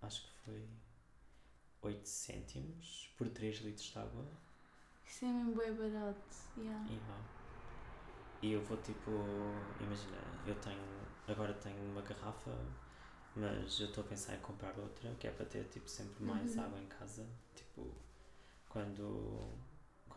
acho 0.01 0.21
que 0.23 0.31
foi 0.45 0.67
8 1.81 2.07
cêntimos 2.07 3.09
por 3.17 3.29
3 3.29 3.57
litros 3.57 3.85
de 3.87 3.97
água 3.99 4.25
Isso 5.05 5.25
é 5.25 5.27
mesmo 5.29 5.53
bué 5.55 5.71
barato. 5.71 6.35
Yeah. 6.57 6.85
e 6.89 6.97
vá. 7.07 7.19
E 8.41 8.51
eu 8.51 8.61
vou 8.61 8.77
tipo, 8.77 9.11
imagina, 9.79 10.17
eu 10.45 10.55
tenho, 10.61 11.07
agora 11.27 11.53
tenho 11.55 11.81
uma 11.91 12.01
garrafa, 12.01 12.55
mas 13.35 13.79
eu 13.79 13.87
estou 13.87 14.03
a 14.03 14.07
pensar 14.07 14.35
em 14.35 14.39
comprar 14.41 14.77
outra, 14.77 15.13
que 15.15 15.27
é 15.27 15.31
para 15.31 15.45
ter 15.45 15.63
tipo 15.69 15.89
sempre 15.89 16.23
mais 16.23 16.55
Uhum. 16.55 16.63
água 16.63 16.79
em 16.79 16.87
casa. 16.87 17.25
Tipo, 17.55 17.91
quando, 18.69 19.49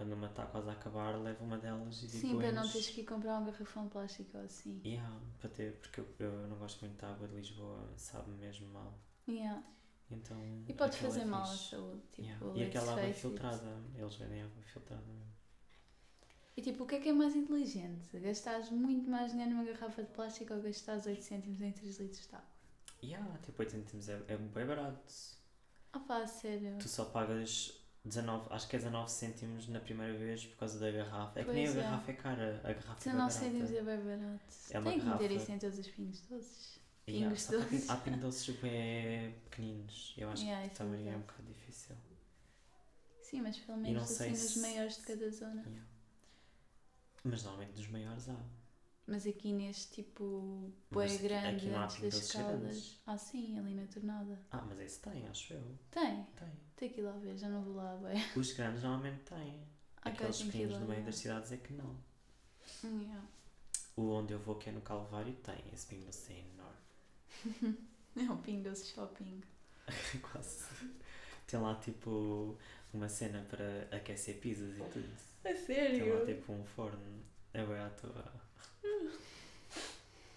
quando 0.01 0.15
uma 0.15 0.29
está 0.29 0.47
quase 0.47 0.67
a 0.67 0.73
acabar, 0.73 1.15
levo 1.21 1.45
uma 1.45 1.59
delas 1.59 2.03
e 2.03 2.07
tipo 2.07 2.21
Sim, 2.21 2.39
para 2.39 2.53
não 2.53 2.67
teres 2.67 2.89
que 2.89 3.03
ir 3.03 3.05
comprar 3.05 3.39
um 3.39 3.45
garrafão 3.45 3.85
de 3.85 3.91
plástico 3.91 4.39
ou 4.39 4.45
assim. 4.45 4.81
Yeah, 4.83 5.21
para 5.39 5.51
ter, 5.51 5.75
porque 5.75 6.01
eu, 6.01 6.07
eu 6.19 6.49
não 6.49 6.57
gosto 6.57 6.81
muito 6.81 6.99
da 6.99 7.11
água 7.11 7.29
de 7.29 7.35
Lisboa, 7.35 7.87
sabe 7.97 8.31
mesmo 8.31 8.67
mal. 8.69 8.99
Yeah. 9.29 9.63
Então, 10.11 10.39
E 10.67 10.73
pode 10.73 10.97
é 10.97 11.01
fazer 11.01 11.27
mal 11.27 11.43
à 11.43 11.45
saúde. 11.45 12.01
Tipo, 12.13 12.23
Yeah. 12.23 12.59
E 12.59 12.65
aquela 12.65 12.93
água 12.95 13.13
filtrada, 13.13 13.83
eles 13.95 14.15
vendem 14.15 14.41
água 14.41 14.63
filtrada 14.63 15.03
mesmo. 15.03 15.33
E 16.57 16.63
tipo, 16.63 16.85
o 16.85 16.87
que 16.87 16.95
é 16.95 17.01
que 17.01 17.11
é 17.11 17.13
mais 17.13 17.37
inteligente? 17.37 18.19
Gastares 18.19 18.71
muito 18.71 19.11
mais 19.11 19.33
dinheiro 19.33 19.53
numa 19.53 19.65
garrafa 19.65 20.03
de 20.03 20.09
plástico 20.13 20.55
ou 20.55 20.63
gastares 20.63 21.05
8 21.05 21.23
cêntimos 21.23 21.61
em 21.61 21.73
3 21.73 22.01
litros 22.01 22.27
de 22.27 22.35
água? 22.35 22.49
Yeah, 23.03 23.39
tipo 23.43 23.61
8 23.61 23.73
cêntimos 23.73 24.09
é, 24.09 24.23
é 24.29 24.37
bem 24.39 24.67
barato. 24.67 25.13
Ah 25.93 26.01
pá, 26.01 26.27
sério. 26.27 26.79
Tu 26.79 26.89
só 26.89 27.05
pagas 27.05 27.80
19, 28.05 28.49
acho 28.51 28.69
que 28.69 28.77
é 28.77 28.79
19 28.79 29.11
cêntimos 29.11 29.69
na 29.69 29.81
primeira 29.81 30.17
vez 30.17 30.47
por 30.47 30.57
causa 30.59 30.79
da 30.79 30.91
garrafa. 30.91 31.41
É 31.41 31.45
que 31.45 31.53
nem 31.53 31.67
a 31.67 31.71
é. 31.71 31.73
garrafa 31.75 32.11
é 32.11 32.15
cara, 32.15 32.61
a 32.65 32.73
garrafa 32.73 33.11
é 33.11 33.13
19 33.13 33.39
bem 33.39 33.51
cêntimos 33.53 33.71
é 33.73 33.83
bem 33.83 33.99
barato. 34.05 34.45
É 34.71 34.81
Tem 34.81 34.99
que 35.01 35.07
meter 35.07 35.29
garrafa. 35.29 35.35
isso 35.35 35.53
em 35.53 35.59
todos 35.59 35.79
os 35.79 35.89
pingos 35.89 36.21
doces. 36.23 36.81
Yeah, 37.09 37.29
pingos 37.29 37.49
há 37.49 37.53
doces. 37.53 37.91
há 37.91 37.97
pingos 37.97 38.21
doces 38.21 38.57
bem 38.57 39.33
pequeninos. 39.51 40.15
Eu 40.17 40.31
acho 40.31 40.43
Yeah, 40.45 40.67
que 40.69 40.73
isso 40.75 40.83
é 40.83 40.87
também 40.87 41.11
é 41.11 41.17
um 41.17 41.21
bocado 41.21 41.43
difícil. 41.45 41.97
Sim, 43.23 43.43
mas 43.43 43.59
pelo 43.59 43.79
menos 43.79 44.03
assim 44.03 44.35
se- 44.35 44.59
maiores 44.61 44.97
de 44.97 45.03
cada 45.03 45.31
zona. 45.31 45.63
Yeah. 45.63 45.87
Mas 47.25 47.43
normalmente 47.45 47.73
dos 47.75 47.89
maiores 47.89 48.29
há. 48.29 48.37
Mas 49.07 49.27
aqui 49.27 49.53
neste 49.53 49.91
tipo, 50.03 50.73
bué 50.91 51.05
Mas 51.05 51.15
aqui- 51.17 51.23
grande, 51.29 51.47
aqui 51.57 51.67
não 51.67 51.79
há 51.81 51.85
antes 51.85 52.01
das 52.01 52.33
caldas. 52.33 52.61
grandes. 52.61 53.01
Ah 53.07 53.19
sim, 53.19 53.59
ali 53.59 53.75
na 53.75 53.87
tornada. 53.87 54.39
Ah, 54.53 54.63
mas 54.63 54.79
esse 54.81 55.01
tem, 55.01 55.27
acho 55.27 55.55
eu. 55.55 55.79
Tem, 55.91 56.25
Tem. 56.37 56.49
tem 56.77 56.89
que 56.91 57.01
ir 57.01 57.05
lá 57.05 57.13
ver, 57.13 57.37
já 57.37 57.49
não 57.49 57.63
vou 57.63 57.75
lá. 57.75 57.99
Os 58.37 58.53
grandes 58.53 58.83
normalmente 58.83 59.23
têm. 59.25 59.67
Ah, 59.97 60.11
Aqueles 60.11 60.39
tem 60.39 60.51
que 60.51 60.59
ir 60.59 60.61
pequenos 60.61 60.75
lá 60.75 60.81
no 60.81 60.87
meio 60.89 61.01
ver. 61.01 61.07
das 61.07 61.17
cidades 61.17 61.53
é 61.53 61.57
que 61.57 61.73
não. 61.73 61.97
Yeah. 62.85 63.27
O 63.97 64.11
onde 64.13 64.33
eu 64.33 64.39
vou, 64.39 64.55
que 64.57 64.69
é 64.69 64.73
no 64.73 64.81
Calvário, 64.81 65.35
tem. 65.37 65.57
Esse 65.73 65.87
pingo 65.87 66.07
doce 66.07 66.33
é 66.33 66.39
enorme. 66.41 67.79
É 68.17 68.23
um 68.23 68.37
pingo 68.43 68.69
doce 68.69 68.87
shopping. 68.93 69.41
Quase. 70.21 70.65
Tem 71.47 71.61
lá 71.61 71.77
tipo 71.77 72.59
uma 72.93 73.09
cena 73.09 73.45
para 73.49 73.89
aquecer 73.97 74.39
pizzas 74.41 74.77
e 74.77 74.83
tudo. 74.91 75.09
A 75.41 75.43
Tem 75.45 75.53
lá 75.55 75.61
sério? 75.67 76.27
tipo 76.27 76.53
um 76.53 76.65
forno. 76.65 77.23
É 77.55 77.65
bem 77.65 77.79
à 77.79 77.89
toa. 77.91 78.33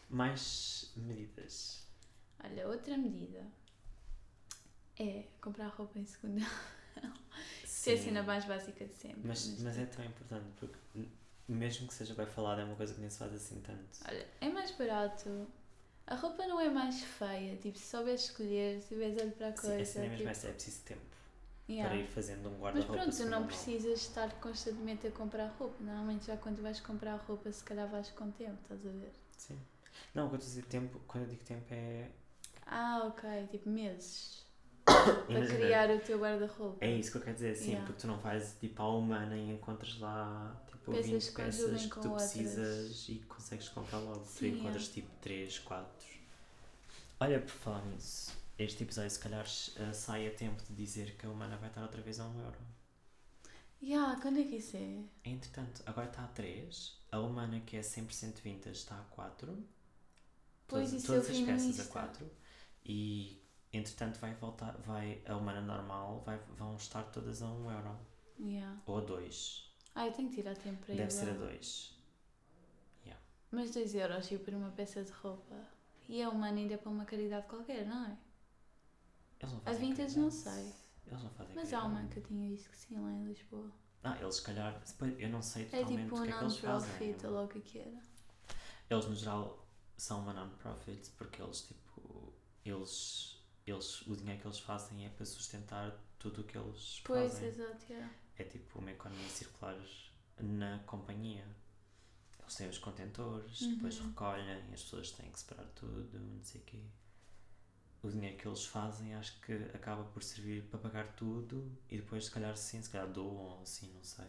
Mais 0.09 0.91
medidas. 0.95 1.83
Olha, 2.43 2.67
outra 2.67 2.97
medida 2.97 3.45
é 4.99 5.23
comprar 5.41 5.67
roupa 5.69 5.97
em 5.97 6.05
segunda. 6.05 6.41
Isso 7.63 7.89
é 7.89 7.93
a 7.93 7.97
Sim, 7.97 8.03
cena 8.05 8.23
mais 8.23 8.45
básica 8.45 8.85
de 8.85 8.93
sempre. 8.93 9.21
Mas, 9.23 9.59
mas 9.59 9.77
é 9.77 9.85
tão 9.85 10.05
importante 10.05 10.45
porque 10.59 10.77
mesmo 11.47 11.87
que 11.87 11.93
seja 11.93 12.13
bem 12.13 12.25
falado 12.27 12.61
é 12.61 12.63
uma 12.63 12.75
coisa 12.75 12.93
que 12.93 13.01
nem 13.01 13.09
se 13.09 13.17
faz 13.17 13.33
assim 13.33 13.59
tanto. 13.61 13.99
Olha, 14.07 14.27
é 14.39 14.49
mais 14.49 14.71
barato. 14.71 15.47
A 16.05 16.15
roupa 16.15 16.45
não 16.45 16.59
é 16.59 16.69
mais 16.69 17.01
feia. 17.01 17.55
Tipo, 17.57 17.77
se 17.77 17.85
souberes 17.87 18.25
escolher, 18.25 18.81
se 18.81 18.89
tiveres 18.89 19.19
olho 19.21 19.31
para 19.31 19.47
a 19.49 19.55
Sim, 19.55 19.67
coisa. 19.67 19.81
a 19.81 19.85
cena 19.85 20.05
é 20.05 20.09
mesmo 20.09 20.17
tipo, 20.17 20.29
essa, 20.29 20.47
é 20.47 20.51
preciso 20.53 20.81
tempo 20.83 21.12
yeah. 21.69 21.89
para 21.89 21.97
ir 21.99 22.07
fazendo 22.07 22.47
um 22.49 22.51
Mas 22.51 22.61
guarda-roupa. 22.61 22.93
pronto, 23.03 23.17
tu 23.17 23.25
não 23.25 23.45
precisas 23.47 23.99
estar 24.01 24.31
constantemente 24.39 25.07
a 25.07 25.11
comprar 25.11 25.47
roupa. 25.59 25.75
Normalmente 25.83 26.27
já 26.27 26.37
quando 26.37 26.61
vais 26.61 26.79
comprar 26.79 27.15
roupa, 27.27 27.51
se 27.51 27.63
calhar 27.63 27.87
vais 27.87 28.09
com 28.11 28.31
tempo, 28.31 28.57
estás 28.63 28.85
a 28.85 28.89
ver? 28.89 29.13
Sim. 29.37 29.59
Não, 30.13 30.29
quando 30.29 30.41
eu 30.43 30.49
digo 30.49 30.67
tempo, 30.67 31.01
quando 31.07 31.23
eu 31.25 31.29
digo 31.29 31.43
tempo 31.43 31.65
é. 31.71 32.09
Ah, 32.65 33.03
ok, 33.07 33.47
tipo 33.51 33.69
meses. 33.69 34.43
Para 34.85 35.47
criar 35.47 35.89
o 35.91 35.99
teu 35.99 36.19
guarda-roupa. 36.19 36.77
É 36.83 36.91
isso 36.91 37.11
que 37.11 37.17
eu 37.17 37.21
quero 37.21 37.35
dizer, 37.35 37.55
sim, 37.55 37.69
Yeah. 37.71 37.85
porque 37.87 38.01
tu 38.01 38.07
não 38.07 38.17
vais 38.17 38.57
tipo 38.59 38.81
à 38.81 38.89
humana 38.89 39.35
e 39.35 39.49
encontras 39.51 39.97
lá 39.99 40.61
tipo 40.67 40.91
Peças 40.91 41.05
20 41.05 41.25
que 41.29 41.31
peças 41.35 41.81
que 41.85 41.89
tu 42.01 42.09
outras. 42.09 42.31
precisas 42.33 43.09
e 43.09 43.15
consegues 43.27 43.69
comprar 43.69 43.99
logo. 43.99 44.19
Tu 44.19 44.25
Sim, 44.27 44.47
encontras 44.59 44.87
yeah. 44.87 44.93
tipo 44.93 45.09
3, 45.21 45.59
4. 45.59 46.07
Olha, 47.21 47.39
por 47.39 47.49
falar 47.49 47.85
nisso, 47.85 48.33
este 48.63 48.83
episódio 48.83 49.09
se 49.09 49.19
calhar 49.19 49.45
eh, 49.45 49.93
sai 49.93 50.27
a 50.27 50.31
tempo 50.31 50.61
de 50.63 50.73
dizer 50.73 51.17
que 51.17 51.25
a 51.25 51.29
humana 51.29 51.57
vai 51.57 51.69
estar 51.69 51.81
outra 51.81 52.01
vez 52.01 52.19
a 52.19 52.27
1 52.27 52.39
euro. 52.39 52.57
Yeah, 53.81 54.19
quando 54.21 54.39
é 54.39 54.43
que 54.43 54.55
isso 54.55 54.77
é? 54.77 55.03
Entretanto, 55.25 55.83
agora 55.85 56.07
está 56.07 56.23
a 56.23 56.27
3. 56.27 57.01
A 57.11 57.19
humana, 57.19 57.59
que 57.61 57.75
é 57.75 57.81
100% 57.81 58.41
vintage, 58.41 58.77
está 58.77 58.99
a 58.99 59.03
4. 59.03 59.47
Pois, 60.67 60.89
todas, 60.89 60.93
isso 60.93 61.07
todas 61.07 61.27
eu 61.27 61.33
as 61.33 61.39
no 61.39 61.45
peças 61.45 61.65
a 61.65 61.69
Insta. 61.69 61.83
4. 61.85 62.31
E 62.85 63.41
entretanto 63.73 64.19
vai 64.19 64.33
voltar, 64.35 64.77
vai, 64.79 65.21
a 65.25 65.35
humana 65.35 65.61
normal 65.61 66.21
vai, 66.25 66.37
vão 66.57 66.75
estar 66.75 67.03
todas 67.03 67.41
a 67.41 67.47
1 67.47 67.71
euro. 67.71 67.99
Yeah. 68.39 68.81
Ou 68.85 68.97
a 68.97 69.01
2. 69.01 69.73
Ah, 69.95 70.07
eu 70.07 70.13
tenho 70.13 70.29
que 70.29 70.35
tirar 70.35 70.55
tempo 70.55 70.85
para 70.85 70.93
ir 70.93 70.97
Deve 70.97 71.11
ser 71.11 71.29
a 71.29 71.33
lá. 71.33 71.39
2. 71.39 71.93
Mas 73.53 73.69
2 73.69 73.93
euros 73.93 74.27
tipo, 74.27 74.45
por 74.45 74.55
uma 74.55 74.71
peça 74.71 75.03
de 75.03 75.11
roupa. 75.11 75.55
E 76.09 76.19
é 76.19 76.27
uma 76.27 76.47
ainda 76.47 76.75
para 76.75 76.89
uma 76.89 77.05
caridade 77.05 77.45
qualquer, 77.45 77.85
não 77.85 78.07
é? 78.07 78.17
Eles 79.43 79.51
não 79.53 79.59
A 79.59 79.63
fazem 79.65 79.89
vintage 79.89 80.19
não 80.19 80.31
sei. 80.31 80.73
Eles 81.05 81.23
não 81.23 81.29
fazem 81.31 81.55
Mas 81.55 81.73
há 81.73 81.83
uma 81.83 82.07
que 82.07 82.17
eu 82.19 82.23
tinha 82.23 82.49
visto 82.49 82.69
que 82.69 82.77
sim 82.77 82.97
lá 82.99 83.11
em 83.11 83.25
Lisboa. 83.25 83.71
Ah, 84.03 84.17
eles 84.19 84.35
se 84.35 84.41
calhar. 84.43 84.81
depois 84.85 85.19
Eu 85.19 85.29
não 85.29 85.41
sei 85.41 85.63
É 85.63 85.65
totalmente 85.67 86.03
tipo 86.03 86.15
o 86.15 86.19
um 86.19 86.23
que 86.23 86.29
é 86.29 86.37
que 86.37 86.43
eles 86.43 86.57
fazem. 86.57 86.89
non-profit 86.89 87.25
ou 87.25 87.31
logo 87.33 87.57
o 87.59 87.61
que 87.61 87.79
era. 87.79 88.01
Eles 88.89 89.05
no 89.05 89.15
geral 89.15 89.67
são 89.97 90.21
uma 90.21 90.33
non-profit 90.33 91.09
porque 91.17 91.41
eles 91.41 91.61
tipo. 91.61 92.33
Eles, 92.65 93.43
eles. 93.67 94.01
O 94.07 94.15
dinheiro 94.15 94.41
que 94.41 94.47
eles 94.47 94.59
fazem 94.59 95.05
é 95.05 95.09
para 95.09 95.25
sustentar 95.25 95.93
tudo 96.19 96.41
o 96.41 96.43
que 96.45 96.57
eles 96.57 97.01
Pois, 97.03 97.33
fazem. 97.33 97.49
exato, 97.49 97.85
yeah. 97.91 98.13
É 98.37 98.43
tipo 98.45 98.79
uma 98.79 98.91
economia 98.91 99.27
circular 99.29 99.77
na 100.39 100.79
companhia. 100.85 101.45
Eles 102.39 102.55
têm 102.55 102.67
os 102.69 102.77
contentores, 102.77 103.59
depois 103.61 103.99
Uhum. 103.99 104.07
recolhem, 104.07 104.73
as 104.73 104.81
pessoas 104.83 105.11
têm 105.11 105.31
que 105.31 105.39
separar 105.39 105.65
tudo, 105.75 106.19
não 106.19 106.43
sei 106.43 106.61
o 106.61 106.63
quê. 106.65 106.83
O 108.03 108.09
dinheiro 108.09 108.37
que 108.37 108.47
eles 108.47 108.65
fazem 108.65 109.15
acho 109.15 109.39
que 109.41 109.53
acaba 109.73 110.03
por 110.03 110.21
servir 110.21 110.63
para 110.69 110.79
pagar 110.79 111.15
tudo 111.15 111.75
e 111.89 111.97
depois 111.97 112.25
se 112.25 112.31
calhar 112.31 112.55
sim, 112.57 112.81
se 112.81 112.89
calhar 112.89 113.07
doam 113.11 113.35
ou 113.35 113.61
assim, 113.63 113.91
não 113.93 114.03
sei. 114.03 114.27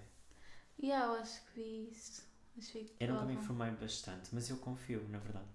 Yeah, 0.82 1.06
eu 1.06 1.20
acho 1.20 1.44
que 1.46 1.54
vi 1.60 1.88
isso. 1.90 2.22
Mas 2.56 2.70
fico 2.70 2.94
Eu 3.00 3.08
nunca 3.08 3.24
me 3.26 3.34
informei 3.34 3.70
bastante, 3.72 4.30
mas 4.32 4.48
eu 4.48 4.56
confio, 4.58 5.06
na 5.08 5.18
verdade. 5.18 5.48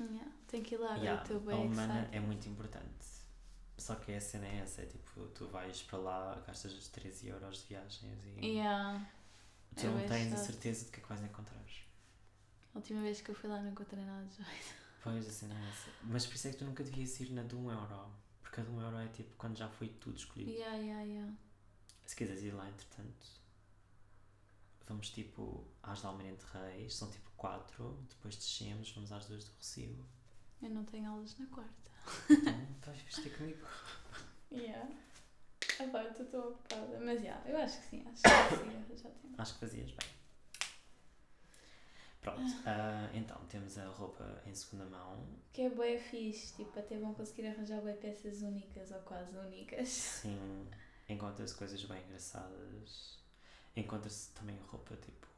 Yeah, 0.00 0.30
Tem 0.46 0.62
que 0.62 0.74
ir 0.74 0.78
lá, 0.78 0.94
Yeah, 0.96 1.22
eu 1.30 1.36
estou 1.36 1.36
a 1.36 1.40
bem 1.40 1.66
humana 1.66 1.94
excited. 2.00 2.16
é 2.16 2.20
muito 2.20 2.48
importante. 2.48 3.06
Só 3.78 3.94
que 3.96 4.12
a 4.14 4.20
cena 4.20 4.46
é 4.46 4.58
essa, 4.60 4.82
é 4.82 4.86
tipo, 4.86 5.26
tu 5.28 5.48
vais 5.48 5.82
para 5.82 5.98
lá, 5.98 6.42
gastas 6.46 6.72
os 6.74 6.88
13 6.88 7.28
euros 7.28 7.58
de 7.62 7.66
viagens 7.68 8.24
e 8.24 8.46
Yeah. 8.56 9.06
tu 9.76 9.86
é 9.86 9.90
não 9.90 10.04
tens 10.06 10.32
a 10.32 10.36
chato. 10.36 10.46
certeza 10.46 10.84
de 10.86 10.90
que 10.90 11.00
é 11.00 11.02
que 11.02 11.08
vais 11.08 11.22
encontrar. 11.22 11.56
A 12.74 12.78
última 12.78 13.02
vez 13.02 13.20
que 13.20 13.30
eu 13.30 13.34
fui 13.34 13.48
lá 13.50 13.60
não 13.60 13.70
encontrei 13.70 14.04
nada 14.04 14.24
de 14.26 14.36
jeito. 14.36 14.85
Pois, 15.06 15.28
a 15.28 15.30
cena 15.30 15.54
é 15.54 15.68
essa. 15.68 15.90
Mas 16.02 16.26
por 16.26 16.34
isso 16.34 16.48
é 16.48 16.50
que 16.50 16.56
tu 16.56 16.64
nunca 16.64 16.82
devias 16.82 17.20
ir 17.20 17.30
na 17.30 17.42
de 17.42 17.54
1 17.54 17.70
euro. 17.70 18.10
Porque 18.42 18.60
a 18.60 18.64
de 18.64 18.70
1 18.70 18.80
euro 18.80 18.96
é 18.98 19.08
tipo 19.08 19.30
quando 19.38 19.56
já 19.56 19.68
foi 19.68 19.88
tudo 19.88 20.16
escolhido. 20.16 20.50
Yeah, 20.50 20.76
yeah, 20.76 21.02
yeah. 21.02 21.34
Se 22.04 22.16
quiseres 22.16 22.42
ir 22.42 22.52
lá, 22.52 22.68
entretanto, 22.68 23.26
vamos 24.86 25.10
tipo 25.10 25.64
às 25.82 26.00
de 26.00 26.06
Almirante 26.06 26.44
Reis, 26.52 26.94
são 26.94 27.10
tipo 27.10 27.30
4, 27.36 28.06
depois 28.10 28.36
descemos, 28.36 28.90
vamos 28.92 29.12
às 29.12 29.26
duas 29.26 29.44
do 29.44 29.56
Recibo. 29.56 30.04
Eu 30.60 30.70
não 30.70 30.84
tenho 30.84 31.08
aulas 31.08 31.36
na 31.38 31.46
quarta. 31.46 31.90
Então, 32.30 32.92
a 32.92 32.96
vestir 32.96 33.36
comigo. 33.36 33.66
Yeah. 34.50 34.88
Ah 35.78 35.84
eu 35.84 36.24
estou 36.24 36.50
ocupada. 36.50 37.00
Mas 37.00 37.20
yeah, 37.20 37.48
eu 37.48 37.56
acho 37.58 37.78
que 37.80 37.86
sim, 37.86 38.04
acho 38.06 38.22
que 38.22 38.56
sim, 38.56 38.96
já 38.96 39.10
tenho. 39.10 39.34
Acho 39.38 39.54
que 39.54 39.60
fazias 39.60 39.90
bem. 39.90 40.08
Pronto, 42.26 42.42
ah, 42.66 43.08
então 43.14 43.38
temos 43.48 43.78
a 43.78 43.86
roupa 43.86 44.42
em 44.44 44.52
segunda 44.52 44.84
mão. 44.86 45.24
Que 45.52 45.62
é 45.62 45.70
bué 45.70 45.96
fixe, 45.96 46.56
tipo, 46.56 46.76
até 46.76 46.98
vão 46.98 47.14
conseguir 47.14 47.46
arranjar 47.46 47.80
bué 47.80 47.92
peças 47.92 48.42
únicas 48.42 48.90
ou 48.90 48.98
quase 49.02 49.36
únicas. 49.36 49.88
Sim, 49.88 50.66
encontra-se 51.08 51.54
coisas 51.54 51.84
bem 51.84 52.02
engraçadas. 52.02 53.20
Encontra-se 53.76 54.32
também 54.32 54.58
roupa 54.66 54.96
tipo 54.96 55.28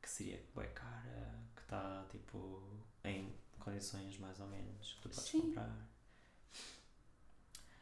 que 0.00 0.08
seria 0.08 0.40
bem 0.54 0.68
cara, 0.72 1.34
que 1.56 1.62
está 1.62 2.06
tipo 2.08 2.62
em 3.02 3.34
condições 3.58 4.16
mais 4.18 4.38
ou 4.38 4.46
menos 4.46 4.92
que 4.94 5.02
tu 5.02 5.08
podes 5.08 5.24
Sim. 5.24 5.40
comprar. 5.40 5.88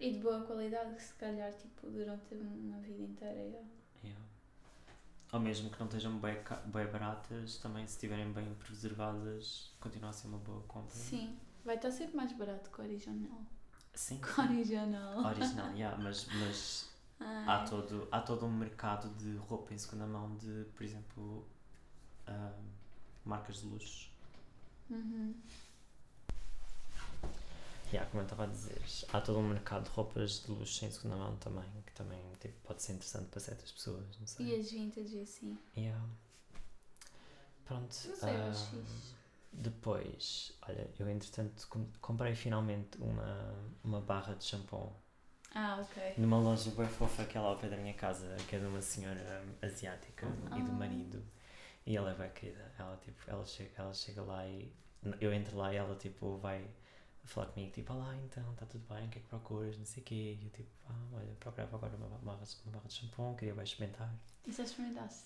E 0.01 0.13
de 0.13 0.21
boa 0.21 0.41
qualidade, 0.47 0.95
que 0.95 1.03
se 1.03 1.13
calhar, 1.15 1.53
tipo, 1.53 1.91
durante 1.91 2.35
uma 2.35 2.79
vida 2.79 3.03
inteira. 3.03 3.41
yeah. 3.43 3.69
Yeah. 4.03 4.25
Ou 5.33 5.41
mesmo 5.41 5.69
que 5.69 5.79
não 5.79 5.87
estejam 5.87 6.19
bem, 6.19 6.37
bem 6.67 6.87
baratas, 6.87 7.59
também 7.59 7.87
se 7.87 7.95
estiverem 7.95 8.33
bem 8.33 8.55
preservadas, 8.55 9.71
continua 9.79 10.11
a 10.11 10.13
ser 10.13 10.29
uma 10.29 10.39
boa 10.39 10.63
compra. 10.63 10.95
Sim, 10.95 11.37
vai 11.65 11.77
estar 11.77 11.91
sempre 11.91 12.17
mais 12.17 12.33
barato 12.33 12.71
que 12.71 12.81
o 12.81 12.85
original. 12.85 13.43
Sim. 13.95 14.21
Que 14.21 14.41
original. 14.41 15.19
Original, 15.25 15.71
yeah, 15.73 15.99
mas, 16.03 16.27
mas 16.41 16.91
Ai. 17.21 17.45
há, 17.47 17.65
todo, 17.65 18.09
há 18.11 18.21
todo 18.21 18.47
um 18.47 18.53
mercado 18.53 19.11
de 19.17 19.37
roupa 19.37 19.75
em 19.75 19.79
segunda 19.79 20.07
mão 20.07 20.35
de, 20.37 20.65
por 20.75 20.83
exemplo, 20.83 21.47
ah, 22.27 22.53
marcas 23.25 23.57
de 23.57 23.67
luxo. 23.67 24.11
Uhum. 24.89 25.35
Yeah, 27.91 28.09
como 28.11 28.21
eu 28.21 28.25
estava 28.25 28.45
a 28.45 28.47
dizer, 28.47 28.83
há 29.13 29.21
todo 29.21 29.39
um 29.39 29.49
mercado 29.49 29.85
de 29.85 29.91
roupas 29.91 30.43
de 30.45 30.51
luxo 30.51 30.85
em 30.85 30.91
segunda 30.91 31.17
mão 31.17 31.37
também, 31.37 31.65
que 31.87 31.93
também 31.95 32.21
tipo, 32.39 32.55
pode 32.67 32.83
ser 32.83 32.93
interessante 32.93 33.29
para 33.29 33.41
certas 33.41 33.73
pessoas, 33.73 34.05
não 34.21 34.27
sei. 34.27 34.47
E 34.47 34.61
as 34.61 34.71
vintage 34.71 35.17
e 35.17 35.23
assim. 35.23 35.59
Yeah. 35.77 36.05
Pronto. 37.65 37.83
Não 38.09 38.17
sei, 38.17 38.37
acho 38.37 38.65
ah, 38.77 38.79
fixe. 38.83 39.15
depois, 39.53 40.53
olha, 40.69 40.91
eu 40.99 41.09
entretanto 41.09 41.67
com- 41.69 41.87
comprei 42.01 42.35
finalmente 42.35 42.99
uma, 42.99 43.55
uma 43.85 44.01
barra 44.03 44.35
de 44.35 44.45
shampoo 44.45 44.93
Ah, 45.55 45.79
ok. 45.81 46.15
numa 46.19 46.39
loja 46.39 46.71
bem 46.73 46.87
fofa 46.89 47.25
que 47.25 47.39
é 47.39 47.41
lá 47.41 47.49
ao 47.49 47.57
pé 47.57 47.69
da 47.69 47.77
minha 47.79 47.95
casa, 47.95 48.37
que 48.49 48.57
é 48.57 48.59
de 48.59 48.67
uma 48.67 48.83
senhora 48.83 49.43
asiática 49.63 50.27
e 50.57 50.63
do 50.63 50.71
Ah. 50.73 50.75
marido. 50.75 51.23
E 51.87 51.97
ela 51.97 52.11
é 52.11 52.15
bem 52.15 52.31
querida. 52.33 52.71
Ela, 52.79 52.97
tipo, 52.99 53.19
ela, 53.31 53.47
chega, 53.47 53.71
ela 53.79 53.95
chega 53.95 54.21
lá 54.23 54.47
e 54.47 54.71
eu 55.23 55.33
entro 55.33 55.57
lá 55.57 55.73
e 55.73 55.77
ela 55.77 55.95
tipo 55.97 56.37
vai 56.37 56.69
falar 57.29 57.47
comigo, 57.49 57.73
tipo, 57.73 57.93
olá 57.93 58.17
então, 58.25 58.53
está 58.53 58.67
tudo 58.67 58.85
bem, 58.93 59.07
o 59.07 59.11
que 59.11 59.19
é 59.19 59.23
que 59.23 59.29
procuras, 59.29 59.77
não 59.79 59.85
sei 59.85 60.03
o 60.03 60.07
quê. 60.07 60.39
E 60.41 60.45
eu 60.45 60.51
tipo, 60.51 60.69
ah, 60.89 61.09
olha, 61.15 61.35
procurava 61.41 61.77
agora 61.77 61.97
uma, 61.97 62.09
barra, 62.09 62.39
uma 62.65 62.73
barra 62.73 62.87
de 62.89 62.93
shampoo, 62.95 63.35
queria 63.37 63.55
bem 63.55 63.65
experimentar. 63.65 64.13
E 64.47 64.53
já 64.53 64.63
experimentaste? 64.65 65.25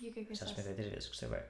E 0.00 0.08
o 0.08 0.12
que 0.12 0.20
é 0.20 0.24
que 0.24 0.34
Já 0.34 0.44
experimentei 0.46 0.74
três 0.74 0.92
vezes, 0.92 1.08
gostei 1.08 1.28
bem. 1.28 1.42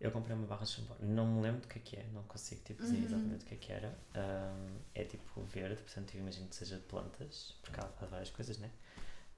Eu 0.00 0.10
comprei 0.12 0.34
uma 0.34 0.46
barra 0.46 0.64
de 0.64 0.70
shampoo, 0.70 0.96
não 1.00 1.26
me 1.26 1.42
lembro 1.42 1.60
do 1.60 1.68
que 1.68 1.78
é 1.78 1.82
que 1.82 1.96
é, 1.96 2.04
não 2.12 2.22
consigo 2.24 2.62
tipo, 2.64 2.80
dizer 2.82 2.98
Uhum. 2.98 3.04
exatamente 3.04 3.44
o 3.44 3.48
que 3.48 3.54
é 3.54 3.58
que 3.58 3.72
era. 3.72 3.98
Ahm, 4.14 4.78
é 4.94 5.04
tipo 5.04 5.42
verde, 5.42 5.82
portanto 5.82 6.14
eu 6.14 6.20
imagino 6.20 6.48
que 6.48 6.56
seja 6.56 6.76
de 6.76 6.82
plantas, 6.84 7.54
porque 7.62 7.80
há, 7.80 7.84
há 8.00 8.06
várias 8.06 8.30
coisas, 8.30 8.58
né? 8.58 8.70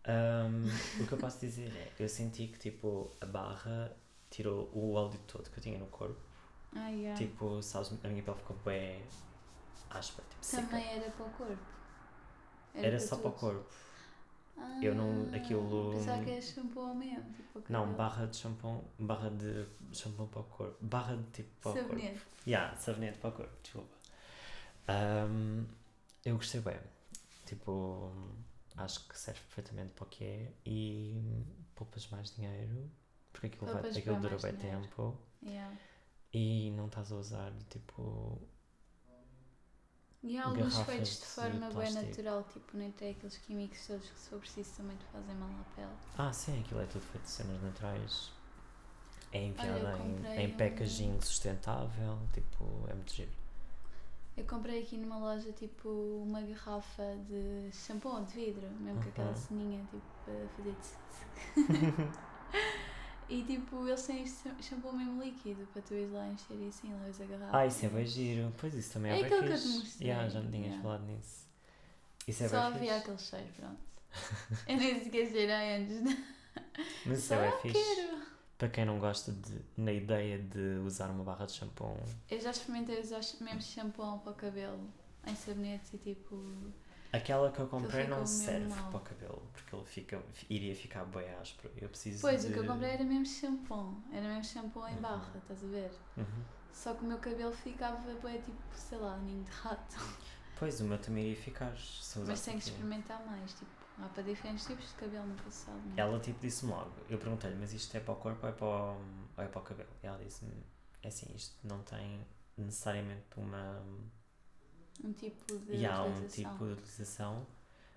Ahm, 0.05 0.67
o 1.03 1.07
que 1.07 1.13
eu 1.13 1.19
posso 1.19 1.41
dizer 1.41 1.69
é, 1.77 1.93
eu 1.99 2.09
senti 2.09 2.47
que 2.49 2.59
tipo 2.59 3.11
a 3.21 3.27
barra 3.27 3.93
tirou 4.31 4.71
o 4.73 4.93
óleo 4.95 5.19
todo 5.27 5.49
que 5.51 5.59
eu 5.59 5.63
tinha 5.63 5.79
no 5.79 5.87
corpo. 5.87 6.21
Ah, 6.75 6.89
yeah. 6.91 7.17
Tipo, 7.17 7.63
sabes, 7.63 7.93
a 8.05 8.09
minha 8.09 8.23
pele 8.23 8.37
ficou 8.39 8.57
bem 8.65 9.03
áspera, 9.99 10.27
tipo 10.29 10.45
seca. 10.45 10.63
Também 10.67 10.87
era 10.87 11.11
para 11.11 11.27
o 11.27 11.31
corpo. 11.31 11.63
Era 12.75 12.99
só 13.01 13.17
para 13.17 13.29
o 13.29 13.33
corpo. 13.33 13.71
Eu 14.83 14.95
não- 14.95 15.29
Ah, 15.33 15.37
aquilo- 15.37 15.93
Pensava 15.93 16.23
que 16.25 16.31
era 16.31 16.41
shampoo 16.43 16.81
ao 16.87 16.95
mesmo. 16.95 17.33
Tipo, 17.33 17.63
Não, 17.73 17.93
barra 17.95 18.27
de 18.27 18.37
shampoo, 18.37 18.85
barra 18.99 19.31
de 19.31 19.67
shampoo 19.93 20.27
para 20.29 20.41
o 20.41 20.45
corpo. 20.45 20.77
Barra 20.85 21.17
de 21.17 21.25
tipo 21.31 21.51
para 21.61 21.71
o 21.71 21.75
corpo. 21.75 21.89
Sabonete. 21.91 22.21
Yeah, 22.47 22.77
sabonete 22.77 23.19
para 23.19 23.31
o 23.31 23.33
corpo, 23.33 23.57
desculpa. 23.63 23.97
Ahm, 24.89 25.65
eu 26.25 26.37
gostei 26.37 26.61
bem. 26.61 26.79
Tipo, 27.47 28.11
acho 28.77 29.07
que 29.09 29.19
serve 29.19 29.41
perfeitamente 29.41 29.93
para 29.95 30.05
o 30.05 30.09
que 30.09 30.25
é 30.25 30.53
e 30.65 31.45
poupas 31.75 32.09
mais 32.09 32.35
dinheiro, 32.35 32.91
porque 33.33 33.49
aquilo, 33.49 33.67
vai, 33.73 33.91
aquilo 33.91 34.21
dura 34.21 34.39
bem 34.39 34.55
dinheiro. 34.55 34.81
tempo 34.83 35.19
Yeah. 35.43 35.77
e 36.33 36.71
não 36.77 36.87
estás 36.87 37.11
a 37.13 37.17
usar 37.17 37.53
tipo. 37.69 38.41
E 40.23 40.39
há 40.39 40.47
alguns 40.47 40.81
feitos 40.81 41.19
de 41.19 41.21
de 41.21 41.27
forma 41.27 41.71
bem 41.71 41.93
plástico. 41.93 42.05
natural, 42.07 42.45
tipo, 42.45 42.77
nem 42.77 42.91
tem 42.93 43.11
aqueles 43.11 43.37
químicos 43.39 43.87
todos 43.87 44.09
que 44.09 44.19
se 44.19 44.29
for 44.31 44.39
preciso 44.39 44.77
também 44.77 44.97
te 44.97 45.05
fazem 45.13 45.35
mal 45.35 45.51
à 45.61 45.65
pele. 45.77 45.99
Ah, 46.17 46.33
sim, 46.33 46.61
aquilo 46.61 46.81
é 46.81 46.87
tudo 46.87 47.03
feito 47.05 47.25
de 47.25 47.31
cenas 47.31 47.63
naturais. 47.63 48.31
É 49.33 49.43
enviada 49.45 49.91
comprei 49.91 50.39
em, 50.39 50.45
em 50.45 50.49
um- 50.49 50.57
packaging 50.57 51.21
sustentável, 51.21 52.19
tipo, 52.33 52.65
é 52.89 52.95
muito 52.95 53.13
giro. 53.15 53.31
Eu 54.37 54.45
comprei 54.47 54.83
aqui 54.83 54.97
numa 54.99 55.19
loja 55.19 55.53
tipo 55.53 55.89
uma 55.89 56.41
garrafa 56.43 57.17
de 57.29 57.71
shampoo 57.73 58.25
de 58.25 58.33
vidro, 58.35 58.71
mesmo 58.81 59.01
com 59.03 59.09
aquela 59.09 59.31
Uhum. 59.31 59.37
ceninha 59.37 59.85
tipo 59.91 60.05
para 60.25 60.49
fazer 60.57 60.75
tss, 60.77 60.99
tss. 61.09 61.27
E 63.33 63.43
tipo, 63.45 63.87
eles 63.89 64.07
têm 64.07 64.25
shampoo 64.61 64.93
mesmo 64.93 65.23
líquido 65.23 65.67
para 65.73 65.81
tu 65.83 65.95
ires 65.95 66.13
lá 66.13 66.29
encher 66.29 66.55
e 66.61 66.69
assim, 66.69 66.93
levas 66.93 67.21
a 67.21 67.25
garrafa. 67.25 67.57
Ah, 67.59 67.67
isso 67.67 67.87
é 67.87 67.89
bem 67.89 68.07
giro. 68.07 68.53
Pois 68.59 68.75
isso 68.75 68.93
também 68.93 69.13
é, 69.13 69.21
É 69.21 69.25
aquilo 69.25 69.41
que 69.45 69.53
eu 69.53 69.59
te 69.61 69.69
mostrei, 69.69 70.09
Yeah, 70.09 70.29
já 70.29 70.41
me 70.41 70.51
tinhas 70.51 70.67
yeah. 70.67 70.83
falado 70.83 71.05
nisso. 71.07 71.47
Isso 72.29 72.45
é 72.45 72.49
Só 72.49 72.57
havia 72.59 72.97
aquele 72.99 73.19
cheiro, 73.19 73.47
pronto. 73.57 73.81
Eu 74.69 74.77
nem 74.77 75.03
sequer 75.03 75.27
cheirei 75.31 75.77
antes. 75.77 76.05
de- 76.05 76.25
Mas 77.07 77.19
isso 77.19 77.29
Só 77.29 77.35
é 77.37 77.51
bem 77.51 77.61
fixe. 77.73 77.95
quero. 77.97 78.23
Para 78.59 78.69
quem 78.69 78.85
não 78.85 78.99
gosta 79.01 79.33
de, 79.33 79.61
na 79.77 79.93
ideia 79.93 80.39
de 80.39 80.79
usar 80.87 81.11
uma 81.11 81.25
barra 81.25 81.47
de 81.47 81.53
shampoo, 81.53 81.99
Eu 82.31 82.39
já 82.41 82.51
experimentei 82.51 83.01
usar 83.01 83.21
mesmo 83.41 83.63
shampoo 83.63 84.19
para 84.19 84.33
o 84.33 84.35
cabelo, 84.37 84.79
em 85.27 85.35
sabonetes 85.35 85.93
e 85.95 85.99
tipo. 85.99 86.37
Aquela 87.13 87.51
que 87.53 87.61
eu 87.61 87.67
comprei 87.69 88.07
não 88.07 88.27
serve 88.27 88.69
mal. 88.69 88.91
para 88.91 88.97
o 88.97 89.01
cabelo, 89.01 89.43
porque 89.53 89.77
ele 89.77 89.85
fica, 89.85 90.23
iria 90.49 90.75
ficar 90.75 91.05
bem 91.05 91.29
áspero. 91.35 91.71
Eu 91.77 91.89
preciso 91.91 92.23
Pois, 92.23 92.43
de... 92.43 92.49
o 92.49 92.53
que 92.53 92.59
eu 92.61 92.67
comprei 92.67 92.91
era 92.93 93.05
mesmo 93.05 93.27
shampoo. 93.27 94.03
Era 94.11 94.27
mesmo 94.29 94.45
shampoo 94.45 94.87
em 94.89 94.95
Uhum. 94.95 95.01
barra, 95.03 95.33
estás 95.37 95.63
a 95.63 95.67
ver? 95.67 95.93
Uhum. 96.17 96.45
Só 96.73 96.95
que 96.95 97.05
o 97.05 97.07
meu 97.07 97.19
cabelo 97.19 97.53
ficava 97.53 97.99
bué, 98.15 98.39
tipo, 98.39 98.57
sei 98.75 98.97
lá, 98.99 99.17
ninho 99.19 99.45
de 99.45 99.51
rato. 99.51 99.97
Pois, 100.59 100.81
o 100.81 100.85
meu 100.85 100.99
também 100.99 101.25
iria 101.25 101.37
ficar. 101.43 101.73
Mas 102.27 102.43
tenho 102.45 102.59
que 102.59 102.65
experimentar 102.65 103.23
mais, 103.27 103.53
tipo, 103.53 103.71
há 104.03 104.09
para 104.09 104.23
diferentes 104.23 104.65
tipos 104.65 104.89
de 104.89 104.95
cabelo 104.95 105.27
no 105.27 105.35
passado. 105.35 105.77
não 105.85 105.93
é? 105.97 106.01
Ela 106.01 106.19
tipo 106.21 106.41
disse-me 106.41 106.73
logo, 106.73 106.93
eu 107.11 107.19
perguntei-lhe, 107.19 107.57
mas 107.57 107.73
isto 107.75 107.95
é 107.97 108.01
para 108.01 108.15
o 108.15 108.17
corpo 108.17 108.47
ou 108.47 108.49
é 108.49 108.53
para 108.53 108.67
o, 108.67 108.97
ou 109.37 109.45
é 109.45 109.49
para 109.49 109.61
o 109.61 109.65
cabelo? 109.65 109.91
E 110.03 110.07
ela 110.07 110.19
disse-me, 110.25 110.53
é 111.03 111.09
assim, 111.09 111.27
isto 111.35 111.55
não 111.63 111.83
tem 111.83 112.25
necessariamente 112.57 113.27
uma. 113.37 113.83
Um 115.05 115.13
tipo 115.13 115.59
de 115.59 115.73
E 115.73 115.87
há 115.87 116.03
um 116.05 116.25
tipo 116.25 116.65
de 116.67 116.73
utilização, 116.75 117.47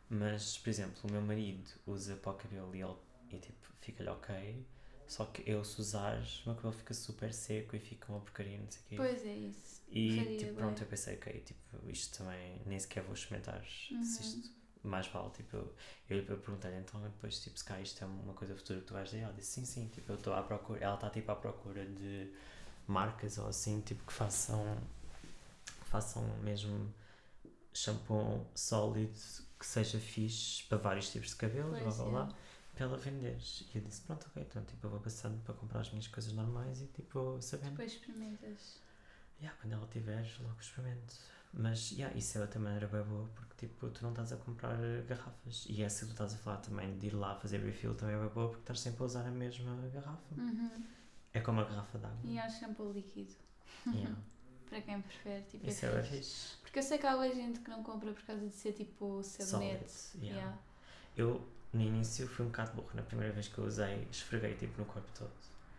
mas, 0.10 0.58
por 0.58 0.70
exemplo, 0.70 0.98
o 1.04 1.12
meu 1.12 1.22
marido 1.22 1.70
usa 1.86 2.16
para 2.16 2.32
o 2.32 2.36
cabelo 2.36 2.76
e 2.76 2.82
ele 2.82 2.96
e, 3.32 3.38
tipo, 3.40 3.68
fica-lhe 3.82 4.10
ok, 4.10 4.66
só 5.08 5.26
que 5.26 5.44
eu 5.50 5.64
se 5.64 5.82
usar, 5.82 6.18
o 6.20 6.50
meu 6.50 6.56
cabelo 6.56 6.74
fica 6.74 6.94
super 6.94 7.34
seco 7.34 7.76
e 7.76 7.80
fica 7.80 8.12
uma 8.12 8.22
porcaria, 8.22 8.58
não 8.60 8.70
sei 8.72 8.82
o 8.82 8.86
quê. 8.90 8.98
Pois 8.98 9.26
é 9.26 9.36
isso. 9.36 9.82
E 9.92 10.08
faria 10.10 10.38
tipo, 10.38 10.56
pronto, 10.56 10.82
eu 10.84 10.88
pensei, 10.88 11.16
ok, 11.18 11.42
tipo, 11.42 11.90
isto 11.90 12.18
também 12.20 12.62
nem 12.66 12.80
sequer 12.80 13.04
vou 13.04 13.14
experimentar 13.14 13.64
Uhum. 13.92 14.04
se 14.04 14.22
isto 14.22 14.52
mais 14.84 15.08
vale, 15.08 15.32
tipo, 15.32 15.56
eu, 15.58 15.76
eu, 16.10 16.18
eu 16.26 16.38
perguntei-lhe, 16.40 16.78
então 16.80 17.02
depois, 17.02 17.40
tipo, 17.40 17.58
se 17.58 17.66
cá 17.66 17.80
isto 17.82 18.04
é 18.04 18.08
uma 18.08 18.34
coisa 18.34 18.56
futura 18.56 18.80
que 18.82 18.86
tu 18.88 18.94
vais 18.94 19.10
dizer, 19.10 19.24
ela 19.24 19.34
disse, 19.34 19.52
sim, 19.54 19.66
sim, 19.66 19.88
tipo, 19.90 20.12
eu 20.12 20.16
estou 20.18 20.34
à 20.34 20.44
procura, 20.44 20.80
ela 20.84 20.96
está 20.96 21.10
tipo 21.10 21.32
à 21.32 21.36
procura 21.36 21.86
de 21.86 22.32
marcas 22.88 23.38
ou 23.38 23.48
assim, 23.48 23.82
tipo, 23.82 24.04
que 24.06 24.14
façam, 24.14 24.78
façam 25.86 26.24
mesmo 26.40 26.94
shampoo 27.74 28.46
sólido, 28.56 29.18
que 29.60 29.66
seja 29.66 30.00
fixe 30.00 30.64
para 30.64 30.78
vários 30.78 31.12
tipos 31.12 31.30
de 31.30 31.36
cabelo, 31.36 31.70
blá 31.70 31.80
Pois 31.82 31.96
blá 31.98 32.06
é. 32.06 32.10
blá, 32.10 32.36
para 32.74 32.86
ela 32.86 32.98
vender. 32.98 33.38
E 33.74 33.78
eu 33.78 33.82
disse, 33.82 34.02
pronto, 34.02 34.28
ok, 34.28 34.44
então, 34.44 34.64
tipo, 34.64 34.86
eu 34.86 34.92
vou 34.92 35.00
passando 35.00 35.42
para 35.44 35.54
comprar 35.54 35.82
as 35.82 35.90
minhas 35.90 36.08
coisas 36.08 36.34
normais 36.34 36.82
e, 36.82 36.88
tipo, 36.88 37.38
sabendo. 37.42 37.72
Depois 37.72 37.94
experimentas. 37.94 38.82
Yeah, 39.40 39.58
quando 39.62 39.74
ela 39.74 39.88
tiver, 39.88 40.26
logo 40.40 40.60
experimento. 40.60 41.16
Mas, 41.54 41.92
yeah, 41.92 42.16
isso 42.18 42.38
é 42.38 42.42
outra 42.42 42.60
maneira 42.60 42.88
bem 42.88 43.04
boa, 43.04 43.30
porque, 43.34 43.68
tipo, 43.68 43.90
tu 43.90 44.04
não 44.04 44.10
estás 44.12 44.34
a 44.34 44.38
comprar 44.38 44.78
garrafas. 45.08 45.66
E 45.70 45.82
essa 45.84 46.02
que 46.02 46.08
tu 46.08 46.12
estás 46.12 46.34
a 46.34 46.38
falar 46.38 46.58
também, 46.58 46.98
de 46.98 47.08
ir 47.08 47.14
lá 47.14 47.36
fazer 47.36 47.60
refill, 47.60 47.96
também 47.96 48.16
é 48.16 48.20
bem 48.20 48.30
boa, 48.30 48.50
porque 48.50 48.62
estás 48.62 48.80
sempre 48.82 49.04
a 49.04 49.06
usar 49.06 49.26
a 49.26 49.32
mesma 49.32 49.76
garrafa. 49.94 50.36
Uhum. 50.36 50.84
É 51.34 51.40
como 51.40 51.62
a 51.62 51.64
garrafa 51.64 51.98
d'água. 51.98 52.20
E 52.24 52.38
há 52.40 52.50
shampoo 52.50 52.92
líquido. 52.92 53.34
Yeah. 53.88 54.16
Para 54.70 54.82
quem 54.82 55.02
prefere, 55.02 55.44
tipo, 55.44 55.68
Isso 55.68 55.86
é 55.86 55.90
é 55.90 56.04
fixe. 56.04 56.18
fixe. 56.18 56.58
Porque 56.62 56.80
eu 56.80 56.84
sei 56.84 56.98
que 56.98 57.06
há 57.08 57.14
boa 57.14 57.30
gente 57.34 57.60
que 57.60 57.70
não 57.70 57.84
compra 57.84 58.12
por 58.12 58.24
causa 58.24 58.46
de 58.48 58.54
ser 58.54 58.74
tipo 58.74 59.22
sabonete. 59.24 59.94
Yeah. 60.18 60.36
Yeah. 60.40 60.58
Eu, 61.16 61.48
no 61.74 61.82
início, 61.82 62.28
fui 62.28 62.46
um 62.46 62.50
bocado 62.50 62.74
burro. 62.74 62.90
Na 62.94 63.02
primeira 63.04 63.32
vez 63.34 63.48
que 63.48 63.58
eu 63.58 63.66
usei, 63.66 64.08
esfreguei, 64.12 64.56
tipo, 64.56 64.78
no 64.80 64.86
corpo 64.86 65.08
todo. 65.18 65.32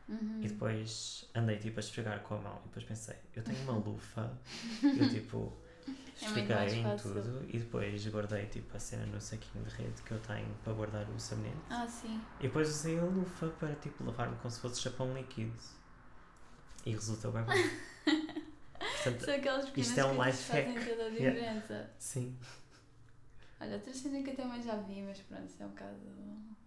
Uhum. 0.08 0.40
E 0.42 0.48
depois 0.48 1.28
andei, 1.34 1.58
tipo, 1.58 1.78
a 1.78 1.80
esfregar 1.80 2.20
com 2.20 2.36
a 2.36 2.38
mão. 2.38 2.58
E 2.64 2.68
depois 2.68 2.84
pensei, 2.84 3.16
eu 3.34 3.42
tenho 3.42 3.60
uma 3.64 3.72
lufa. 3.78 4.32
eu, 4.82 5.08
tipo, 5.10 5.52
É 5.86 6.24
esfreguei 6.24 6.78
em 6.78 6.82
fácil. 6.84 7.12
tudo. 7.14 7.44
E 7.48 7.58
depois 7.58 8.06
guardei, 8.08 8.46
tipo, 8.46 8.74
a 8.76 8.80
cena 8.80 9.04
no 9.06 9.20
saquinho 9.20 9.64
de 9.64 9.70
rede 9.74 10.00
que 10.02 10.12
eu 10.12 10.20
tenho 10.20 10.48
para 10.64 10.72
guardar 10.72 11.06
o 11.10 11.18
sabonete. 11.20 11.56
Ah, 11.68 11.86
sim. 11.88 12.20
E 12.38 12.44
depois 12.44 12.68
usei 12.70 12.98
a 12.98 13.02
lufa 13.02 13.48
para 13.48 13.74
tipo 13.74 14.04
lavar-me 14.04 14.36
como 14.36 14.50
se 14.50 14.60
fosse 14.60 14.80
chapão 14.80 15.12
líquido. 15.12 15.52
E 16.86 16.92
resultou 16.92 17.32
bem 17.32 17.42
bem. 17.44 17.70
Portanto, 19.10 19.24
São 19.24 19.34
aquelas 19.34 19.64
pequenas 19.66 19.88
isto 19.88 19.98
é 20.00 20.04
um 20.06 20.24
life 20.24 20.42
fazem 20.44 20.74
toda 20.74 21.02
a 21.02 21.06
Yeah. 21.08 21.30
diferença. 21.40 21.90
sim. 21.98 22.36
Olha, 23.60 23.74
outra 23.76 23.94
cena 23.94 24.22
que 24.22 24.30
eu 24.30 24.36
também 24.36 24.62
já 24.62 24.76
vi, 24.76 25.02
mas 25.02 25.18
pronto, 25.20 25.46
isso 25.46 25.62
é 25.62 25.66
um 25.66 25.70
bocado 25.70 25.96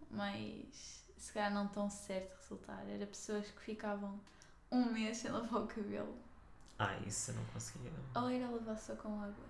mais. 0.09 1.03
se 1.17 1.33
calhar 1.33 1.53
não 1.53 1.67
tão 1.67 1.89
certo 1.89 2.35
resultar. 2.41 2.83
Era 2.87 3.05
pessoas 3.05 3.45
que 3.45 3.59
ficavam 3.61 4.19
um 4.71 4.85
mês 4.91 5.17
sem 5.17 5.29
lavar 5.31 5.61
o 5.63 5.67
cabelo. 5.67 6.17
Ah, 6.79 6.95
isso 7.05 7.31
eu 7.31 7.35
não 7.35 7.43
conseguia. 7.45 7.91
Ou 8.15 8.29
era 8.29 8.49
lavar 8.49 8.77
só 8.79 8.95
com 8.95 9.21
água. 9.21 9.49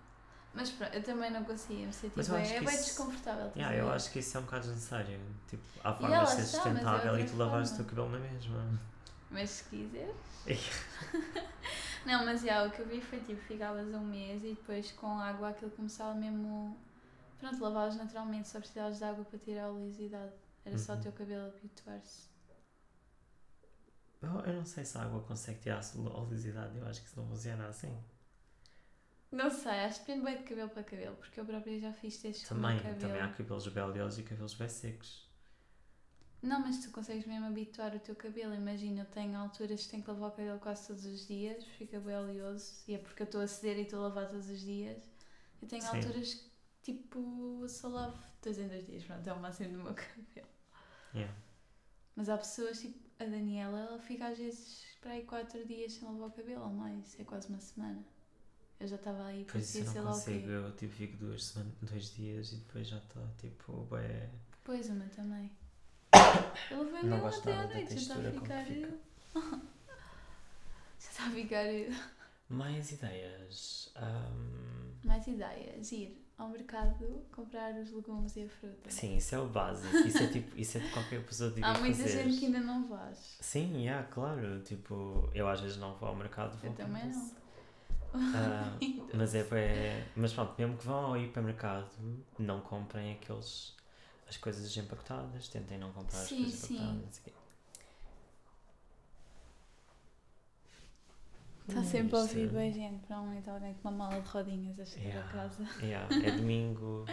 Mas 0.54 0.72
pronto, 0.72 0.94
eu 0.96 1.04
também 1.04 1.30
não 1.32 1.44
conseguia 1.46 1.86
me 1.86 1.94
sentir 1.94 2.24
bem. 2.28 2.42
É 2.56 2.60
bem 2.60 2.70
isso- 2.74 2.86
desconfortável. 2.86 3.52
Yeah, 3.56 3.70
a 3.70 3.76
eu 3.76 3.92
acho 3.92 4.12
que 4.12 4.18
isso 4.20 4.36
é 4.36 4.40
um 4.40 4.44
bocado 4.44 4.64
desnecessário. 4.64 5.20
Tipo, 5.48 5.64
há 5.84 5.94
formas 5.94 6.30
de 6.30 6.36
ser 6.36 6.42
está, 6.42 6.58
é 6.58 6.62
sustentável 6.64 7.18
e 7.18 7.22
outra 7.22 7.36
tu 7.36 7.38
lavares 7.38 7.72
o 7.72 7.76
teu 7.76 7.86
cabelo 7.86 8.10
na 8.10 8.20
mesma. 8.20 8.80
Mas 9.30 9.50
se 9.52 9.64
quiser. 9.66 10.12
não, 12.06 12.26
mas 12.26 12.42
já, 12.42 12.66
o 12.66 12.72
que 12.72 12.80
eu 12.80 12.88
vi 12.88 13.02
foi 13.02 13.20
tipo, 13.22 13.42
ficavas 13.42 13.88
um 13.94 14.04
mês 14.06 14.44
e 14.44 14.54
depois 14.54 14.92
com 14.92 15.20
água 15.20 15.50
aquilo 15.50 15.72
começava 15.72 16.14
mesmo. 16.16 16.78
Pronto, 17.40 17.62
lavavas 17.64 17.96
naturalmente, 17.98 18.50
só 18.50 18.60
precisavas 18.60 18.98
de 19.00 19.04
água 19.06 19.26
para 19.26 19.40
tirar 19.40 19.66
a 19.66 19.72
oleosidade. 19.72 20.34
Era 20.66 20.78
só 20.78 20.94
o 20.96 20.98
Uhum. 20.98 21.02
teu 21.02 21.12
cabelo 21.14 21.48
habituar-se. 21.50 22.28
Eu, 24.22 24.30
eu 24.46 24.54
não 24.54 24.66
sei 24.66 24.86
se 24.86 24.98
a 24.98 25.02
água 25.04 25.22
consegue 25.24 25.60
tirar 25.60 25.82
a 25.82 26.18
oleosidade. 26.22 26.78
Eu 26.78 26.88
acho 26.88 27.02
que 27.02 27.08
isso 27.08 27.20
não 27.20 27.28
funciona 27.28 27.68
assim. 27.68 27.94
Não 29.32 29.50
sei, 29.50 29.72
acho 29.86 30.02
que 30.02 30.06
depende 30.14 30.24
bem 30.26 30.38
de 30.38 30.44
cabelo 30.44 30.70
para 30.70 30.84
cabelo, 30.84 31.16
porque 31.16 31.40
eu 31.40 31.46
própria 31.46 31.80
já 31.80 31.92
fiz 31.94 32.18
testes 32.22 32.52
com 32.52 32.70
o 32.70 32.76
Também, 32.76 32.78
cabelo. 32.78 33.00
também 33.00 33.22
há 33.22 33.30
cabelos 33.30 33.66
oleosos 33.68 34.20
e 34.20 34.24
cabelos 34.24 34.54
bem 34.54 34.68
secos. 34.68 35.29
Não, 36.42 36.60
mas 36.62 36.80
tu 36.80 36.92
consegues 36.92 37.26
mesmo 37.26 37.46
habituar 37.46 37.96
o 37.96 38.00
teu 38.00 38.16
cabelo. 38.16 38.54
Imagina, 38.56 39.02
eu 39.02 39.06
tenho 39.06 39.38
alturas 39.38 39.84
que 39.84 39.90
tenho 39.90 40.04
que 40.04 40.10
lavar 40.10 40.30
o 40.30 40.32
cabelo 40.32 40.60
quase 40.60 40.88
todos 40.88 41.06
os 41.06 41.28
dias, 41.28 41.66
fica 41.78 42.00
bem 42.00 42.16
oleoso, 42.16 42.84
e 42.88 42.96
é 42.96 42.98
porque 42.98 43.24
eu 43.24 43.26
estou 43.26 43.42
a 43.42 43.48
ceder 43.48 43.78
e 43.80 43.82
estou 43.82 44.00
a 44.00 44.08
lavar 44.08 44.30
todos 44.30 44.50
os 44.50 44.60
dias. 44.62 45.02
Eu 45.62 45.68
tenho 45.68 45.82
Sim. 45.82 45.98
alturas 45.98 46.34
que, 46.34 46.50
tipo, 46.94 47.66
só 47.68 47.90
lavo 47.90 48.18
dois 48.42 48.58
em 48.58 48.68
dois 48.68 48.86
dias, 48.86 49.04
pronto, 49.04 49.28
é 49.28 49.34
o 49.34 49.40
máximo 49.40 49.78
do 49.78 49.84
meu 49.84 49.94
cabelo. 49.96 50.48
Yeah. 51.14 51.34
Mas 52.16 52.30
há 52.30 52.38
pessoas, 52.38 52.80
tipo, 52.80 53.00
a 53.20 53.26
Daniela, 53.26 53.80
ela 53.80 54.00
fica 54.00 54.28
às 54.28 54.38
vezes 54.38 54.86
para 55.02 55.12
aí 55.12 55.24
quatro 55.26 55.66
dias 55.66 55.94
sem 55.94 56.08
lavar 56.08 56.30
o 56.30 56.32
cabelo, 56.32 56.64
ou 56.64 56.70
mais, 56.70 57.20
é 57.20 57.24
quase 57.24 57.50
uma 57.50 57.60
semana. 57.60 58.04
Eu 58.80 58.88
já 58.88 58.96
estava 58.96 59.26
aí, 59.26 59.46
Pois 59.52 59.76
isso 59.76 59.98
eu 59.98 60.04
não 60.04 60.14
consigo. 60.14 60.50
Eu 60.50 60.72
tipo, 60.76 60.94
fico 60.94 61.18
duas 61.18 61.44
semanas, 61.44 61.74
dois 61.82 62.14
dias 62.16 62.52
e 62.54 62.56
depois 62.58 62.88
já 62.88 62.98
está 62.98 63.22
tipo, 63.38 63.84
bem. 63.86 64.30
Pois, 64.64 64.90
meu 64.90 65.10
também. 65.10 65.52
Eu 66.72 66.84
levei 66.84 67.02
o 67.02 67.06
Não 67.08 67.20
gosto 67.20 67.42
até 67.42 67.54
à 67.54 67.56
nada 67.58 67.74
noite, 67.76 67.94
já 68.00 68.00
está 68.00 68.16
a 68.16 68.32
ficar... 68.32 68.66
fica. 68.66 68.90
Já 71.00 71.10
está 71.10 71.24
a 71.26 71.30
ficar... 71.32 71.66
Mais 72.50 72.92
ideias. 72.92 73.92
Ahm, 73.96 74.94
Mais 75.04 75.28
ideias, 75.28 75.92
ir 75.92 76.26
ao 76.38 76.50
mercado 76.50 77.24
comprar 77.32 77.74
os 77.76 77.92
legumes 77.92 78.36
e 78.38 78.44
a 78.44 78.50
fruta. 78.50 78.90
sim, 78.90 79.18
isso 79.18 79.36
é 79.36 79.40
o 79.40 79.48
básico. 79.48 79.96
Isso 80.08 80.18
é 80.24 80.28
tipo, 80.28 80.58
isso 80.58 80.78
é 80.78 80.82
de 80.82 80.90
qualquer 80.90 81.24
pessoa 81.26 81.50
devia 81.50 81.68
Há 81.68 81.78
muita 81.78 81.98
fazer. 81.98 82.24
gente 82.24 82.40
que 82.40 82.46
ainda 82.48 82.62
não 82.62 82.88
vais. 82.88 83.38
Sim, 83.40 83.82
yeah, 83.82 84.08
claro. 84.08 84.62
Tipo, 84.64 85.30
eu 85.34 85.48
às 85.48 85.60
vezes 85.62 85.78
não 85.78 85.94
vou 85.96 86.10
ao 86.10 86.16
mercado, 86.16 86.58
vou 86.58 86.72
Eu 86.72 86.76
também 86.76 87.08
não. 87.08 87.32
Ah, 88.12 88.76
mas 89.14 89.36
é 89.36 89.44
bué- 89.44 90.04
Mas 90.16 90.34
pronto, 90.34 90.56
mesmo 90.58 90.76
que 90.78 90.86
vão 90.88 91.06
ao 91.06 91.18
hipermercado, 91.18 91.88
não 92.40 92.60
comprem 92.62 93.14
aqueles. 93.14 93.76
As 94.30 94.38
coisas 94.38 94.76
empacotadas, 94.78 95.48
tentem 95.50 95.78
não 95.78 95.92
comprar 95.92 96.24
as 96.24 96.28
Sim, 96.30 96.40
coisas 96.40 96.60
sim. 96.68 96.76
empacotadas. 96.76 97.22
Está 101.68 101.84
Hum, 101.84 101.84
sempre 101.84 102.16
a 102.18 102.22
ouvir 102.22 102.50
bem 102.52 102.74
gente, 102.74 103.06
provavelmente 103.06 103.50
alguém 103.50 103.74
com 103.76 103.90
uma 103.90 103.98
mala 103.98 104.22
de 104.22 104.28
rodinhas 104.30 104.80
a 104.80 104.86
chegar 104.86 105.14
Yeah. 105.14 105.20
a 105.20 105.24
casa. 105.24 105.64
Yeah, 105.82 106.16
é 106.20 106.32
domingo, 106.32 107.10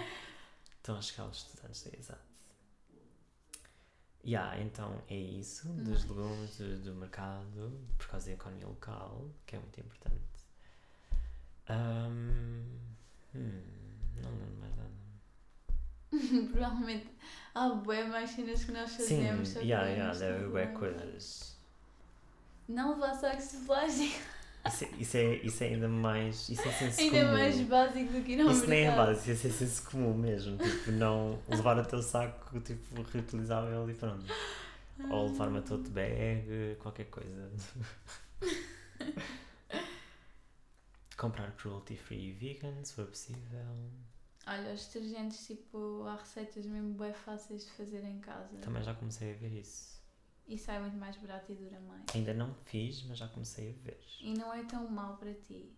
estão 0.76 0.96
a 0.98 1.02
chegar 1.02 1.26
os 1.28 1.38
estudantes 1.38 1.82
da 1.84 1.90
exato. 1.98 2.26
Yeah, 4.24 4.60
então 4.60 5.02
é 5.08 5.16
isso, 5.16 5.68
dos 5.68 6.04
Nice. 6.04 6.06
legumes, 6.06 6.56
do, 6.58 6.78
do 6.82 6.94
mercado, 6.94 7.80
por 7.96 8.08
causa 8.08 8.26
da 8.26 8.32
economia 8.32 8.66
local, 8.66 9.30
que 9.46 9.54
é 9.56 9.58
muito 9.58 9.80
importante. 9.80 10.20
Ahm, 11.68 12.64
hum, 13.34 13.62
não 14.22 14.30
lembro 14.30 14.56
mais 14.60 14.76
nada. 14.76 15.05
provavelmente 16.52 17.06
há 17.54 17.68
bué 17.70 18.04
mais 18.04 18.30
cenas 18.30 18.64
que 18.64 18.72
nós 18.72 18.90
Sim, 18.90 18.98
fazemos. 19.02 19.54
yeah, 19.56 19.86
yeah, 19.88 20.12
não 20.12 20.18
deve 20.18 20.46
bué 20.48 20.66
coisas. 20.66 21.56
Não 22.68 22.94
levar 22.94 23.14
sacos 23.14 23.50
de 23.52 23.58
plástico. 23.58 24.18
Isso, 24.66 24.84
é- 24.84 24.88
isso, 24.98 25.16
é, 25.16 25.34
isso 25.36 25.64
é 25.64 25.66
ainda 25.68 25.88
mais. 25.88 26.48
Isso 26.48 26.68
é 26.68 26.72
senso 26.72 27.00
Ainda 27.00 27.20
comum. 27.20 27.32
mais 27.32 27.60
básico 27.60 28.12
do 28.12 28.22
que 28.24 28.40
ao 28.40 28.50
Isso 28.50 28.66
nem 28.66 28.86
é 28.86 28.96
básico, 28.96 29.30
isso 29.30 29.46
é 29.46 29.50
senso 29.50 29.90
comum 29.90 30.14
mesmo. 30.14 30.58
Tipo, 30.58 30.90
não 30.90 31.38
levar 31.48 31.78
o 31.78 31.84
teu 31.84 32.02
saco 32.02 32.58
tipo, 32.60 33.02
reutilizável 33.02 33.88
e 33.88 33.94
pronto. 33.94 34.24
Ou 35.10 35.26
levar 35.28 35.48
uma 35.48 35.62
tote 35.62 35.88
bag, 35.90 36.76
qualquer 36.80 37.04
coisa. 37.04 37.50
Comprar 41.16 41.52
cruelty 41.52 41.96
free 41.96 42.32
vegan, 42.32 42.82
se 42.84 42.92
for 42.94 43.06
possível. 43.06 43.40
Olha, 44.46 44.72
os 44.72 44.86
detergentes, 44.86 45.44
tipo, 45.44 46.04
há 46.04 46.16
receitas 46.16 46.64
mesmo 46.66 46.94
bem 46.94 47.12
fáceis 47.12 47.64
de 47.64 47.72
fazer 47.72 48.04
em 48.04 48.20
casa. 48.20 48.56
Também 48.58 48.82
já 48.82 48.94
comecei 48.94 49.34
a 49.34 49.36
ver 49.36 49.52
isso. 49.52 50.00
E 50.46 50.56
sai 50.56 50.80
muito 50.80 50.96
mais 50.96 51.16
barato 51.16 51.50
e 51.50 51.56
dura 51.56 51.80
mais. 51.80 52.04
Ainda 52.14 52.32
não 52.32 52.54
fiz, 52.64 53.02
mas 53.04 53.18
já 53.18 53.26
comecei 53.26 53.70
a 53.70 53.84
ver. 53.84 54.00
E 54.20 54.32
não 54.34 54.54
é 54.54 54.64
tão 54.64 54.88
mau 54.88 55.16
para 55.16 55.34
ti. 55.34 55.76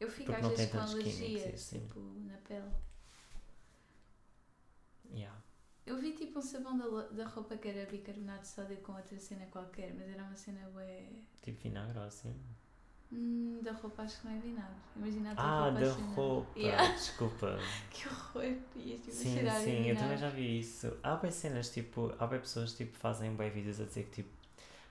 Eu 0.00 0.10
fico 0.10 0.32
Porque 0.32 0.46
às 0.46 0.48
vezes 0.48 0.72
com 0.72 0.78
alergias, 0.78 1.68
tipo, 1.68 2.00
na 2.00 2.38
pele. 2.38 2.72
Yeah. 5.12 5.42
Eu 5.84 5.98
vi 5.98 6.12
tipo 6.12 6.38
um 6.38 6.42
sabão 6.42 6.76
da, 6.76 7.08
da 7.08 7.26
roupa 7.26 7.56
que 7.56 7.68
era 7.68 7.88
bicarbonato 7.90 8.42
de 8.42 8.48
sódio 8.48 8.76
com 8.78 8.92
outra 8.92 9.18
cena 9.18 9.46
qualquer, 9.46 9.94
mas 9.94 10.08
era 10.08 10.24
uma 10.24 10.34
cena 10.34 10.68
bué. 10.70 11.08
Tipo 11.42 11.62
vinagre 11.62 11.98
ou 11.98 12.04
assim. 12.04 12.34
Hum, 13.12 13.60
da 13.62 13.72
roupa 13.72 14.02
acho 14.02 14.20
que 14.20 14.26
não 14.26 14.34
é 14.36 14.38
vinagre. 14.40 14.74
Imagina 14.96 15.32
a 15.32 15.34
tua 15.36 15.44
Ah, 15.44 15.64
roupa 15.64 15.80
da 15.80 15.86
assim, 15.92 16.00
não. 16.02 16.14
roupa. 16.14 16.58
Yeah. 16.58 16.92
Desculpa. 16.94 17.58
Que 17.90 18.08
horror! 18.08 18.56
Ias 18.76 19.00
tipo 19.00 19.12
Sim, 19.12 19.36
sim, 19.64 19.86
eu 19.88 19.96
também 19.96 20.16
já 20.18 20.28
vi 20.30 20.58
isso. 20.60 20.92
Há 21.02 21.14
bem 21.16 21.30
cenas, 21.30 21.70
tipo, 21.70 22.12
há 22.18 22.26
bem 22.26 22.40
pessoas 22.40 22.72
tipo, 22.74 22.96
fazem 22.96 23.34
bem 23.36 23.50
vídeos 23.50 23.80
a 23.80 23.84
dizer 23.84 24.04
que 24.04 24.22
tipo, 24.22 24.28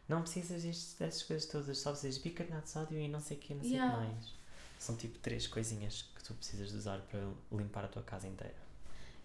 não 0.07 0.21
precisas 0.21 0.63
destes, 0.63 0.93
destas 0.97 1.23
coisas 1.23 1.45
todas, 1.49 1.77
só 1.77 1.91
precisas 1.91 2.15
de 2.17 2.29
bicarbonato 2.29 2.65
de 2.65 2.69
sódio 2.71 2.97
e 2.99 3.07
não 3.07 3.19
sei 3.19 3.37
o 3.37 3.39
que, 3.39 3.53
não 3.53 3.61
sei 3.61 3.71
o 3.71 3.75
Yeah. 3.75 3.97
que 3.97 4.05
mais. 4.07 4.33
São 4.79 4.95
tipo 4.95 5.17
três 5.19 5.47
coisinhas 5.47 6.03
que 6.15 6.23
tu 6.23 6.33
precisas 6.35 6.69
de 6.71 6.77
usar 6.77 6.99
para 7.01 7.19
limpar 7.51 7.85
a 7.85 7.87
tua 7.87 8.03
casa 8.03 8.27
inteira. 8.27 8.55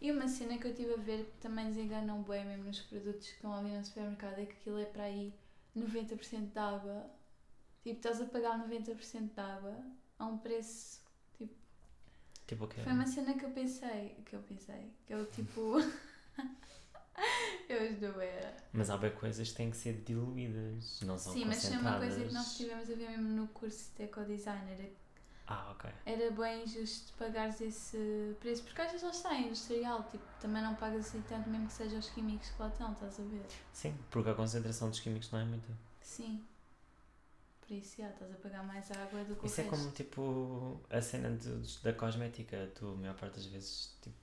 E 0.00 0.10
uma 0.10 0.26
cena 0.26 0.56
que 0.58 0.66
eu 0.66 0.70
estive 0.70 0.94
a 0.94 0.96
ver 0.96 1.24
que 1.26 1.40
também 1.42 1.66
desenganam 1.66 2.22
bem 2.22 2.44
mesmo 2.46 2.64
nos 2.64 2.80
produtos 2.80 3.28
que 3.28 3.34
estão 3.34 3.52
ali 3.54 3.70
no 3.70 3.84
supermercado 3.84 4.38
é 4.38 4.46
que 4.46 4.52
aquilo 4.52 4.78
é 4.78 4.84
para 4.86 5.04
aí 5.04 5.32
90% 5.76 6.52
de 6.52 6.58
água. 6.58 7.04
Tipo, 7.82 7.96
estás 7.96 8.20
a 8.20 8.26
pagar 8.26 8.58
90% 8.68 9.34
de 9.34 9.40
água 9.40 9.76
a 10.18 10.26
um 10.26 10.38
preço. 10.38 11.00
Tipo 12.46 12.64
o 12.64 12.68
quê? 12.68 12.80
Foi 12.82 12.92
uma 12.92 13.06
cena 13.06 13.34
que 13.34 13.44
eu 13.44 13.50
pensei. 13.50 14.16
Que 14.26 14.34
eu 14.34 14.40
pensei. 14.42 14.90
Que 15.06 15.14
eu 15.14 15.24
tipo. 15.30 15.76
eu 17.68 17.84
estou 17.86 18.20
era. 18.20 18.56
Mas 18.72 18.90
há 18.90 18.96
bem 18.98 19.12
coisas 19.12 19.48
que 19.50 19.54
têm 19.56 19.70
que 19.70 19.76
ser 19.76 20.02
diluídas, 20.02 21.00
não 21.02 21.16
são 21.16 21.32
Sim, 21.32 21.44
mas 21.44 21.64
foi 21.66 21.76
uma 21.76 21.98
coisa 21.98 22.24
que 22.24 22.34
nós 22.34 22.46
estivemos 22.50 22.90
a 22.90 22.94
ver 22.94 23.08
mesmo 23.10 23.28
no 23.28 23.48
curso 23.48 23.90
de 23.96 24.02
ecodesign. 24.02 24.72
Era, 24.72 24.90
Ah, 25.46 25.70
ok. 25.70 25.90
era 26.04 26.30
bem 26.32 26.66
justo 26.66 27.12
pagares 27.14 27.60
esse 27.60 28.36
preço. 28.40 28.64
Porque 28.64 28.80
às 28.82 28.90
vezes 28.90 29.04
lá 29.04 29.10
está, 29.10 29.34
é 29.34 29.42
industrial. 29.42 30.02
Tipo, 30.10 30.24
também 30.40 30.62
não 30.62 30.74
pagas 30.74 31.06
assim 31.06 31.22
tanto, 31.28 31.48
mesmo 31.48 31.68
que 31.68 31.72
sejam 31.72 31.98
os 32.00 32.10
químicos 32.10 32.50
que 32.50 32.60
lá 32.60 32.68
estão, 32.68 32.92
estás 32.92 33.20
a 33.20 33.22
ver? 33.22 33.46
Sim, 33.72 33.96
porque 34.10 34.28
a 34.30 34.34
concentração 34.34 34.90
dos 34.90 34.98
químicos 35.00 35.30
não 35.30 35.38
é 35.38 35.44
muita. 35.44 35.68
Sim. 36.00 36.44
Por 37.70 37.76
isso, 37.76 37.98
já, 38.02 38.08
estás 38.10 38.32
a 38.32 38.34
pagar 38.34 38.64
mais 38.64 38.90
água 38.90 39.22
do 39.24 39.36
que 39.36 39.46
Isso 39.46 39.60
é 39.60 39.64
resto. 39.64 39.78
como 39.78 39.92
tipo 39.92 40.80
a 40.90 41.00
cena 41.00 41.30
de- 41.36 41.78
da 41.82 41.92
cosmética. 41.92 42.68
Tu, 42.74 42.84
a 42.88 42.94
maior 42.96 43.14
parte 43.14 43.34
das 43.36 43.46
vezes, 43.46 43.96
tipo, 44.02 44.16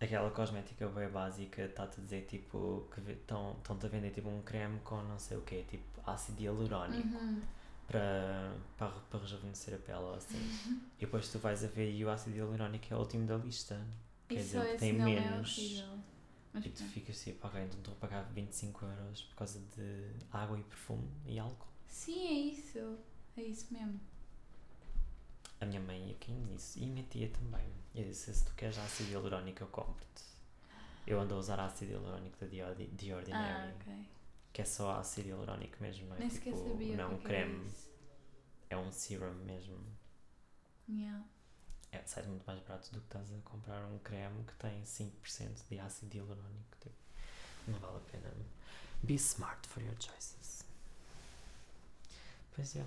aquela 0.00 0.30
cosmética 0.30 0.88
bem 0.88 1.08
básica 1.08 1.62
está-te 1.64 2.00
a 2.00 2.04
dizer 2.04 2.26
tipo 2.26 2.88
que 2.94 3.00
estão-te 3.12 3.86
a 3.86 3.88
vender 3.88 4.10
tipo 4.12 4.28
um 4.28 4.42
creme 4.42 4.78
com 4.80 5.02
não 5.02 5.18
sei 5.18 5.36
o 5.38 5.42
quê, 5.42 5.64
tipo 5.68 6.00
ácido 6.06 6.40
hialurónico 6.42 7.08
Uhum. 7.16 7.42
para, 7.88 8.54
para, 8.76 8.90
para 9.10 9.20
rejuvenescer 9.20 9.74
a 9.74 9.78
pele 9.78 9.98
ou 9.98 10.14
assim. 10.14 10.38
E 10.98 11.00
depois 11.06 11.28
tu 11.30 11.38
vais 11.40 11.64
a 11.64 11.68
ver 11.68 11.92
e 11.92 12.04
o 12.04 12.10
ácido 12.10 12.36
hialurónico 12.36 12.86
é 12.92 12.96
o 12.96 13.00
último 13.00 13.26
da 13.26 13.36
lista. 13.36 13.80
Quer 14.28 14.40
E 14.40 14.42
dizer, 14.42 14.66
esse 14.74 14.78
tem 14.78 14.92
nome 14.92 15.16
é 15.16 15.20
menos. 15.20 15.84
Mas 16.52 16.64
E 16.64 16.70
tu 16.70 16.82
ficas 16.84 17.22
tipo, 17.22 17.46
ok, 17.46 17.60
então 17.62 17.78
estou 17.78 17.94
a 17.94 17.96
pagar 17.96 18.22
25 18.32 18.84
euros 18.86 19.22
por 19.22 19.36
causa 19.36 19.60
de 19.76 20.06
água 20.32 20.58
e 20.58 20.62
perfume 20.64 21.08
e 21.26 21.38
álcool. 21.38 21.67
Sim, 21.88 22.26
é 22.26 22.32
isso. 22.32 22.98
É 23.36 23.42
isso 23.42 23.72
mesmo. 23.72 24.00
A 25.60 25.66
minha 25.66 25.80
mãe 25.80 26.06
ia 26.08 26.14
aqui 26.14 26.30
nisso 26.32 26.78
e 26.78 26.84
a 26.84 26.86
minha 26.86 27.06
tia 27.06 27.28
também. 27.30 27.66
Eu 27.94 28.04
disse: 28.04 28.32
se 28.32 28.44
tu 28.44 28.54
queres 28.54 28.78
ácido 28.78 29.10
hialurónico, 29.10 29.62
eu 29.62 29.66
compro-te. 29.68 30.22
Eu 31.06 31.20
ando 31.20 31.34
a 31.34 31.38
usar 31.38 31.58
ácido 31.60 31.92
hialurónico 31.92 32.36
da 32.38 32.46
The 32.46 32.64
Ordi- 32.66 32.86
The 32.96 33.14
Ordinary, 33.14 33.72
Ah, 33.72 33.74
ok. 33.80 34.06
que 34.52 34.62
é 34.62 34.64
só 34.64 34.92
ácido 34.98 35.28
hialurónico 35.28 35.76
mesmo, 35.80 36.06
não 36.08 36.16
é? 36.16 36.18
Nem 36.20 36.28
tipo, 36.28 36.44
sequer 36.44 36.56
sabia 36.68 36.96
não 36.96 37.04
é 37.04 37.06
um 37.08 37.14
é 37.14 37.22
creme, 37.22 37.66
isso. 37.66 37.90
é 38.70 38.76
um 38.76 38.92
serum 38.92 39.34
mesmo. 39.44 39.78
Yeah. 40.88 41.24
É, 41.90 42.02
sai 42.04 42.24
muito 42.26 42.44
mais 42.46 42.60
barato 42.60 42.92
do 42.92 43.00
que 43.00 43.06
estás 43.06 43.32
a 43.32 43.38
comprar 43.42 43.82
um 43.86 43.98
creme 44.00 44.44
que 44.44 44.54
tem 44.56 44.84
5% 44.84 45.66
de 45.68 45.78
ácido 45.80 46.14
hialurónico. 46.16 46.76
Tipo, 46.80 46.94
não 47.66 47.78
vale 47.78 47.96
a 47.96 48.00
pena. 48.00 48.30
Be 49.02 49.14
smart 49.14 49.66
for 49.66 49.82
your 49.82 49.96
choices. 49.98 50.57
Pois 52.58 52.74
é. 52.74 52.84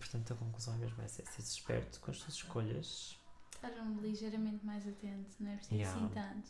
Portanto, 0.00 0.32
a 0.32 0.36
conclusão 0.36 0.74
é 0.74 0.78
mesmo 0.78 1.00
essa: 1.00 1.22
é 1.22 1.24
ser 1.26 1.42
esperto 1.42 2.00
com 2.00 2.10
as 2.10 2.18
tuas 2.18 2.34
escolhas. 2.34 3.16
Estar 3.54 3.70
um 3.80 4.00
ligeiramente 4.00 4.66
mais 4.66 4.84
atento, 4.86 5.30
não 5.38 5.50
é 5.52 5.56
preciso 5.56 5.74
Yeah. 5.76 5.96
assim 6.04 6.08
tanto. 6.12 6.48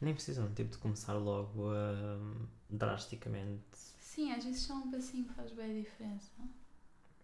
Nem 0.00 0.14
precisam 0.14 0.54
tipo, 0.54 0.70
de 0.70 0.78
começar 0.78 1.14
logo 1.14 1.72
a 1.72 2.16
drasticamente. 2.70 3.64
Sim, 3.98 4.32
às 4.32 4.44
vezes 4.44 4.62
só 4.62 4.74
um 4.74 4.90
passinho 4.92 5.24
faz 5.34 5.50
bem 5.52 5.72
a 5.78 5.82
diferença. 5.82 6.30
Yeah, 6.38 6.46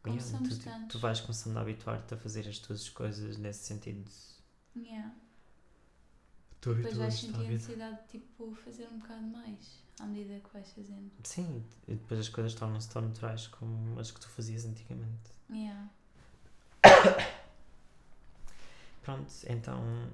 Começamos 0.03 0.49
tu, 0.49 0.55
tipo, 0.59 0.70
tantos. 0.70 0.89
tu 0.89 0.99
vais 0.99 1.20
começando 1.20 1.57
a 1.57 1.61
habituar-te 1.61 2.14
a 2.14 2.16
fazer 2.16 2.49
as 2.49 2.59
tuas 2.59 2.89
coisas 2.89 3.39
nesse 3.39 3.64
sentido. 3.64 4.11
Yeah. 4.77 5.14
Tu 6.67 6.75
Depois 6.75 6.97
vais 6.97 7.14
sentir 7.14 7.47
a 7.47 7.49
necessidade 7.49 7.97
de 8.03 8.19
tipo, 8.19 8.53
fazer 8.57 8.89
um 8.89 8.99
bocado 8.99 9.23
mais 9.23 9.85
à 10.01 10.05
medida 10.05 10.41
que 10.41 10.53
vais 10.53 10.69
fazendo. 10.73 11.12
Sim, 11.23 11.64
e 11.87 11.95
depois 11.95 12.19
as 12.19 12.29
coisas 12.29 12.55
tornam-se 12.55 12.91
tão 12.91 13.03
naturais 13.03 13.47
como 13.47 14.01
as 14.01 14.11
que 14.11 14.19
tu 14.19 14.29
fazias 14.29 14.64
antigamente. 14.64 15.31
Yeah. 15.49 15.89
Pronto, 19.05 19.33
então 19.49 20.11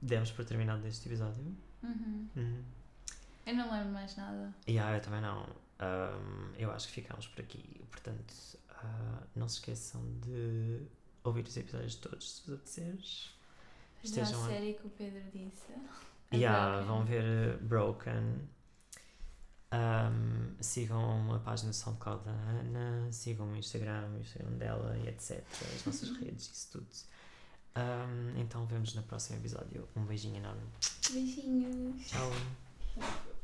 demos 0.00 0.30
por 0.30 0.44
terminado 0.44 0.86
este 0.86 1.08
episódio. 1.08 1.42
Uhum. 1.82 2.28
Uhum. 2.36 2.62
Eu 3.44 3.56
não 3.56 3.72
lembro 3.72 3.92
mais 3.92 4.14
nada. 4.14 4.54
E 4.68 4.78
ah, 4.78 4.94
eu 4.94 5.00
também 5.00 5.20
não. 5.20 5.48
Ahm, 5.80 6.54
eu 6.56 6.70
acho 6.70 6.86
que 6.86 6.94
ficamos 6.94 7.26
por 7.26 7.40
aqui. 7.40 7.84
Portanto, 7.90 8.32
ah, 8.70 9.24
não 9.34 9.48
se 9.48 9.56
esqueçam 9.56 10.00
de 10.20 10.80
ouvir 11.24 11.44
os 11.44 11.56
episódios 11.56 11.96
todos 11.96 12.44
se 12.64 12.92
vos 12.92 13.36
apetecer. 13.98 14.14
Já 14.14 14.20
a 14.22 14.24
Estejam 14.24 14.46
série 14.46 14.74
que 14.74 14.86
o 14.86 14.90
Pedro 14.90 15.22
disse. 15.32 15.72
A 16.30 16.36
Yeah, 16.36 16.70
Broken. 16.76 16.86
vão 16.86 17.04
ver 17.04 17.54
uh, 17.54 17.58
Broken. 17.64 18.48
Um, 19.70 20.54
sigam 20.62 21.34
a 21.34 21.38
página 21.40 21.70
do 21.70 21.76
SoundCloud 21.76 22.24
da 22.24 22.30
Ana, 22.30 23.12
sigam 23.12 23.52
o 23.52 23.56
Instagram, 23.56 24.08
o 24.14 24.18
Instagram 24.18 24.52
dela 24.52 24.96
e 24.96 25.08
etc. 25.08 25.44
As 25.76 25.84
nossas 25.84 26.10
redes, 26.20 26.50
isso 26.50 26.68
tudo. 26.72 26.86
Um, 27.76 28.40
então 28.40 28.64
vemos 28.66 28.94
no 28.94 29.02
próximo 29.02 29.38
episódio. 29.38 29.86
Um 29.94 30.04
beijinho 30.04 30.36
enorme. 30.36 30.62
Beijinhos. 31.12 32.06
Tchau. 32.08 33.37